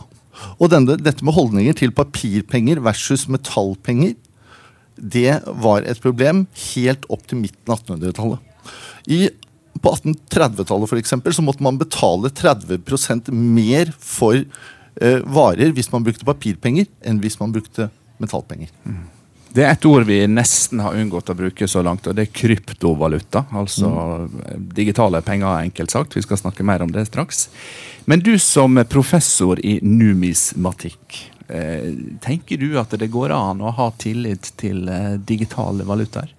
Og 0.58 0.72
denne, 0.72 0.98
dette 1.02 1.26
med 1.26 1.36
holdninger 1.36 1.76
til 1.78 1.94
papirpenger 1.96 2.82
versus 2.84 3.28
metallpenger, 3.32 4.16
det 5.00 5.40
var 5.64 5.86
et 5.88 6.02
problem 6.04 6.46
helt 6.74 7.06
opp 7.12 7.24
til 7.28 7.40
midten 7.40 7.72
av 7.72 7.84
1800-tallet. 7.84 8.40
på 9.80 9.94
1830-tallet 9.96 10.92
for 10.92 11.00
eksempel, 11.00 11.34
så 11.34 11.44
måtte 11.46 11.64
man 11.64 11.80
betale 11.80 12.30
30% 12.30 13.32
mer 13.32 13.94
for 13.96 14.36
eh, 14.36 15.22
varer 15.24 15.72
hvis 15.76 15.92
man 15.94 16.04
brukte 16.04 16.28
papirpenger, 16.28 16.90
enn 17.02 17.22
hvis 17.24 17.40
man 17.40 17.54
brukte 17.56 17.88
metallpenger. 18.22 18.72
Mm. 18.86 19.08
Det 19.50 19.64
er 19.66 19.72
et 19.74 19.86
ord 19.90 20.06
vi 20.06 20.20
nesten 20.30 20.82
har 20.84 20.98
unngått 20.98 21.32
å 21.34 21.36
bruke 21.38 21.68
så 21.68 21.82
langt, 21.82 22.06
og 22.06 22.14
det 22.18 22.28
er 22.28 22.36
kryptovaluta. 22.38 23.48
Altså 23.58 23.90
mm. 23.90 24.68
digitale 24.78 25.24
penger, 25.26 25.64
enkelt 25.66 25.94
sagt. 25.94 26.18
Vi 26.18 26.26
skal 26.26 26.38
snakke 26.38 26.66
mer 26.66 26.86
om 26.86 26.94
det 26.94 27.08
straks. 27.10 27.48
Men 28.06 28.22
du 28.22 28.36
som 28.42 28.78
professor 28.90 29.60
i 29.66 29.80
numismatikk, 29.82 31.18
eh, 31.50 31.90
tenker 32.22 32.62
du 32.62 32.78
at 32.82 32.94
det 33.02 33.10
går 33.10 33.34
an 33.34 33.66
å 33.66 33.74
ha 33.74 33.90
tillit 33.98 34.52
til 34.62 34.86
eh, 34.86 35.18
digitale 35.18 35.88
valutaer? 35.88 36.30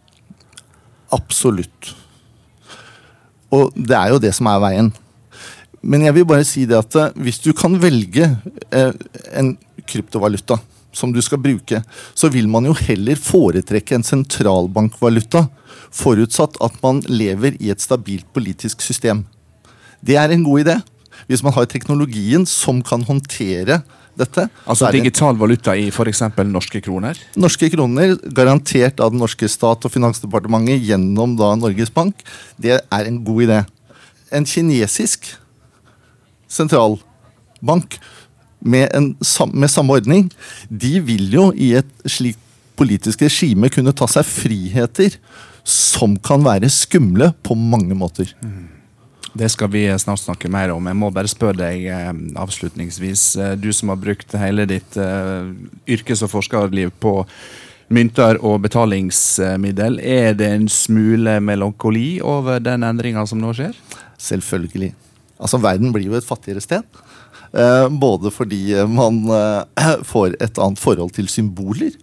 Absolutt. 1.10 1.94
Og 3.50 3.74
det 3.74 3.98
er 3.98 4.14
jo 4.14 4.22
det 4.22 4.36
som 4.38 4.46
er 4.52 4.62
veien. 4.62 4.94
Men 5.82 6.04
jeg 6.06 6.14
vil 6.14 6.30
bare 6.30 6.46
si 6.46 6.62
det 6.62 6.78
at 6.78 6.94
eh, 6.94 7.14
hvis 7.26 7.42
du 7.42 7.50
kan 7.58 7.74
velge 7.82 8.36
en 8.70 9.56
kryptovaluta 9.90 10.60
som 10.93 11.12
du 11.14 11.20
skal 11.22 11.41
bruke, 11.43 11.82
så 12.14 12.30
vil 12.32 12.49
man 12.51 12.66
jo 12.68 12.74
heller 12.76 13.18
foretrekke 13.18 13.99
en 13.99 14.07
sentralbankvaluta, 14.07 15.47
forutsatt 15.95 16.59
at 16.64 16.76
man 16.84 17.03
lever 17.09 17.57
i 17.61 17.70
et 17.72 17.82
stabilt 17.82 18.28
politisk 18.34 18.82
system. 18.82 19.24
Det 20.01 20.16
er 20.16 20.32
en 20.32 20.45
god 20.47 20.64
idé. 20.64 20.76
Hvis 21.28 21.43
man 21.45 21.53
har 21.55 21.68
teknologien 21.68 22.47
som 22.49 22.80
kan 22.82 23.03
håndtere 23.05 23.82
dette. 24.18 24.47
Altså 24.66 24.91
digital 24.95 25.36
valuta 25.38 25.74
i 25.78 25.88
f.eks. 25.93 26.22
norske 26.49 26.80
kroner? 26.84 27.18
Norske 27.41 27.70
kroner, 27.72 28.16
garantert 28.36 29.01
av 29.03 29.12
den 29.14 29.22
norske 29.22 29.49
stat 29.51 29.84
og 29.86 29.95
Finansdepartementet 29.95 30.82
gjennom 30.91 31.36
da 31.38 31.53
Norges 31.59 31.93
Bank. 31.95 32.24
Det 32.61 32.78
er 32.80 33.11
en 33.11 33.20
god 33.26 33.47
idé. 33.47 33.61
En 34.34 34.47
kinesisk 34.47 35.32
sentralbank 36.51 37.99
med, 38.61 38.88
en, 38.96 39.12
med 39.52 39.72
samme 39.72 39.96
ordning, 39.96 40.30
de 40.68 40.98
vil 41.04 41.28
jo 41.32 41.50
i 41.56 41.72
et 41.80 42.08
slikt 42.08 42.40
politisk 42.80 43.22
regime 43.26 43.68
kunne 43.72 43.92
ta 43.96 44.08
seg 44.08 44.24
friheter 44.28 45.16
som 45.66 46.16
kan 46.24 46.44
være 46.44 46.70
skumle 46.72 47.32
på 47.44 47.56
mange 47.58 47.96
måter. 47.96 48.32
Mm. 48.40 48.68
Det 49.36 49.46
skal 49.52 49.70
vi 49.70 49.84
snart 49.98 50.22
snakke 50.24 50.50
mer 50.50 50.72
om. 50.74 50.86
Jeg 50.90 50.98
må 50.98 51.11
bare 51.14 51.30
spørre 51.30 51.61
deg 51.61 51.84
eh, 51.86 52.12
avslutningsvis. 52.40 53.24
Eh, 53.38 53.52
du 53.61 53.68
som 53.76 53.92
har 53.92 54.00
brukt 54.00 54.34
hele 54.40 54.66
ditt 54.66 54.96
eh, 54.98 55.52
yrkes- 55.86 56.24
og 56.26 56.32
forskerliv 56.32 56.90
på 56.98 57.20
mynter 57.94 58.40
og 58.42 58.58
betalingsmiddel. 58.64 60.00
Er 60.02 60.34
det 60.38 60.50
en 60.50 60.66
smule 60.70 61.36
melankoli 61.42 62.18
over 62.26 62.58
den 62.62 62.86
endringa 62.86 63.22
som 63.26 63.38
nå 63.42 63.54
skjer? 63.54 63.78
Selvfølgelig. 64.18 64.92
Altså, 65.38 65.62
Verden 65.62 65.94
blir 65.94 66.11
jo 66.11 66.18
et 66.18 66.26
fattigere 66.26 66.62
sted. 66.64 66.82
Eh, 67.53 67.88
både 67.88 68.30
fordi 68.30 68.62
man 68.86 69.24
eh, 69.34 69.96
får 70.12 70.36
et 70.38 70.59
annet 70.59 70.80
forhold 70.80 71.14
til 71.16 71.28
symboler. 71.30 71.96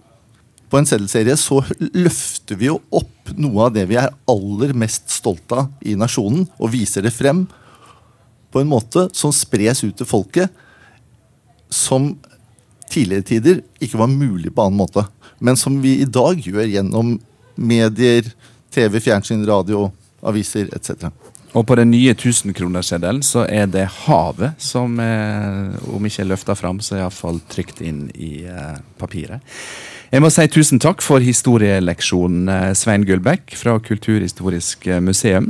På 0.68 0.80
en 0.80 0.88
seddelserie 0.88 1.38
så 1.39 1.62
løfter 1.80 2.60
vi 2.60 2.68
jo 2.68 2.82
opp 2.91 3.32
noe 3.39 3.70
av 3.70 3.76
det 3.76 3.86
vi 3.88 4.00
er 4.00 4.12
aller 4.28 4.74
mest 4.76 5.08
stolt 5.14 5.54
av 5.56 5.70
i 5.80 5.95
nasjonen, 6.00 6.43
og 6.60 6.74
viser 6.74 7.06
det 7.06 7.16
frem 7.16 7.45
på 8.52 8.62
en 8.62 8.72
måte 8.72 9.08
som 9.16 9.32
spres 9.36 9.84
ut 9.86 9.95
til 10.00 10.08
folket, 10.08 10.52
som 11.72 12.14
tidligere 12.91 13.28
tider 13.28 13.64
ikke 13.84 14.00
var 14.00 14.12
mulig 14.12 14.52
på 14.56 14.66
annen 14.66 14.80
måte. 14.80 15.06
Men 15.39 15.60
som 15.60 15.80
vi 15.84 15.98
i 16.02 16.10
dag 16.10 16.39
gjør 16.43 16.68
gjennom 16.68 17.16
medier, 17.56 18.28
TV, 18.74 19.00
fjernsyn, 19.04 19.45
radio, 19.48 19.88
aviser 20.28 20.68
etc. 20.76 21.08
Og 21.58 21.66
på 21.66 21.76
den 21.80 21.89
nye 21.89 22.14
1000-kronerseddelen 22.14 23.24
så 23.26 23.47
er 23.49 23.66
det 23.74 23.88
havet 24.03 24.62
som, 24.62 24.99
er, 25.01 25.74
om 25.89 26.05
ikke 26.05 26.22
er 26.22 26.32
løfta 26.36 26.53
fram, 26.58 26.82
så 26.84 26.95
er 26.97 27.05
iallfall 27.05 27.39
trykt 27.49 27.82
inn 27.82 28.08
i 28.14 28.43
eh, 28.45 28.76
papiret. 29.01 29.41
Jeg 30.08 30.24
må 30.24 30.30
si 30.32 30.45
tusen 30.53 30.80
takk 30.80 31.01
for 31.03 31.24
historieleksjonen, 31.24 32.51
eh, 32.53 32.68
Svein 32.78 33.08
Gullbekk 33.08 33.58
fra 33.58 33.74
Kulturhistorisk 33.82 34.86
eh, 34.88 35.01
museum. 35.01 35.49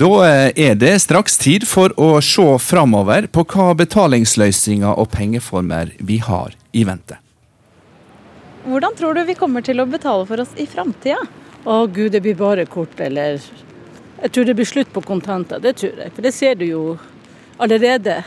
Da 0.00 0.10
er 0.52 0.76
det 0.80 0.92
straks 1.02 1.40
tid 1.40 1.66
for 1.68 1.94
å 2.00 2.12
se 2.24 2.46
framover 2.60 3.26
på 3.32 3.44
hva 3.48 3.72
betalingsløsninger 3.80 4.92
og 4.92 5.10
pengeformer 5.12 5.94
vi 5.98 6.20
har 6.24 6.54
i 6.72 6.84
vente. 6.88 7.16
Hvordan 8.68 8.96
tror 8.96 9.16
du 9.16 9.24
vi 9.24 9.36
kommer 9.36 9.64
til 9.64 9.80
å 9.80 9.88
betale 9.88 10.28
for 10.28 10.44
oss 10.44 10.52
i 10.60 10.68
framtida? 10.68 11.20
Å 11.64 11.82
gud, 11.88 12.12
det 12.12 12.22
blir 12.24 12.36
bare 12.36 12.68
kort 12.68 13.00
eller 13.00 13.40
jeg 14.20 14.32
tror 14.34 14.44
det 14.44 14.54
blir 14.58 14.68
slutt 14.68 14.92
på 14.92 15.02
kontanter, 15.04 15.60
det 15.62 15.78
tror 15.80 16.04
jeg. 16.04 16.12
For 16.12 16.24
det 16.24 16.32
ser 16.36 16.58
du 16.60 16.66
jo 16.68 16.82
allerede. 17.60 18.20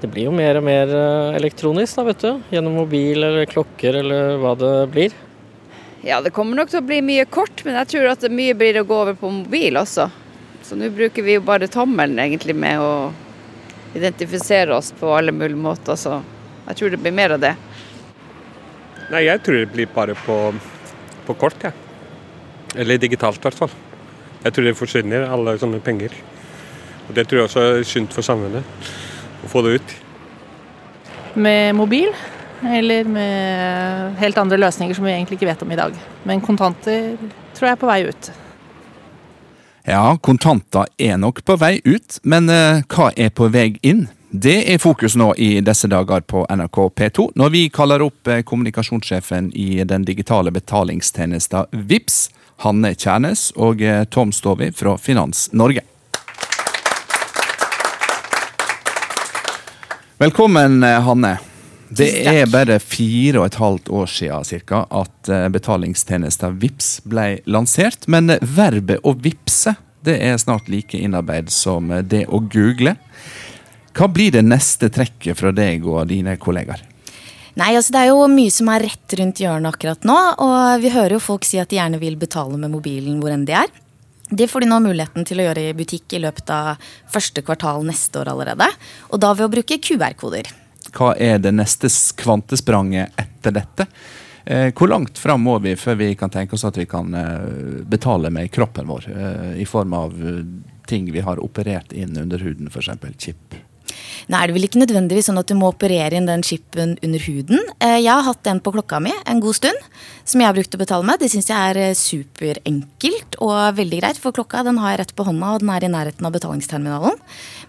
Det 0.00 0.10
blir 0.12 0.28
jo 0.28 0.34
mer 0.34 0.60
og 0.60 0.66
mer 0.66 0.92
eh, 0.94 1.36
elektronisk, 1.38 1.96
da, 1.96 2.04
vet 2.10 2.20
du. 2.22 2.42
Gjennom 2.54 2.76
mobil 2.78 3.24
eller 3.24 3.48
klokker 3.50 3.98
eller 4.02 4.36
hva 4.42 4.52
det 4.58 4.74
blir. 4.92 5.16
Ja, 6.06 6.20
det 6.22 6.30
kommer 6.36 6.60
nok 6.60 6.70
til 6.70 6.82
å 6.82 6.86
bli 6.86 7.00
mye 7.02 7.24
kort, 7.26 7.64
men 7.66 7.74
jeg 7.80 7.90
tror 7.94 8.12
at 8.12 8.22
det 8.22 8.30
mye 8.30 8.54
blir 8.54 8.78
å 8.78 8.86
gå 8.86 9.00
over 9.00 9.16
på 9.18 9.32
mobil 9.40 9.80
også. 9.80 10.06
Så 10.62 10.76
nå 10.78 10.92
bruker 10.94 11.24
vi 11.26 11.38
jo 11.38 11.42
bare 11.42 11.70
tommelen 11.72 12.20
egentlig 12.22 12.54
med 12.54 12.78
å 12.78 12.92
identifisere 13.96 14.76
oss 14.76 14.92
på 14.94 15.10
alle 15.16 15.32
mulige 15.32 15.58
måter, 15.58 15.96
så 15.96 16.20
jeg 16.68 16.78
tror 16.78 16.92
det 16.92 17.02
blir 17.02 17.16
mer 17.16 17.34
av 17.34 17.42
det. 17.42 17.54
Nei, 19.08 19.24
jeg 19.24 19.40
tror 19.42 19.62
det 19.62 19.72
blir 19.72 19.90
bare 19.90 20.14
på, 20.20 20.38
på 21.26 21.38
kort, 21.40 21.58
jeg. 21.64 21.72
Ja. 21.72 22.80
Eller 22.84 23.00
digitalt, 23.00 23.40
i 23.40 23.48
hvert 23.48 23.64
fall. 23.64 23.72
Jeg 24.44 24.54
tror 24.54 24.68
det 24.68 24.78
forsvinner, 24.78 25.26
alle 25.26 25.56
sånne 25.58 25.80
penger. 25.82 26.14
Og 27.08 27.14
Det 27.14 27.26
tror 27.26 27.40
jeg 27.40 27.48
også 27.48 27.60
er 27.60 27.86
sunt 27.88 28.12
for 28.12 28.22
samfunnet, 28.22 28.64
å 29.44 29.48
få 29.48 29.62
det 29.64 29.78
ut. 29.78 29.94
Med 31.34 31.74
mobil, 31.74 32.12
eller 32.64 33.04
med 33.04 34.18
helt 34.18 34.38
andre 34.38 34.58
løsninger 34.58 34.94
som 34.94 35.06
vi 35.06 35.14
egentlig 35.14 35.38
ikke 35.38 35.48
vet 35.48 35.62
om 35.62 35.72
i 35.72 35.78
dag. 35.78 35.96
Men 36.28 36.44
kontanter 36.44 37.16
tror 37.56 37.70
jeg 37.70 37.76
er 37.76 37.80
på 37.80 37.90
vei 37.90 38.02
ut. 38.08 38.30
Ja, 39.88 40.04
kontanter 40.20 40.86
er 41.00 41.16
nok 41.16 41.40
på 41.48 41.56
vei 41.56 41.78
ut, 41.86 42.20
men 42.22 42.50
uh, 42.52 42.84
hva 42.92 43.08
er 43.16 43.32
på 43.32 43.48
vei 43.48 43.70
inn? 43.80 44.04
Det 44.28 44.58
er 44.68 44.82
fokus 44.82 45.14
nå 45.16 45.30
i 45.40 45.62
disse 45.64 45.88
dager 45.88 46.20
på 46.28 46.42
NRK 46.44 46.82
P2, 46.92 47.30
når 47.40 47.54
vi 47.54 47.62
kaller 47.72 48.04
opp 48.04 48.28
uh, 48.28 48.42
kommunikasjonssjefen 48.44 49.48
i 49.56 49.80
den 49.88 50.04
digitale 50.04 50.52
betalingstjenesten 50.52 51.72
VIPS 51.88 52.26
Hanne 52.64 52.90
Kjærnes 52.98 53.52
og 53.54 53.82
eh, 53.84 54.02
Tom 54.10 54.32
Stovi 54.34 54.72
fra 54.74 54.96
Finans 54.98 55.48
Norge. 55.54 55.84
Velkommen, 60.18 60.82
eh, 60.82 60.98
Hanne. 61.06 61.36
Det 61.88 62.08
er 62.26 62.50
bare 62.50 62.80
fire 62.82 63.40
og 63.40 63.46
et 63.46 63.60
halvt 63.62 63.92
år 63.94 64.10
siden 64.10 64.48
cirka, 64.48 64.82
at 64.90 65.30
eh, 65.30 65.46
betalingstjenesten 65.54 66.58
VIPS 66.58 66.90
ble 67.06 67.28
lansert. 67.46 68.08
Men 68.10 68.34
verbet 68.42 69.06
å 69.06 69.14
vippse 69.14 69.76
det 70.02 70.18
er 70.24 70.36
snart 70.38 70.68
like 70.70 70.98
innarbeid 70.98 71.50
som 71.54 71.90
det 72.10 72.24
å 72.26 72.42
google. 72.42 72.96
Hva 73.94 74.06
blir 74.10 74.34
det 74.34 74.44
neste 74.46 74.90
trekket 74.94 75.38
fra 75.38 75.54
deg 75.54 75.86
og 75.86 76.06
dine 76.10 76.36
kollegaer? 76.38 76.82
Nei, 77.58 77.72
altså 77.74 77.94
Det 77.94 78.04
er 78.04 78.12
jo 78.12 78.28
mye 78.30 78.52
som 78.54 78.70
er 78.70 78.84
rett 78.86 79.14
rundt 79.18 79.42
hjørnet 79.42 79.74
akkurat 79.74 80.06
nå. 80.06 80.16
Og 80.44 80.84
vi 80.84 80.92
hører 80.94 81.16
jo 81.16 81.22
folk 81.22 81.46
si 81.46 81.58
at 81.58 81.70
de 81.72 81.80
gjerne 81.80 81.98
vil 82.00 82.18
betale 82.20 82.58
med 82.60 82.70
mobilen 82.70 83.18
hvor 83.22 83.34
enn 83.34 83.46
de 83.48 83.56
er. 83.58 83.72
Det 84.28 84.46
får 84.50 84.62
de 84.62 84.68
nå 84.68 84.78
muligheten 84.84 85.24
til 85.26 85.40
å 85.40 85.48
gjøre 85.48 85.70
i 85.70 85.74
butikk 85.76 86.14
i 86.14 86.20
løpet 86.22 86.50
av 86.52 86.90
første 87.10 87.42
kvartal 87.42 87.86
neste 87.88 88.20
år 88.20 88.30
allerede. 88.34 88.68
Og 89.08 89.22
da 89.24 89.32
ved 89.34 89.48
å 89.48 89.52
bruke 89.56 89.80
QR-koder. 89.80 90.50
Hva 90.94 91.14
er 91.20 91.40
det 91.42 91.54
neste 91.56 91.90
kvantespranget 92.20 93.16
etter 93.20 93.56
dette? 93.56 93.88
Eh, 94.44 94.68
hvor 94.76 94.88
langt 94.92 95.18
fram 95.20 95.42
må 95.44 95.58
vi 95.64 95.74
før 95.76 95.98
vi 96.00 96.12
kan 96.16 96.30
tenke 96.32 96.56
oss 96.56 96.64
at 96.68 96.78
vi 96.78 96.86
kan 96.88 97.12
eh, 97.16 97.82
betale 97.88 98.30
med 98.32 98.52
kroppen 98.52 98.88
vår? 98.88 99.08
Eh, 99.12 99.50
I 99.64 99.66
form 99.68 99.96
av 99.96 100.14
ting 100.88 101.10
vi 101.12 101.24
har 101.24 101.40
operert 101.42 101.92
inn 101.92 102.16
under 102.16 102.40
huden, 102.40 102.70
f.eks. 102.72 102.94
chip? 103.18 103.58
Nå 104.28 104.38
er 104.38 104.48
det 104.48 104.56
vel 104.56 104.66
ikke 104.68 104.82
nødvendigvis 104.82 105.28
sånn 105.30 105.40
at 105.40 105.48
du 105.48 105.56
må 105.58 105.70
operere 105.72 106.18
inn 106.18 106.28
den 106.28 106.44
chipen 106.46 106.96
under 107.04 107.24
huden. 107.24 107.62
Eh, 107.80 107.98
jeg 108.02 108.12
har 108.12 108.26
hatt 108.26 108.42
den 108.46 108.62
på 108.64 108.72
klokka 108.74 109.00
mi 109.04 109.12
en 109.24 109.42
god 109.44 109.58
stund, 109.58 109.90
som 110.28 110.42
jeg 110.42 110.50
har 110.50 110.56
brukt 110.56 110.76
å 110.76 110.82
betale 110.82 111.08
med. 111.08 111.20
Det 111.22 111.30
syns 111.32 111.50
jeg 111.50 111.72
er 111.72 111.82
eh, 111.82 111.98
superenkelt 111.98 113.38
og 113.44 113.78
veldig 113.78 114.02
greit, 114.02 114.22
for 114.22 114.36
klokka 114.36 114.64
den 114.66 114.80
har 114.82 114.94
jeg 114.94 115.02
rett 115.04 115.14
på 115.18 115.28
hånda, 115.28 115.54
og 115.54 115.64
den 115.64 115.72
er 115.74 115.86
i 115.86 115.92
nærheten 115.92 116.28
av 116.28 116.34
betalingsterminalen. 116.36 117.20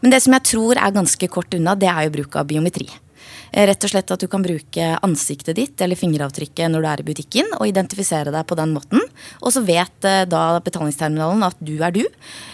Men 0.01 0.15
det 0.15 0.23
som 0.25 0.35
jeg 0.35 0.47
tror 0.53 0.79
er 0.79 0.95
ganske 0.95 1.31
kort 1.31 1.55
unna, 1.55 1.77
det 1.79 1.91
er 1.91 2.07
jo 2.07 2.17
bruk 2.19 2.39
av 2.39 2.49
biometri. 2.49 2.89
Eh, 3.51 3.65
rett 3.69 3.83
og 3.83 3.91
slett 3.91 4.11
at 4.13 4.21
du 4.21 4.27
kan 4.31 4.43
bruke 4.45 4.89
ansiktet 5.05 5.57
ditt 5.57 5.81
eller 5.81 5.99
fingeravtrykket 5.99 6.71
når 6.71 6.83
du 6.85 6.89
er 6.91 7.03
i 7.03 7.07
butikken, 7.07 7.51
og 7.57 7.67
identifisere 7.69 8.33
deg 8.33 8.47
på 8.49 8.57
den 8.59 8.73
måten. 8.75 9.03
Og 9.41 9.53
så 9.55 9.63
vet 9.65 10.07
eh, 10.07 10.25
da 10.29 10.43
betalingsterminalen 10.63 11.45
at 11.47 11.57
du 11.59 11.77
er 11.81 11.95
du, 11.95 12.03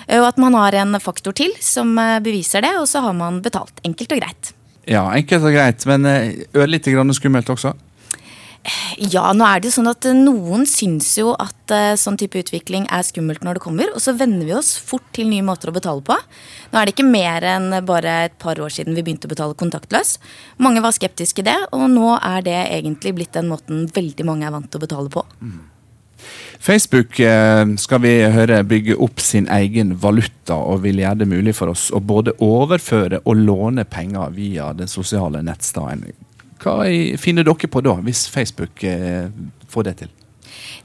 eh, 0.08 0.20
og 0.20 0.30
at 0.32 0.42
man 0.42 0.58
har 0.58 0.78
en 0.82 1.00
faktor 1.04 1.36
til 1.38 1.54
som 1.64 1.96
beviser 2.24 2.66
det, 2.66 2.76
og 2.80 2.88
så 2.90 3.04
har 3.06 3.18
man 3.18 3.42
betalt. 3.46 3.84
Enkelt 3.88 4.16
og 4.16 4.24
greit. 4.24 4.54
Ja, 4.86 5.08
enkelt 5.18 5.48
og 5.48 5.56
greit, 5.56 5.86
men 5.90 6.06
grann 6.54 7.14
skummelt 7.18 7.50
også? 7.50 7.74
Ja, 8.98 9.28
nå 9.36 9.46
er 9.46 9.62
det 9.62 9.70
jo 9.70 9.76
sånn 9.76 9.90
at 9.92 10.06
eh, 10.10 10.16
noen 10.18 10.66
syns 10.70 11.12
jo 11.20 11.34
at 11.38 11.74
uh, 11.74 11.94
sånn 12.00 12.18
type 12.18 12.40
utvikling 12.42 12.88
er 12.94 13.06
skummelt 13.06 13.44
når 13.46 13.60
det 13.60 13.64
kommer, 13.66 13.92
og 13.94 14.02
så 14.02 14.16
venner 14.18 14.48
vi 14.48 14.56
oss 14.58 14.74
fort 14.82 15.06
til 15.16 15.30
nye 15.30 15.46
måter 15.46 15.70
å 15.70 15.76
betale 15.76 16.02
på. 16.06 16.18
Nå 16.72 16.80
er 16.80 16.88
det 16.88 16.96
ikke 16.96 17.06
mer 17.08 17.46
enn 17.46 17.70
bare 17.86 18.16
et 18.30 18.40
par 18.42 18.60
år 18.62 18.74
siden 18.74 18.98
vi 18.98 19.04
begynte 19.06 19.30
å 19.30 19.34
betale 19.36 19.58
kontaktløs. 19.60 20.18
Mange 20.66 20.82
var 20.86 20.96
skeptiske 20.98 21.44
i 21.44 21.48
det, 21.52 21.60
og 21.78 21.86
nå 21.94 22.16
er 22.18 22.46
det 22.48 22.58
egentlig 22.80 23.14
blitt 23.20 23.38
den 23.38 23.52
måten 23.52 23.86
veldig 23.94 24.26
mange 24.28 24.50
er 24.50 24.56
vant 24.56 24.72
til 24.72 24.82
å 24.82 24.86
betale 24.88 25.14
på. 25.14 25.26
Facebook 26.66 27.20
eh, 27.20 27.66
skal 27.78 28.02
vi 28.02 28.14
høre 28.34 28.64
bygge 28.66 28.98
opp 29.06 29.22
sin 29.22 29.50
egen 29.52 29.94
valuta 30.02 30.58
og 30.58 30.82
vil 30.86 31.04
gjøre 31.04 31.22
det 31.22 31.30
mulig 31.30 31.54
for 31.58 31.74
oss 31.76 31.92
å 31.94 32.02
både 32.02 32.34
overføre 32.42 33.22
og 33.26 33.44
låne 33.44 33.86
penger 33.86 34.34
via 34.34 34.72
den 34.74 34.90
sosiale 34.90 35.44
nettstedet. 35.46 36.16
Hva 36.64 36.78
finner 37.22 37.46
dere 37.48 37.70
på 37.72 37.82
da, 37.84 37.98
hvis 38.06 38.26
Facebook 38.32 38.84
eh, 38.88 39.28
får 39.72 39.90
det 39.90 39.96
til? 40.04 40.14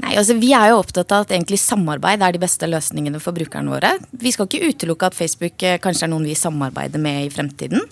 Nei, 0.01 0.14
altså 0.16 0.35
Vi 0.41 0.51
er 0.57 0.71
jo 0.71 0.81
opptatt 0.81 1.12
av 1.14 1.27
at 1.27 1.35
egentlig 1.35 1.61
samarbeid 1.62 2.23
er 2.25 2.35
de 2.35 2.43
beste 2.43 2.66
løsningene 2.68 3.21
for 3.23 3.37
brukerne 3.37 3.73
våre. 3.73 3.93
Vi 4.11 4.33
skal 4.35 4.49
ikke 4.49 4.73
utelukke 4.73 5.11
at 5.11 5.18
Facebook 5.18 5.62
eh, 5.66 5.79
kanskje 5.83 6.09
er 6.09 6.12
noen 6.14 6.27
vi 6.29 6.39
samarbeider 6.39 7.03
med 7.03 7.27
i 7.27 7.33
fremtiden. 7.33 7.85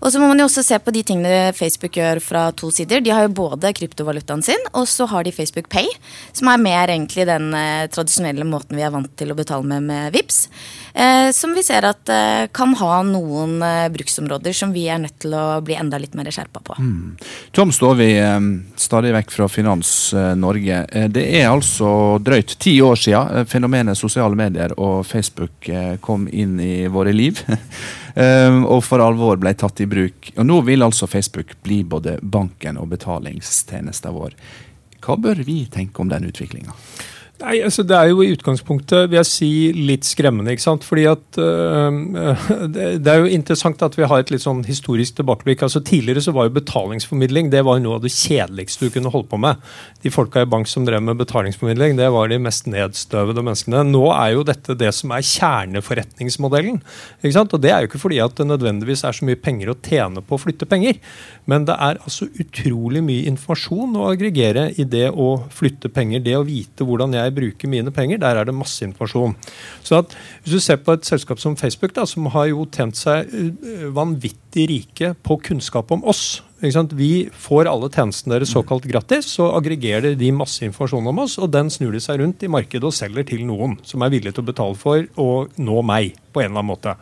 Og 0.00 0.12
så 0.12 0.20
må 0.20 0.28
man 0.30 0.38
jo 0.40 0.46
også 0.48 0.64
se 0.66 0.78
på 0.82 0.94
de 0.94 1.02
tingene 1.06 1.52
Facebook 1.56 1.96
gjør 1.98 2.20
fra 2.22 2.48
to 2.56 2.70
sider. 2.74 3.02
De 3.04 3.12
har 3.14 3.26
jo 3.26 3.34
både 3.40 3.72
kryptovalutaen 3.76 4.44
sin, 4.44 4.68
og 4.72 4.86
så 4.90 5.08
har 5.10 5.26
de 5.26 5.34
Facebook 5.34 5.68
Pay, 5.72 5.88
som 6.36 6.50
er 6.52 6.62
mer 6.62 6.92
egentlig 6.92 7.26
den 7.28 7.50
eh, 7.56 7.88
tradisjonelle 7.92 8.46
måten 8.48 8.78
vi 8.78 8.84
er 8.86 8.94
vant 8.94 9.10
til 9.18 9.32
å 9.32 9.38
betale 9.38 9.66
med 9.66 9.88
med 9.88 10.12
VIPS. 10.12 10.48
Eh, 10.94 11.30
som 11.32 11.52
vi 11.54 11.62
ser 11.62 11.86
at 11.86 12.10
eh, 12.12 12.48
kan 12.54 12.74
ha 12.80 13.00
noen 13.06 13.58
eh, 13.62 13.88
bruksområder 13.94 14.56
som 14.56 14.72
vi 14.74 14.86
er 14.90 15.00
nødt 15.02 15.18
til 15.22 15.34
å 15.36 15.60
bli 15.64 15.76
enda 15.78 16.00
litt 16.00 16.16
mer 16.18 16.30
skjerpa 16.34 16.62
på. 16.64 16.78
Mm. 16.82 17.16
Tom 17.54 17.72
Stovi, 17.74 18.10
eh, 18.18 18.38
stadig 18.80 19.14
vekk 19.16 19.34
fra 19.34 19.48
Finans 19.52 19.92
eh, 20.14 20.32
Norge. 20.38 20.82
Det 21.14 21.24
er 21.40 21.48
altså 21.50 22.18
drøyt 22.22 22.56
ti 22.60 22.78
år 22.84 22.98
siden 22.98 23.48
fenomenet 23.48 23.98
sosiale 23.98 24.38
medier 24.38 24.74
og 24.78 25.06
Facebook 25.06 25.70
kom 26.04 26.26
inn 26.28 26.58
i 26.62 26.74
våre 26.92 27.14
liv. 27.14 27.40
Ehm, 28.18 28.64
og 28.66 28.82
for 28.82 29.02
alvor 29.02 29.38
ble 29.38 29.52
tatt 29.54 29.80
i 29.84 29.86
bruk. 29.86 30.32
Og 30.36 30.46
nå 30.46 30.60
vil 30.66 30.82
altså 30.82 31.06
Facebook 31.06 31.54
bli 31.62 31.84
både 31.86 32.16
banken 32.22 32.80
og 32.80 32.90
betalingstjenesten 32.94 34.16
vår. 34.16 34.34
Hva 35.04 35.14
bør 35.22 35.44
vi 35.46 35.60
tenke 35.70 36.02
om 36.02 36.10
den 36.10 36.26
utviklinga? 36.26 36.74
Nei, 37.38 37.60
altså 37.62 37.84
Det 37.86 37.94
er 37.94 38.08
jo 38.10 38.24
i 38.24 38.32
utgangspunktet 38.34 39.06
vil 39.12 39.20
jeg 39.20 39.28
si, 39.28 39.50
litt 39.70 40.06
skremmende. 40.08 40.50
ikke 40.50 40.64
sant? 40.64 40.86
Fordi 40.86 41.04
at 41.06 41.38
uh, 41.38 42.48
Det 42.74 43.12
er 43.12 43.22
jo 43.22 43.30
interessant 43.30 43.82
at 43.86 43.94
vi 43.94 44.06
har 44.10 44.22
et 44.22 44.32
litt 44.34 44.42
sånn 44.42 44.64
historisk 44.66 45.20
tilbakeblikk. 45.20 45.62
altså 45.62 45.82
Tidligere 45.86 46.24
så 46.24 46.34
var 46.34 46.48
jo 46.48 46.56
betalingsformidling 46.56 47.52
det 47.52 47.62
var 47.66 47.78
jo 47.78 47.84
noe 47.84 47.98
av 48.00 48.02
det 48.02 48.10
kjedeligste 48.14 48.88
du 48.88 48.94
kunne 48.94 49.12
holde 49.14 49.30
på 49.30 49.38
med. 49.38 49.62
De 50.02 50.10
folka 50.10 50.42
i 50.42 50.50
bank 50.50 50.66
som 50.70 50.86
drev 50.86 51.04
med 51.04 51.20
betalingsformidling, 51.20 51.94
det 52.00 52.10
var 52.14 52.30
de 52.30 52.40
mest 52.42 52.66
nedstøvede 52.70 53.44
menneskene. 53.46 53.84
Nå 53.86 54.04
er 54.16 54.34
jo 54.34 54.44
dette 54.46 54.74
det 54.78 54.90
som 54.98 55.14
er 55.14 55.26
kjerneforretningsmodellen. 55.26 56.82
ikke 57.22 57.36
sant? 57.38 57.54
Og 57.54 57.62
Det 57.62 57.70
er 57.70 57.84
jo 57.84 57.92
ikke 57.92 58.02
fordi 58.02 58.18
at 58.24 58.34
det 58.34 58.48
nødvendigvis 58.50 59.04
er 59.06 59.14
så 59.14 59.28
mye 59.28 59.38
penger 59.38 59.70
å 59.70 59.78
tjene 59.78 60.24
på 60.26 60.34
å 60.34 60.42
flytte 60.42 60.66
penger, 60.66 60.98
men 61.46 61.64
det 61.68 61.78
er 61.78 62.02
altså 62.02 62.26
utrolig 62.42 63.02
mye 63.04 63.30
informasjon 63.30 63.96
å 63.96 64.10
aggregere 64.10 64.68
i 64.74 64.84
det 64.84 65.06
å 65.14 65.30
flytte 65.54 65.90
penger. 65.92 66.24
Det 66.24 66.36
å 66.36 66.44
vite 66.46 66.86
hvordan 66.86 67.14
jeg 67.14 67.27
jeg 67.28 67.36
bruker 67.36 67.70
mine 67.70 67.92
penger, 67.94 68.20
der 68.22 68.40
er 68.40 68.48
det 68.48 68.56
masse 68.56 68.84
informasjon. 68.86 69.36
Så 69.86 70.02
at 70.02 70.16
Hvis 70.42 70.54
du 70.54 70.60
ser 70.60 70.80
på 70.82 70.96
et 70.96 71.06
selskap 71.06 71.38
som 71.38 71.56
Facebook, 71.56 71.94
da, 71.94 72.04
som 72.06 72.26
har 72.34 72.48
jo 72.50 72.66
tjent 72.66 72.96
seg 72.98 73.30
uh, 73.32 73.88
vanvittig 73.94 74.68
rike 74.70 75.14
på 75.22 75.38
kunnskap 75.48 75.90
om 75.94 76.04
oss 76.04 76.42
Vi 76.58 77.28
får 77.30 77.68
alle 77.70 77.86
tjenestene 77.86 78.34
deres 78.34 78.50
såkalt 78.50 78.84
gratis, 78.90 79.28
så 79.30 79.52
aggregerer 79.54 80.16
de 80.18 80.32
masse 80.34 80.64
informasjon 80.66 81.06
om 81.06 81.20
oss, 81.22 81.38
og 81.38 81.52
den 81.54 81.70
snur 81.70 81.92
de 81.92 82.00
seg 82.02 82.18
rundt 82.18 82.42
i 82.42 82.50
markedet 82.50 82.84
og 82.84 82.94
selger 82.96 83.22
til 83.28 83.44
noen 83.46 83.78
som 83.86 84.02
er 84.02 84.10
villig 84.10 84.34
til 84.34 84.42
å 84.42 84.50
betale 84.50 84.74
for 84.74 85.06
å 85.14 85.46
nå 85.56 85.82
meg 85.86 86.16
på 86.32 86.42
en 86.42 86.50
eller 86.50 86.58
annen 86.58 86.72
måte. 86.72 86.96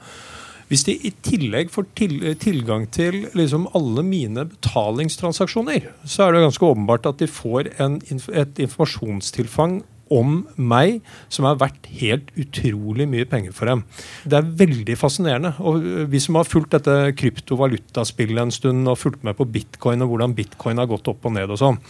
Hvis 0.67 0.83
de 0.89 0.97
i 1.07 1.13
tillegg 1.23 1.71
får 1.71 1.87
til, 1.99 2.15
tilgang 2.43 2.89
til 2.91 3.21
liksom 3.39 3.69
alle 3.79 4.03
mine 4.03 4.49
betalingstransaksjoner, 4.51 5.93
så 6.03 6.27
er 6.27 6.35
det 6.35 6.43
ganske 6.43 6.67
åpenbart 6.67 7.07
at 7.07 7.21
de 7.23 7.29
får 7.31 7.71
en, 7.83 8.01
et 8.03 8.63
informasjonstilfang 8.65 9.85
om 10.13 10.43
meg 10.57 11.01
som 11.33 11.49
er 11.49 11.59
verdt 11.61 11.89
helt 11.99 12.29
utrolig 12.39 13.07
mye 13.11 13.27
penger 13.29 13.55
for 13.57 13.71
dem. 13.71 13.83
Det 14.25 14.39
er 14.39 14.51
veldig 14.61 14.97
fascinerende. 14.99 15.55
Og 15.67 15.81
vi 16.13 16.21
som 16.23 16.39
har 16.39 16.49
fulgt 16.49 16.77
dette 16.77 16.95
kryptovalutaspillet 17.19 18.43
en 18.45 18.55
stund 18.55 18.91
og 18.91 19.01
fulgt 19.01 19.25
med 19.27 19.39
på 19.39 19.49
bitcoin 19.51 20.05
og 20.05 20.13
hvordan 20.13 20.37
bitcoin 20.37 20.83
har 20.83 20.91
gått 20.91 21.11
opp 21.11 21.27
og 21.27 21.37
ned 21.37 21.53
og 21.53 21.61
sånn. 21.63 21.81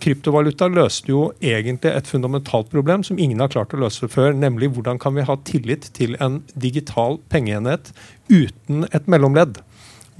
Kryptovaluta 0.00 0.68
løste 0.70 1.10
jo 1.12 1.24
egentlig 1.44 1.90
et 1.92 2.08
fundamentalt 2.08 2.70
problem 2.72 3.02
som 3.06 3.18
ingen 3.20 3.42
har 3.42 3.50
klart 3.52 3.74
å 3.74 3.80
løse 3.82 4.08
før, 4.10 4.32
nemlig 4.36 4.70
hvordan 4.74 5.00
kan 5.02 5.16
vi 5.16 5.26
ha 5.26 5.36
tillit 5.44 5.90
til 5.96 6.16
en 6.22 6.40
digital 6.54 7.18
pengeenhet 7.32 7.92
uten 8.30 8.86
et 8.94 9.10
mellomledd. 9.10 9.60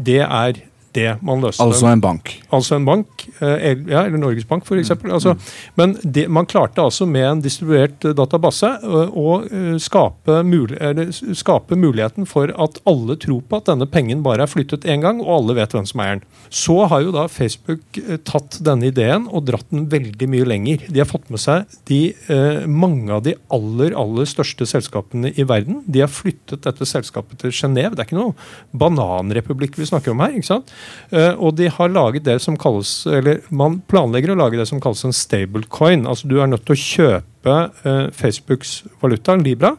Det 0.00 0.20
er 0.24 0.60
det 0.96 1.10
man 1.22 1.42
løste. 1.42 1.62
Altså 1.62 1.86
en 1.90 2.02
bank? 2.02 2.32
Altså 2.50 2.76
en 2.76 2.86
bank, 2.86 3.24
eh, 3.38 3.78
ja, 3.90 4.02
eller 4.04 4.18
Norges 4.18 4.46
Bank 4.48 4.66
f.eks. 4.66 4.90
Mm. 4.90 5.12
Altså, 5.14 5.34
men 5.78 5.94
det, 6.02 6.26
man 6.32 6.48
klarte 6.50 6.82
altså 6.82 7.06
med 7.06 7.26
en 7.28 7.42
distribuert 7.44 8.04
eh, 8.04 8.14
database 8.16 8.72
eh, 8.82 9.14
å 9.14 9.36
skape, 9.78 10.40
mul 10.46 10.74
skape, 11.36 11.78
muligheten 11.78 12.26
for 12.28 12.50
at 12.50 12.80
alle 12.90 13.16
tror 13.22 13.42
på 13.46 13.60
at 13.60 13.70
denne 13.70 13.86
pengen 13.90 14.24
bare 14.26 14.46
er 14.46 14.50
flyttet 14.50 14.86
én 14.90 15.04
gang, 15.04 15.22
og 15.22 15.32
alle 15.36 15.58
vet 15.60 15.76
hvem 15.76 15.86
som 15.88 16.02
er 16.02 16.16
den. 16.16 16.24
Så 16.50 16.76
har 16.90 17.04
jo 17.04 17.14
da 17.14 17.26
Facebook 17.30 18.00
tatt 18.26 18.58
denne 18.66 18.90
ideen 18.90 19.28
og 19.30 19.46
dratt 19.48 19.68
den 19.70 19.86
veldig 19.92 20.30
mye 20.30 20.48
lenger. 20.48 20.86
De 20.90 21.02
har 21.02 21.08
fått 21.08 21.30
med 21.30 21.42
seg 21.42 21.70
de, 21.90 22.00
mange 22.66 23.12
av 23.14 23.22
de 23.26 23.36
aller, 23.54 23.94
aller 23.98 24.28
største 24.28 24.66
selskapene 24.68 25.32
i 25.38 25.46
verden. 25.46 25.82
De 25.86 26.02
har 26.02 26.10
flyttet 26.10 26.64
dette 26.66 26.88
selskapet 26.88 27.42
til 27.44 27.54
Genéve. 27.54 27.94
Det 27.94 28.04
er 28.04 28.10
ikke 28.10 28.18
noe 28.18 28.34
bananrepublikk 28.76 29.78
vi 29.78 29.88
snakker 29.90 30.14
om 30.14 30.22
her. 30.24 30.34
ikke 30.34 30.50
sant? 30.50 30.74
Uh, 31.10 31.34
og 31.38 31.56
de 31.58 31.70
har 31.72 31.92
laget 31.92 32.26
det 32.28 32.38
som 32.44 32.58
kalles, 32.60 33.02
eller 33.10 33.42
man 33.50 33.80
planlegger 33.90 34.34
å 34.34 34.38
lage 34.42 34.60
det 34.60 34.68
som 34.70 34.82
kalles 34.82 35.02
en 35.06 35.16
stablecoin. 35.16 36.06
Altså 36.06 36.30
du 36.30 36.38
er 36.38 36.50
nødt 36.50 36.66
til 36.68 36.76
å 36.76 36.84
kjøpe 36.84 37.58
uh, 37.84 38.06
Facebooks 38.14 38.80
valuta, 39.02 39.38
Libra. 39.40 39.74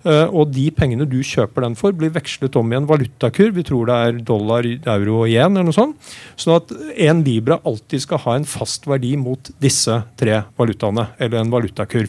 Uh, 0.00 0.32
og 0.32 0.54
de 0.54 0.70
pengene 0.72 1.04
du 1.04 1.18
kjøper 1.20 1.66
den 1.66 1.74
for, 1.76 1.92
blir 1.92 2.12
vekslet 2.14 2.54
om 2.56 2.70
i 2.72 2.78
en 2.78 2.86
valutakurv. 2.88 3.52
Vi 3.58 3.64
tror 3.68 3.90
det 3.90 3.96
er 4.00 4.20
dollar, 4.24 4.64
euro 4.94 5.18
og 5.26 5.28
yen, 5.28 5.52
eller 5.52 5.68
noe 5.68 5.76
sånt. 5.76 6.12
Sånn 6.40 6.56
at 6.56 6.72
en 7.10 7.20
libra 7.26 7.58
alltid 7.68 8.06
skal 8.06 8.22
ha 8.24 8.38
en 8.38 8.48
fast 8.48 8.88
verdi 8.88 9.12
mot 9.20 9.52
disse 9.60 9.98
tre 10.20 10.40
valutaene, 10.56 11.10
eller 11.20 11.42
en 11.42 11.52
valutakurv. 11.52 12.08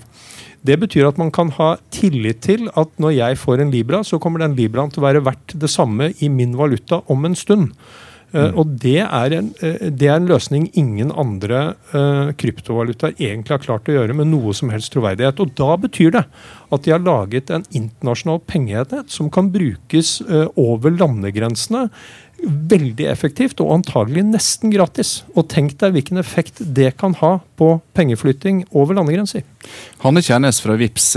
Det 0.64 0.78
betyr 0.78 1.10
at 1.10 1.20
man 1.20 1.34
kan 1.34 1.52
ha 1.58 1.74
tillit 1.92 2.44
til 2.46 2.70
at 2.78 2.94
når 3.02 3.16
jeg 3.18 3.42
får 3.42 3.64
en 3.64 3.74
libra, 3.74 4.04
så 4.08 4.22
kommer 4.22 4.44
den 4.44 4.56
libraen 4.56 4.94
til 4.94 5.02
å 5.02 5.08
være 5.10 5.26
verdt 5.26 5.58
det 5.60 5.72
samme 5.74 6.14
i 6.22 6.30
min 6.32 6.56
valuta 6.56 7.02
om 7.12 7.28
en 7.28 7.36
stund. 7.36 7.74
Eh, 8.32 8.48
mm. 8.48 8.58
Og 8.60 8.74
det 8.80 9.00
er, 9.04 9.36
en, 9.36 9.52
eh, 9.60 9.90
det 9.92 10.08
er, 10.08 10.16
en, 10.16 10.30
løsning 10.32 10.70
ingen 10.80 11.12
andre 11.20 11.74
uh, 11.92 12.32
kryptovalutaer 12.40 13.18
egentlig 13.18 13.58
har 13.58 13.64
klart 13.66 13.92
å 13.92 13.98
gjøre 13.98 14.16
med 14.16 14.32
noe 14.32 14.56
som 14.56 14.72
helst 14.72 14.94
troverdighet. 14.96 15.42
Og 15.44 15.54
da 15.60 15.76
betyr 15.82 16.16
det 16.16 16.26
at 16.72 16.86
de 16.86 16.96
har 16.96 17.04
laget 17.04 17.52
en 17.52 17.68
internasjonal 17.76 18.40
pengeenhet 18.48 19.12
som 19.12 19.30
kan 19.34 19.52
brukes 19.52 20.22
over 20.56 20.94
landegrensene 20.96 21.90
veldig 22.42 23.06
effektivt 23.12 23.60
og 23.62 23.74
antagelig 23.76 24.24
nesten 24.32 24.72
gratis. 24.74 25.22
Og 25.36 25.50
tenk 25.52 25.76
deg 25.82 25.94
hvilken 25.98 26.22
effekt 26.22 26.64
det 26.64 26.94
kan 27.02 27.14
ha 27.20 27.36
på 27.60 27.74
pengeflytting 27.98 28.64
over 28.72 28.98
landegrenser. 28.98 29.44
Hanne 30.02 30.24
Kjernes 30.26 30.62
fra 30.64 30.78
VIPS 30.80 31.12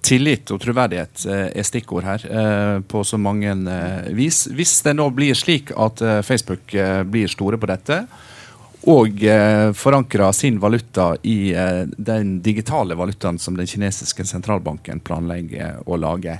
Tillit 0.00 0.48
og 0.48 0.62
troverdighet 0.62 1.26
eh, 1.28 1.46
er 1.60 1.66
stikkord 1.66 2.06
her 2.08 2.24
eh, 2.24 2.76
på 2.88 3.02
så 3.04 3.18
mange 3.20 3.52
eh, 3.52 4.10
vis. 4.16 4.46
Hvis 4.48 4.78
det 4.86 4.94
nå 4.96 5.10
blir 5.12 5.36
slik 5.36 5.74
at 5.76 6.00
Facebook 6.24 6.72
blir 7.10 7.30
store 7.30 7.60
på 7.60 7.68
dette, 7.70 8.02
og 8.88 9.20
forankrer 9.76 10.32
sin 10.32 10.56
valuta 10.56 11.10
i 11.28 11.52
den 12.00 12.30
digitale 12.40 12.96
valutaen 12.96 13.36
som 13.36 13.58
den 13.58 13.68
kinesiske 13.68 14.24
sentralbanken 14.24 15.02
planlegger 15.04 15.82
å 15.84 15.98
lage, 16.00 16.38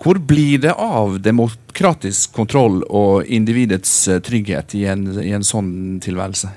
hvor 0.00 0.16
blir 0.16 0.62
det 0.64 0.72
av 0.72 1.18
demokratisk 1.20 2.32
kontroll 2.32 2.80
og 2.88 3.28
individets 3.28 3.92
trygghet 4.24 4.72
i 4.80 4.86
en, 4.88 5.04
i 5.20 5.36
en 5.36 5.44
sånn 5.44 6.00
tilværelse? 6.00 6.48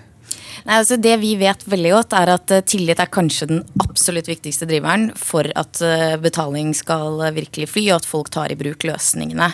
Nei, 0.67 0.81
altså 0.81 0.97
Det 0.99 1.13
vi 1.21 1.31
vet 1.39 1.61
veldig 1.63 1.91
godt, 1.93 2.15
er 2.19 2.33
at 2.33 2.51
eh, 2.51 2.65
tillit 2.67 2.99
er 2.99 3.11
kanskje 3.11 3.47
den 3.53 3.61
absolutt 3.85 4.27
viktigste 4.27 4.67
driveren 4.67 5.13
for 5.15 5.47
at 5.55 5.79
eh, 5.79 6.17
betaling 6.19 6.73
skal 6.75 7.21
virkelig 7.37 7.69
fly, 7.71 7.85
og 7.93 8.01
at 8.01 8.09
folk 8.09 8.31
tar 8.35 8.51
i 8.51 8.59
bruk 8.59 8.83
løsningene. 8.89 9.47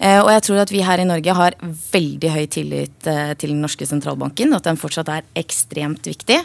Eh, 0.00 0.18
og 0.22 0.30
jeg 0.32 0.44
tror 0.46 0.62
at 0.62 0.70
vi 0.72 0.80
her 0.84 1.02
i 1.02 1.06
Norge 1.08 1.34
har 1.36 1.56
veldig 1.92 2.30
høy 2.32 2.44
tillit 2.52 3.08
eh, 3.10 3.32
til 3.36 3.52
den 3.52 3.60
norske 3.60 3.84
sentralbanken, 3.88 4.52
og 4.54 4.60
at 4.60 4.70
den 4.70 4.80
fortsatt 4.80 5.10
er 5.12 5.26
ekstremt 5.36 6.08
viktig. 6.08 6.38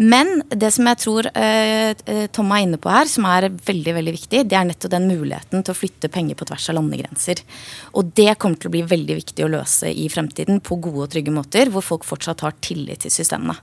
Men 0.00 0.40
det 0.48 0.72
som 0.72 0.88
jeg 0.88 1.00
tror 1.02 1.28
eh, 1.36 1.92
Tom 2.32 2.54
er 2.56 2.64
inne 2.64 2.80
på 2.80 2.92
her, 2.92 3.10
som 3.10 3.28
er 3.28 3.50
veldig 3.52 3.96
veldig 3.98 4.14
viktig, 4.16 4.44
det 4.48 4.56
er 4.56 4.68
nettopp 4.68 4.94
den 4.94 5.10
muligheten 5.10 5.60
til 5.60 5.74
å 5.74 5.76
flytte 5.76 6.12
penger 6.12 6.40
på 6.40 6.48
tvers 6.48 6.70
av 6.72 6.78
landegrenser. 6.78 7.44
Og 8.00 8.14
det 8.16 8.32
kommer 8.40 8.60
til 8.60 8.72
å 8.72 8.76
bli 8.78 8.86
veldig 8.94 9.18
viktig 9.20 9.44
å 9.44 9.52
løse 9.58 9.92
i 9.92 10.08
fremtiden 10.12 10.62
på 10.64 10.80
gode 10.80 11.04
og 11.04 11.12
trygge 11.12 11.36
måter, 11.36 11.72
hvor 11.72 11.84
folk 11.84 12.08
fortsatt 12.08 12.46
har 12.46 12.56
tillit 12.64 13.04
til 13.04 13.12
systemene. 13.12 13.58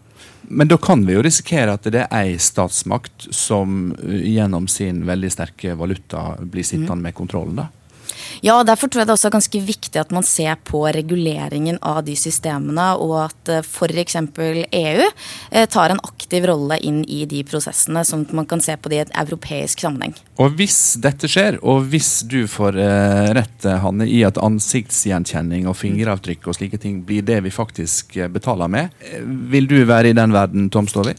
Men 0.51 0.69
da 0.69 0.77
kan 0.81 1.01
vi 1.07 1.15
jo 1.15 1.23
risikere 1.23 1.73
at 1.73 1.87
det 1.89 2.03
er 2.05 2.13
ei 2.15 2.37
statsmakt 2.41 3.29
som 3.35 3.95
gjennom 4.03 4.67
sin 4.69 5.01
veldig 5.07 5.29
sterke 5.33 5.73
valuta 5.79 6.33
blir 6.41 6.65
sittende 6.67 7.01
med 7.01 7.17
kontrollen, 7.17 7.61
da? 7.63 7.69
Ja, 8.45 8.59
Derfor 8.63 8.89
tror 8.89 9.03
jeg 9.03 9.09
det 9.09 9.15
også 9.15 9.29
er 9.29 9.35
ganske 9.37 9.61
viktig 9.65 9.99
at 10.01 10.13
man 10.15 10.25
ser 10.27 10.57
på 10.67 10.83
reguleringen 10.93 11.79
av 11.85 12.01
de 12.07 12.15
systemene, 12.19 12.91
og 13.01 13.15
at 13.25 13.51
f.eks. 13.61 14.17
EU 14.19 15.05
eh, 15.05 15.65
tar 15.69 15.93
en 15.93 16.01
aktiv 16.03 16.45
rolle 16.49 16.79
inn 16.85 17.01
i 17.07 17.23
de 17.29 17.43
prosessene, 17.47 18.03
sånn 18.07 18.27
at 18.27 18.35
man 18.37 18.47
kan 18.49 18.63
se 18.63 18.75
på 18.77 18.91
det 18.91 18.99
i 18.99 19.03
et 19.05 19.15
europeisk 19.23 19.83
sammenheng. 19.85 20.15
Og 20.39 20.55
Hvis 20.59 20.97
dette 21.01 21.29
skjer, 21.31 21.59
og 21.63 21.89
hvis 21.91 22.21
du 22.29 22.43
får 22.49 22.79
eh, 22.79 23.31
rett 23.37 23.67
Hanne, 23.83 24.07
i 24.09 24.21
at 24.27 24.39
ansiktsgjenkjenning 24.41 25.67
og 25.69 25.77
fingeravtrykk 25.79 26.47
og 26.49 26.59
slike 26.59 26.79
ting 26.81 27.01
blir 27.07 27.25
det 27.25 27.41
vi 27.45 27.53
faktisk 27.53 28.17
eh, 28.17 28.31
betaler 28.31 28.71
med, 28.71 28.95
vil 29.51 29.67
du 29.69 29.81
være 29.89 30.13
i 30.13 30.17
den 30.17 30.35
verden, 30.35 30.69
Tom 30.73 30.87
Stovi? 30.89 31.15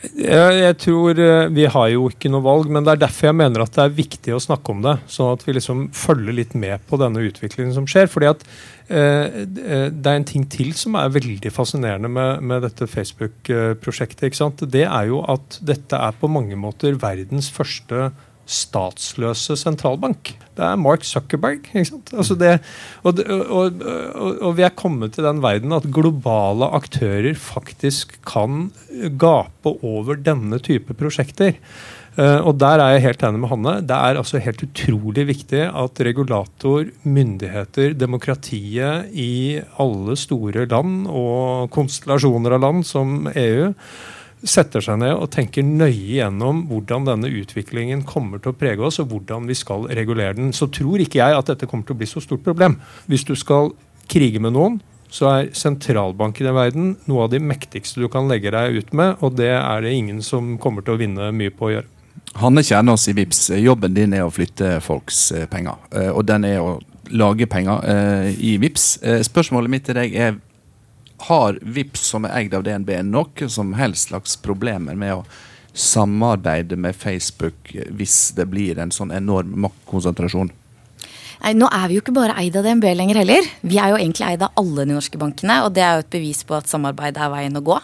Jeg 0.00 0.76
tror 0.80 1.18
eh, 1.20 1.50
Vi 1.52 1.66
har 1.68 1.88
jo 1.92 2.06
ikke 2.08 2.30
noe 2.32 2.44
valg, 2.44 2.70
men 2.72 2.86
det 2.86 2.94
er 2.94 3.02
derfor 3.02 3.28
jeg 3.28 3.36
mener 3.36 3.64
at 3.64 3.74
det 3.74 3.82
er 3.84 3.98
viktig 3.98 4.32
å 4.32 4.40
snakke 4.40 4.72
om 4.72 4.80
det. 4.84 4.94
Sånn 5.12 5.34
at 5.34 5.44
vi 5.44 5.54
liksom 5.56 5.88
følger 5.96 6.36
litt 6.36 6.54
med 6.56 6.80
på 6.88 6.98
denne 7.00 7.20
utviklingen 7.26 7.74
som 7.76 7.88
skjer. 7.90 8.08
fordi 8.08 8.30
at 8.30 8.46
eh, 8.88 9.44
Det 9.44 10.06
er 10.06 10.16
en 10.16 10.28
ting 10.28 10.46
til 10.48 10.72
som 10.78 10.96
er 10.96 11.12
veldig 11.12 11.52
fascinerende 11.52 12.08
med, 12.08 12.40
med 12.40 12.64
dette 12.64 12.88
Facebook-prosjektet. 12.88 14.30
ikke 14.30 14.40
sant? 14.40 14.64
Det 14.64 14.86
er 14.86 15.12
jo 15.12 15.20
at 15.28 15.60
dette 15.60 16.00
er 16.00 16.16
på 16.16 16.32
mange 16.32 16.56
måter 16.56 16.96
verdens 17.00 17.52
første 17.52 18.10
statsløse 18.50 19.56
sentralbank. 19.58 20.32
Det 20.58 20.66
er 20.66 20.80
Mark 20.80 21.06
Zuckerberg. 21.06 21.70
Altså 21.72 22.36
det, 22.38 22.56
og, 23.06 23.22
og, 23.24 23.78
og, 23.80 24.34
og, 24.40 24.50
vi 24.58 24.66
er 24.66 24.74
kommet 24.76 25.14
til 25.14 25.24
den 25.24 25.40
verden 25.44 25.72
at 25.76 25.88
globale 25.94 26.68
aktører 26.76 27.38
faktisk 27.38 28.18
kan 28.28 28.68
gape 29.20 29.74
over 29.86 30.20
denne 30.20 30.60
type 30.62 30.96
prosjekter. 30.98 31.56
Uh, 32.18 32.42
og 32.42 32.56
der 32.58 32.82
er 32.82 32.96
jeg 32.96 33.04
helt 33.06 33.22
enig 33.24 33.40
med 33.40 33.52
Hanne. 33.52 33.74
Det 33.86 33.96
er 33.96 34.18
altså 34.18 34.42
helt 34.42 34.64
utrolig 34.66 35.28
viktig 35.28 35.62
at 35.68 36.00
regulator, 36.04 36.88
myndigheter, 37.06 37.94
demokratiet 37.94 39.12
i 39.14 39.60
alle 39.80 40.16
store 40.18 40.66
land 40.68 41.06
og 41.06 41.70
konstellasjoner 41.72 42.58
av 42.58 42.64
land 42.66 42.88
som 42.88 43.30
EU 43.30 43.70
setter 44.46 44.84
seg 44.84 45.00
ned 45.02 45.14
og 45.14 45.30
tenker 45.34 45.66
nøye 45.66 46.20
gjennom 46.20 46.64
hvordan 46.70 47.08
denne 47.08 47.30
utviklingen 47.40 48.04
kommer 48.08 48.40
til 48.40 48.54
å 48.54 48.58
prege 48.58 48.84
oss, 48.86 49.00
og 49.02 49.10
hvordan 49.12 49.48
vi 49.50 49.56
skal 49.58 49.88
regulere 49.90 50.38
den, 50.38 50.54
så 50.56 50.70
tror 50.72 51.02
ikke 51.02 51.20
jeg 51.20 51.36
at 51.36 51.52
dette 51.52 51.68
kommer 51.70 51.88
til 51.88 51.96
å 51.96 52.00
bli 52.00 52.08
så 52.08 52.22
stort 52.24 52.44
problem. 52.46 52.78
Hvis 53.10 53.26
du 53.28 53.34
skal 53.38 53.74
krige 54.10 54.42
med 54.42 54.56
noen, 54.56 54.80
så 55.10 55.26
er 55.30 55.48
sentralbanken 55.58 56.46
i 56.46 56.54
verden 56.54 56.90
noe 57.10 57.26
av 57.26 57.32
de 57.32 57.40
mektigste 57.42 58.02
du 58.02 58.08
kan 58.10 58.30
legge 58.30 58.52
deg 58.54 58.78
ut 58.78 58.92
med, 58.96 59.16
og 59.20 59.34
det 59.38 59.52
er 59.56 59.82
det 59.84 59.94
ingen 59.96 60.20
som 60.22 60.54
kommer 60.62 60.86
til 60.86 60.94
å 60.94 61.00
vinne 61.00 61.32
mye 61.34 61.54
på 61.54 61.68
å 61.68 61.72
gjøre. 61.74 61.90
Hanne 62.38 62.62
Kjernås 62.62 63.08
i 63.10 63.14
VIPS, 63.16 63.48
jobben 63.58 63.94
din 63.96 64.14
er 64.14 64.22
å 64.22 64.30
flytte 64.30 64.76
folks 64.84 65.30
eh, 65.34 65.48
penger, 65.50 65.80
eh, 65.90 66.12
og 66.14 66.22
den 66.28 66.46
er 66.46 66.62
å 66.62 66.78
lage 67.10 67.48
penger 67.50 67.82
eh, 67.90 68.28
i 68.38 68.54
VIPS. 68.62 68.86
Spørsmålet 69.26 69.72
mitt 69.72 69.88
til 69.88 69.98
deg 69.98 70.14
er 70.14 70.36
har 71.28 71.58
VIPS 71.62 72.06
som 72.12 72.26
er 72.26 72.36
eid 72.38 72.54
av 72.56 72.64
DNB, 72.64 72.94
noen 73.06 73.52
som 73.52 73.74
helst 73.78 74.08
slags 74.08 74.36
problemer 74.40 74.96
med 74.98 75.20
å 75.20 75.24
samarbeide 75.72 76.76
med 76.80 76.96
Facebook 76.96 77.74
hvis 77.94 78.32
det 78.36 78.48
blir 78.50 78.80
en 78.80 78.92
sånn 78.94 79.12
enorm 79.14 79.52
maktkonsentrasjon? 79.66 80.50
Nei, 81.40 81.54
Nå 81.56 81.68
er 81.72 81.86
vi 81.88 81.96
jo 81.96 82.02
ikke 82.02 82.12
bare 82.12 82.34
eid 82.40 82.56
av 82.58 82.66
DNB 82.66 82.84
lenger 82.98 83.22
heller. 83.22 83.46
Vi 83.64 83.78
er 83.80 83.94
jo 83.94 83.98
egentlig 83.98 84.26
eid 84.28 84.42
av 84.44 84.56
alle 84.60 84.84
de 84.84 84.92
norske 84.92 85.16
bankene, 85.20 85.62
og 85.64 85.72
det 85.76 85.84
er 85.84 85.96
jo 85.96 86.04
et 86.04 86.12
bevis 86.12 86.42
på 86.44 86.56
at 86.58 86.68
samarbeid 86.68 87.16
er 87.16 87.30
veien 87.32 87.56
å 87.56 87.62
gå. 87.64 87.78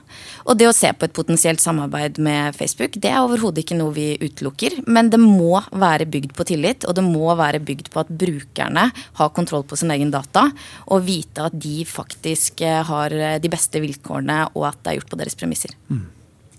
Og 0.44 0.58
det 0.60 0.68
å 0.68 0.74
se 0.76 0.90
på 0.92 1.06
et 1.08 1.14
potensielt 1.16 1.62
samarbeid 1.64 2.20
med 2.22 2.56
Facebook, 2.58 2.98
det 3.00 3.08
er 3.12 3.22
overhodet 3.24 3.64
ikke 3.64 3.78
noe 3.78 3.94
vi 3.96 4.10
utelukker. 4.20 4.82
Men 4.84 5.08
det 5.12 5.20
må 5.22 5.62
være 5.72 6.08
bygd 6.12 6.34
på 6.36 6.46
tillit, 6.52 6.84
og 6.84 6.98
det 6.98 7.06
må 7.06 7.32
være 7.38 7.62
bygd 7.64 7.88
på 7.94 8.02
at 8.04 8.12
brukerne 8.12 8.90
har 8.92 9.32
kontroll 9.36 9.64
på 9.64 9.80
sin 9.80 9.94
egen 9.96 10.12
data, 10.12 10.50
og 10.92 11.06
vite 11.08 11.48
at 11.48 11.56
de 11.56 11.80
faktisk 11.88 12.60
eh, 12.66 12.82
har 12.84 13.14
eh, 13.16 13.38
de 13.40 13.52
beste 13.52 13.80
vilkårene, 13.80 14.42
og 14.52 14.68
at 14.68 14.82
det 14.82 14.92
er 14.92 15.00
gjort 15.00 15.16
på 15.16 15.20
deres 15.22 15.38
premisser. 15.38 15.72
Mm. 15.88 16.04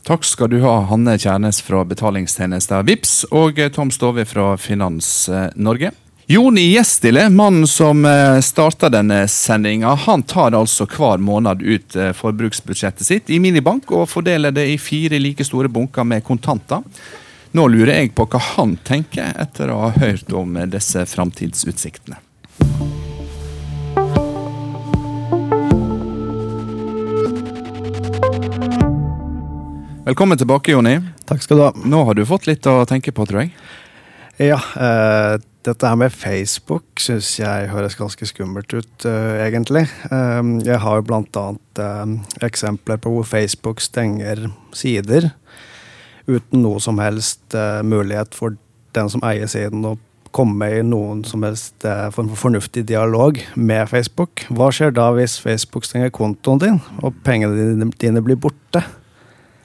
Takk 0.08 0.26
skal 0.26 0.50
du 0.50 0.62
ha, 0.64 0.80
Hanne 0.90 1.18
Kjærnes 1.20 1.60
fra 1.62 1.84
betalingstjenester 1.86 2.86
VIPS 2.90 3.16
og 3.36 3.62
eh, 3.62 3.70
Tom 3.70 3.94
Stove 3.94 4.26
fra 4.26 4.56
Finans 4.58 5.30
Norge. 5.54 5.94
Joni 6.30 6.62
Gjestile, 6.62 7.30
mannen 7.30 7.68
som 7.68 8.06
eh, 8.06 8.40
starta 8.40 8.90
denne 8.90 9.28
sendinga, 9.28 9.94
han 9.96 10.24
tar 10.24 10.52
altså 10.52 10.84
hver 10.84 11.22
måned 11.24 11.62
ut 11.64 11.96
eh, 11.96 12.12
forbruksbudsjettet 12.12 13.08
sitt 13.08 13.32
i 13.32 13.40
minibank 13.40 13.94
og 13.96 14.10
fordeler 14.12 14.52
det 14.52 14.66
i 14.68 14.76
fire 14.76 15.22
like 15.24 15.48
store 15.48 15.72
bunker 15.72 16.04
med 16.04 16.26
kontanter. 16.28 16.84
Nå 17.56 17.70
lurer 17.72 17.94
jeg 18.02 18.12
på 18.12 18.28
hva 18.28 18.44
han 18.58 18.76
tenker 18.84 19.40
etter 19.40 19.72
å 19.72 19.80
ha 19.86 19.94
hørt 19.96 20.36
om 20.36 20.60
eh, 20.60 20.68
disse 20.68 21.08
framtidsutsiktene. 21.08 22.20
Velkommen 30.12 30.44
tilbake, 30.44 30.76
Joni. 30.76 31.00
Takk 31.24 31.48
skal 31.48 31.56
du 31.56 31.70
ha. 31.70 31.76
Nå 31.88 32.04
har 32.04 32.20
du 32.20 32.28
fått 32.28 32.52
litt 32.52 32.68
å 32.68 32.82
tenke 32.84 33.16
på, 33.16 33.32
tror 33.32 33.46
jeg. 33.46 33.56
Ja, 34.52 34.60
eh, 34.76 35.38
dette 35.68 35.90
her 35.90 36.00
med 36.00 36.14
Facebook 36.16 37.02
syns 37.02 37.34
jeg 37.40 37.70
høres 37.72 37.98
ganske 38.00 38.30
skummelt 38.30 38.74
ut, 38.74 38.94
uh, 39.06 39.36
egentlig. 39.44 39.86
Um, 40.12 40.58
jeg 40.66 40.80
har 40.84 41.00
jo 41.00 41.08
blant 41.08 41.40
annet 41.40 41.82
um, 41.84 42.18
eksempler 42.46 43.00
på 43.02 43.14
hvor 43.14 43.28
Facebook 43.28 43.84
stenger 43.84 44.48
sider 44.76 45.32
uten 46.28 46.64
noe 46.64 46.82
som 46.84 47.00
helst 47.04 47.56
uh, 47.56 47.84
mulighet 47.88 48.36
for 48.36 48.58
den 48.98 49.12
som 49.12 49.24
eier 49.28 49.50
siden 49.52 49.86
å 49.88 49.98
komme 50.36 50.68
i 50.76 50.84
noen 50.86 51.24
som 51.26 51.44
helst 51.46 51.86
uh, 51.88 52.10
form 52.14 52.30
for 52.34 52.48
fornuftig 52.48 52.86
dialog 52.90 53.40
med 53.56 53.88
Facebook. 53.90 54.46
Hva 54.54 54.70
skjer 54.74 54.94
da 54.96 55.10
hvis 55.18 55.40
Facebook 55.42 55.88
stenger 55.88 56.14
kontoen 56.14 56.62
din, 56.62 56.80
og 57.02 57.16
pengene 57.26 57.92
dine 58.00 58.24
blir 58.24 58.40
borte? 58.40 58.84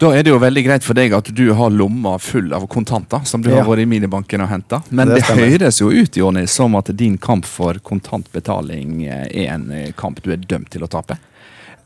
Da 0.03 0.09
er 0.19 0.25
det 0.27 0.33
jo 0.33 0.39
veldig 0.43 0.63
greit 0.67 0.83
for 0.83 0.99
deg 0.99 1.13
at 1.15 1.29
du 1.31 1.45
har 1.55 1.71
lomma 1.71 2.17
full 2.19 2.51
av 2.57 2.65
kontanter, 2.67 3.23
som 3.29 3.43
du 3.45 3.53
ja. 3.53 3.61
har 3.61 3.69
vært 3.69 3.85
i 3.85 3.87
minibanken 3.87 4.43
og 4.43 4.49
hentet. 4.51 4.89
Men 4.91 5.13
det, 5.13 5.21
det 5.23 5.37
høres 5.39 5.79
jo 5.79 5.93
ut 5.95 6.19
Jonny, 6.19 6.43
som 6.51 6.75
at 6.75 6.91
din 6.99 7.15
kamp 7.23 7.47
for 7.47 7.79
kontantbetaling 7.87 9.05
er 9.07 9.31
en 9.45 9.69
kamp 9.95 10.19
du 10.25 10.33
er 10.35 10.43
dømt 10.43 10.73
til 10.75 10.83
å 10.83 10.91
tape? 10.91 11.21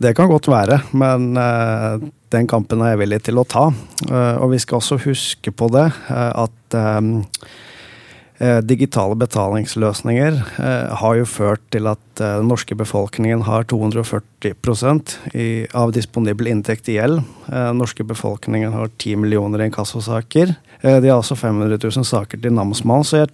Det 0.01 0.15
kan 0.17 0.33
godt 0.33 0.49
være, 0.49 0.81
men 0.97 1.37
uh, 1.37 2.01
den 2.33 2.49
kampen 2.49 2.81
er 2.85 2.95
jeg 2.95 3.03
villig 3.05 3.21
til 3.29 3.41
å 3.41 3.47
ta. 3.49 3.69
Uh, 4.09 4.41
og 4.45 4.51
vi 4.55 4.61
skal 4.65 4.81
også 4.81 5.01
huske 5.05 5.53
på 5.53 5.69
det 5.77 5.87
uh, 6.09 6.47
at 6.47 6.81
digitale 8.61 9.17
betalingsløsninger 9.17 10.35
eh, 10.61 10.91
har 11.01 11.15
jo 11.17 11.29
ført 11.29 11.63
til 11.73 11.89
at 11.89 12.21
eh, 12.21 12.35
den 12.43 12.51
norske 12.51 12.77
befolkningen 12.77 13.47
har 13.47 13.65
240 13.71 14.53
i, 15.33 15.65
av 15.73 15.95
disponibel 15.97 16.51
inntekt 16.51 16.91
i 16.93 16.99
gjeld. 16.99 17.23
Den 17.49 17.81
norske 17.81 18.05
befolkningen 18.05 18.77
har 18.77 18.93
10 18.99 19.23
millioner 19.25 19.65
inkassosaker. 19.65 20.53
De 20.83 21.09
har 21.09 21.17
også 21.17 21.39
500 21.39 21.81
000 21.81 22.05
saker 22.05 22.43
til 22.43 22.53
namsmann, 22.53 23.05
så 23.07 23.25
jeg 23.25 23.33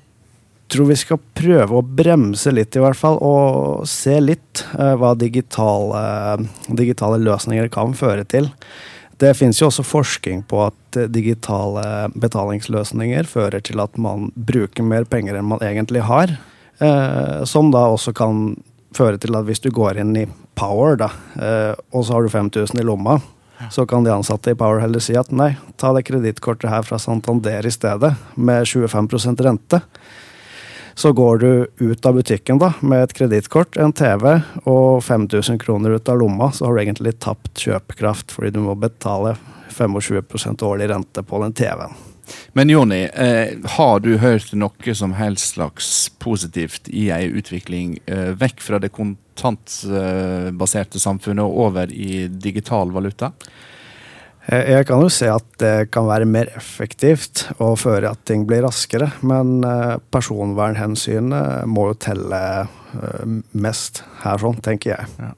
tror 0.72 0.88
vi 0.88 0.96
skal 0.96 1.20
prøve 1.34 1.80
å 1.80 1.82
bremse 1.82 2.52
litt, 2.54 2.76
i 2.78 2.80
hvert 2.80 2.96
fall, 2.96 3.18
og 3.18 3.82
se 3.90 4.14
litt 4.22 4.62
hva 4.72 5.12
digitale, 5.18 6.04
digitale 6.70 7.18
løsninger 7.20 7.68
kan 7.74 7.92
føre 7.98 8.24
til. 8.24 8.48
Det 9.22 9.36
finnes 9.38 9.60
jo 9.60 9.68
også 9.68 9.84
forskning 9.86 10.42
på 10.50 10.64
at 10.64 10.98
eh, 10.98 11.10
digitale 11.12 12.10
betalingsløsninger 12.18 13.28
fører 13.30 13.62
til 13.62 13.82
at 13.82 13.94
man 14.00 14.30
bruker 14.34 14.82
mer 14.82 15.06
penger 15.06 15.38
enn 15.38 15.46
man 15.52 15.62
egentlig 15.62 16.02
har. 16.08 16.32
Eh, 16.82 17.44
som 17.46 17.70
da 17.70 17.84
også 17.92 18.14
kan 18.18 18.56
føre 18.96 19.20
til 19.22 19.38
at 19.38 19.46
hvis 19.46 19.62
du 19.62 19.70
går 19.70 20.00
inn 20.02 20.16
i 20.18 20.26
Power, 20.58 20.98
da, 20.98 21.12
eh, 21.38 21.70
og 21.94 22.04
så 22.04 22.16
har 22.16 22.26
du 22.26 22.32
5000 22.34 22.82
i 22.82 22.86
lomma, 22.86 23.20
så 23.70 23.86
kan 23.86 24.02
de 24.02 24.10
ansatte 24.10 24.52
i 24.52 24.58
Power 24.58 24.82
heller 24.82 25.02
si 25.02 25.14
at 25.14 25.30
nei, 25.30 25.52
ta 25.78 25.92
det 25.94 26.02
kredittkortet 26.08 26.72
her 26.72 26.82
fra 26.82 26.98
Santander 26.98 27.66
i 27.66 27.72
stedet, 27.72 28.16
med 28.34 28.66
25% 28.66 29.46
rente. 29.46 29.80
Så 30.94 31.12
går 31.12 31.38
du 31.38 31.66
ut 31.78 32.06
av 32.06 32.14
butikken 32.14 32.60
da, 32.60 32.72
med 32.80 33.06
et 33.06 33.14
kredittkort, 33.16 33.76
en 33.80 33.94
TV 33.96 34.28
og 34.64 35.02
5000 35.04 35.58
kroner 35.62 35.96
ut 35.96 36.08
av 36.08 36.20
lomma, 36.20 36.50
så 36.52 36.66
har 36.66 36.76
du 36.76 36.84
egentlig 36.84 37.16
tapt 37.22 37.64
kjøpekraft 37.64 38.34
fordi 38.34 38.54
du 38.56 38.62
må 38.64 38.76
betale 38.78 39.36
25% 39.72 40.64
årlig 40.68 40.90
rente 40.92 41.24
på 41.24 41.42
den 41.42 41.56
TV-en. 41.56 41.96
Men 42.52 42.70
Jonny, 42.70 43.04
eh, 43.04 43.48
har 43.76 44.00
du 44.00 44.18
hørt 44.18 44.52
noe 44.54 44.94
som 44.94 45.12
helst 45.16 45.54
slags 45.56 46.10
positivt 46.22 46.88
i 46.88 47.10
ei 47.12 47.26
utvikling 47.32 47.98
eh, 48.06 48.30
vekk 48.38 48.62
fra 48.62 48.78
det 48.80 48.92
kontantbaserte 48.94 51.00
samfunnet 51.02 51.44
og 51.44 51.58
over 51.66 51.92
i 51.92 52.28
digital 52.28 52.92
valuta? 52.94 53.32
Eh, 54.46 54.70
Jeg 54.72 54.86
kan 54.86 55.02
jo 55.02 55.10
se 55.12 55.28
at 55.30 55.46
det 55.62 55.90
kan 55.94 56.08
være 56.08 56.26
mer 56.26 56.50
effektivt 56.56 57.46
og 57.58 57.78
føre 57.82 58.10
at 58.10 58.24
ting 58.26 58.46
blir 58.48 58.64
raskere, 58.66 59.12
men 59.22 59.62
eh, 59.66 59.98
personvernhensynet 60.10 61.68
må 61.70 61.90
jo 61.92 62.00
telle 62.08 62.40
eh, 62.62 63.36
mest 63.52 64.02
her, 64.24 64.42
sånn, 64.42 64.58
tenker 64.64 64.96
jeg. 64.96 65.32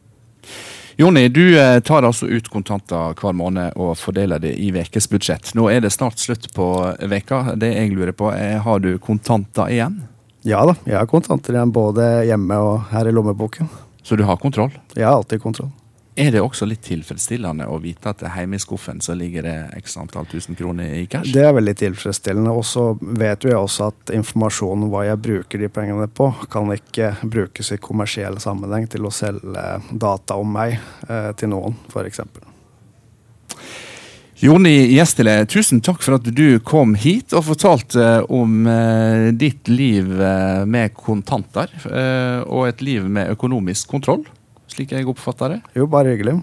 Jonny, 0.96 1.26
du 1.26 1.56
tar 1.82 2.06
altså 2.06 2.28
ut 2.30 2.46
kontanter 2.52 3.16
hver 3.18 3.34
måned 3.34 3.74
og 3.82 3.96
fordeler 3.98 4.38
det 4.38 4.52
i 4.62 4.68
ukes 4.70 5.08
budsjett. 5.10 5.50
Nå 5.58 5.66
er 5.72 5.80
det 5.82 5.90
snart 5.90 6.22
slutt 6.22 6.46
på 6.54 6.68
veka. 7.10 7.56
Det 7.58 7.72
jeg 7.72 7.90
lurer 7.96 8.14
på, 8.14 8.28
er 8.30 8.60
har 8.62 8.78
du 8.78 8.92
kontanter 9.02 9.72
igjen? 9.74 10.04
Ja 10.46 10.62
da, 10.68 10.76
jeg 10.86 10.94
har 10.94 11.10
kontanter 11.10 11.56
igjen 11.56 11.74
både 11.74 12.06
hjemme 12.28 12.60
og 12.62 12.86
her 12.92 13.10
i 13.10 13.16
lommeboken. 13.16 13.66
Så 14.06 14.14
du 14.14 14.22
har 14.28 14.38
kontroll? 14.38 14.70
Jeg 14.94 15.08
har 15.08 15.18
alltid 15.18 15.42
kontroll. 15.42 15.72
Er 16.14 16.30
det 16.30 16.38
også 16.44 16.66
litt 16.70 16.84
tilfredsstillende 16.86 17.66
å 17.66 17.80
vite 17.82 18.12
at 18.12 18.20
hjemme 18.22 18.54
i 18.54 18.62
skuffen 18.62 19.00
så 19.02 19.16
ligger 19.18 19.42
det 19.48 19.54
x 19.80 19.96
antall 19.98 20.28
tusen 20.30 20.54
kroner 20.54 20.92
i 20.94 21.08
cash? 21.10 21.32
Det 21.34 21.42
er 21.42 21.56
veldig 21.56 21.74
tilfredsstillende. 21.80 22.54
Og 22.54 22.62
så 22.70 22.84
vet 23.02 23.42
jo 23.42 23.50
jeg 23.50 23.58
også 23.58 23.88
at 23.90 24.14
informasjon 24.14 24.86
om 24.86 24.92
hva 24.92 25.02
jeg 25.08 25.22
bruker 25.24 25.64
de 25.64 25.70
pengene 25.74 26.06
på, 26.06 26.30
kan 26.52 26.70
ikke 26.70 27.16
brukes 27.26 27.74
i 27.74 27.80
kommersiell 27.82 28.38
sammenheng 28.42 28.86
til 28.90 29.08
å 29.08 29.14
selge 29.14 29.64
data 29.90 30.38
om 30.38 30.54
meg 30.54 30.76
eh, 30.78 31.32
til 31.40 31.50
noen, 31.50 31.74
f.eks. 31.90 32.22
Joni 34.44 34.74
Gjestile, 34.92 35.38
tusen 35.50 35.78
takk 35.82 36.02
for 36.04 36.18
at 36.18 36.30
du 36.36 36.60
kom 36.66 36.94
hit 36.98 37.34
og 37.34 37.46
fortalte 37.46 38.20
om 38.30 38.66
eh, 38.70 39.28
ditt 39.34 39.70
liv 39.70 40.14
eh, 40.14 40.62
med 40.68 40.94
kontanter. 40.94 41.74
Eh, 41.90 42.40
og 42.46 42.68
et 42.68 42.82
liv 42.86 43.06
med 43.10 43.34
økonomisk 43.34 43.90
kontroll, 43.94 44.26
slik 44.74 44.94
jeg 44.94 45.08
oppfatter 45.10 45.56
det. 45.56 45.60
Jo, 45.78 45.88
bare 45.90 46.14
hyggelig. 46.14 46.40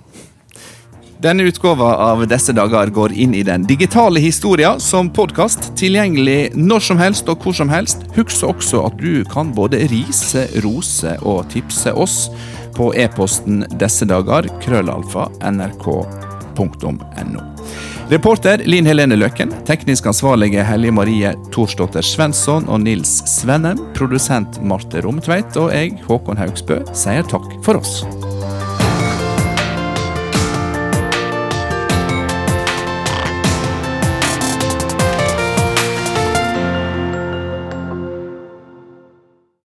Denne 1.22 1.46
utgåva 1.46 1.92
av 2.02 2.24
Disse 2.26 2.54
dager 2.58 2.90
går 2.90 3.14
inn 3.14 3.36
i 3.38 3.44
den 3.46 3.62
digitale 3.70 4.20
historia 4.24 4.72
som 4.82 5.12
podkast, 5.14 5.68
tilgjengelig 5.78 6.56
når 6.58 6.82
som 6.88 6.98
helst 6.98 7.30
og 7.30 7.46
hvor 7.46 7.54
som 7.54 7.70
helst. 7.70 8.08
Husk 8.16 8.48
også 8.48 8.82
at 8.88 8.98
du 8.98 9.22
kan 9.30 9.54
både 9.54 9.84
rise, 9.92 10.48
rose 10.66 11.14
og 11.22 11.46
tipse 11.54 11.94
oss 11.94 12.24
på 12.74 12.90
e-posten 12.98 13.68
disse 13.78 14.10
dager, 14.10 14.50
krøllalfa, 14.66 15.30
nrk.no. 15.52 16.98
Reporter 18.12 18.62
Linn 18.66 18.86
Helene 18.86 19.16
Løken. 19.16 19.54
Teknisk 19.64 20.10
ansvarlige 20.12 20.66
Hellige 20.68 20.92
Marie 20.92 21.30
Thorsdotter 21.56 22.04
Svensson 22.04 22.68
og 22.68 22.82
Nils 22.84 23.22
Svennem. 23.38 23.80
Produsent 23.96 24.60
Marte 24.68 25.00
Romtveit. 25.06 25.56
Og 25.56 25.72
jeg, 25.72 25.96
Håkon 26.10 26.42
Haugsbø, 26.42 26.82
sier 26.92 27.24
takk 27.32 27.48
for 27.64 27.80
oss. 27.80 28.02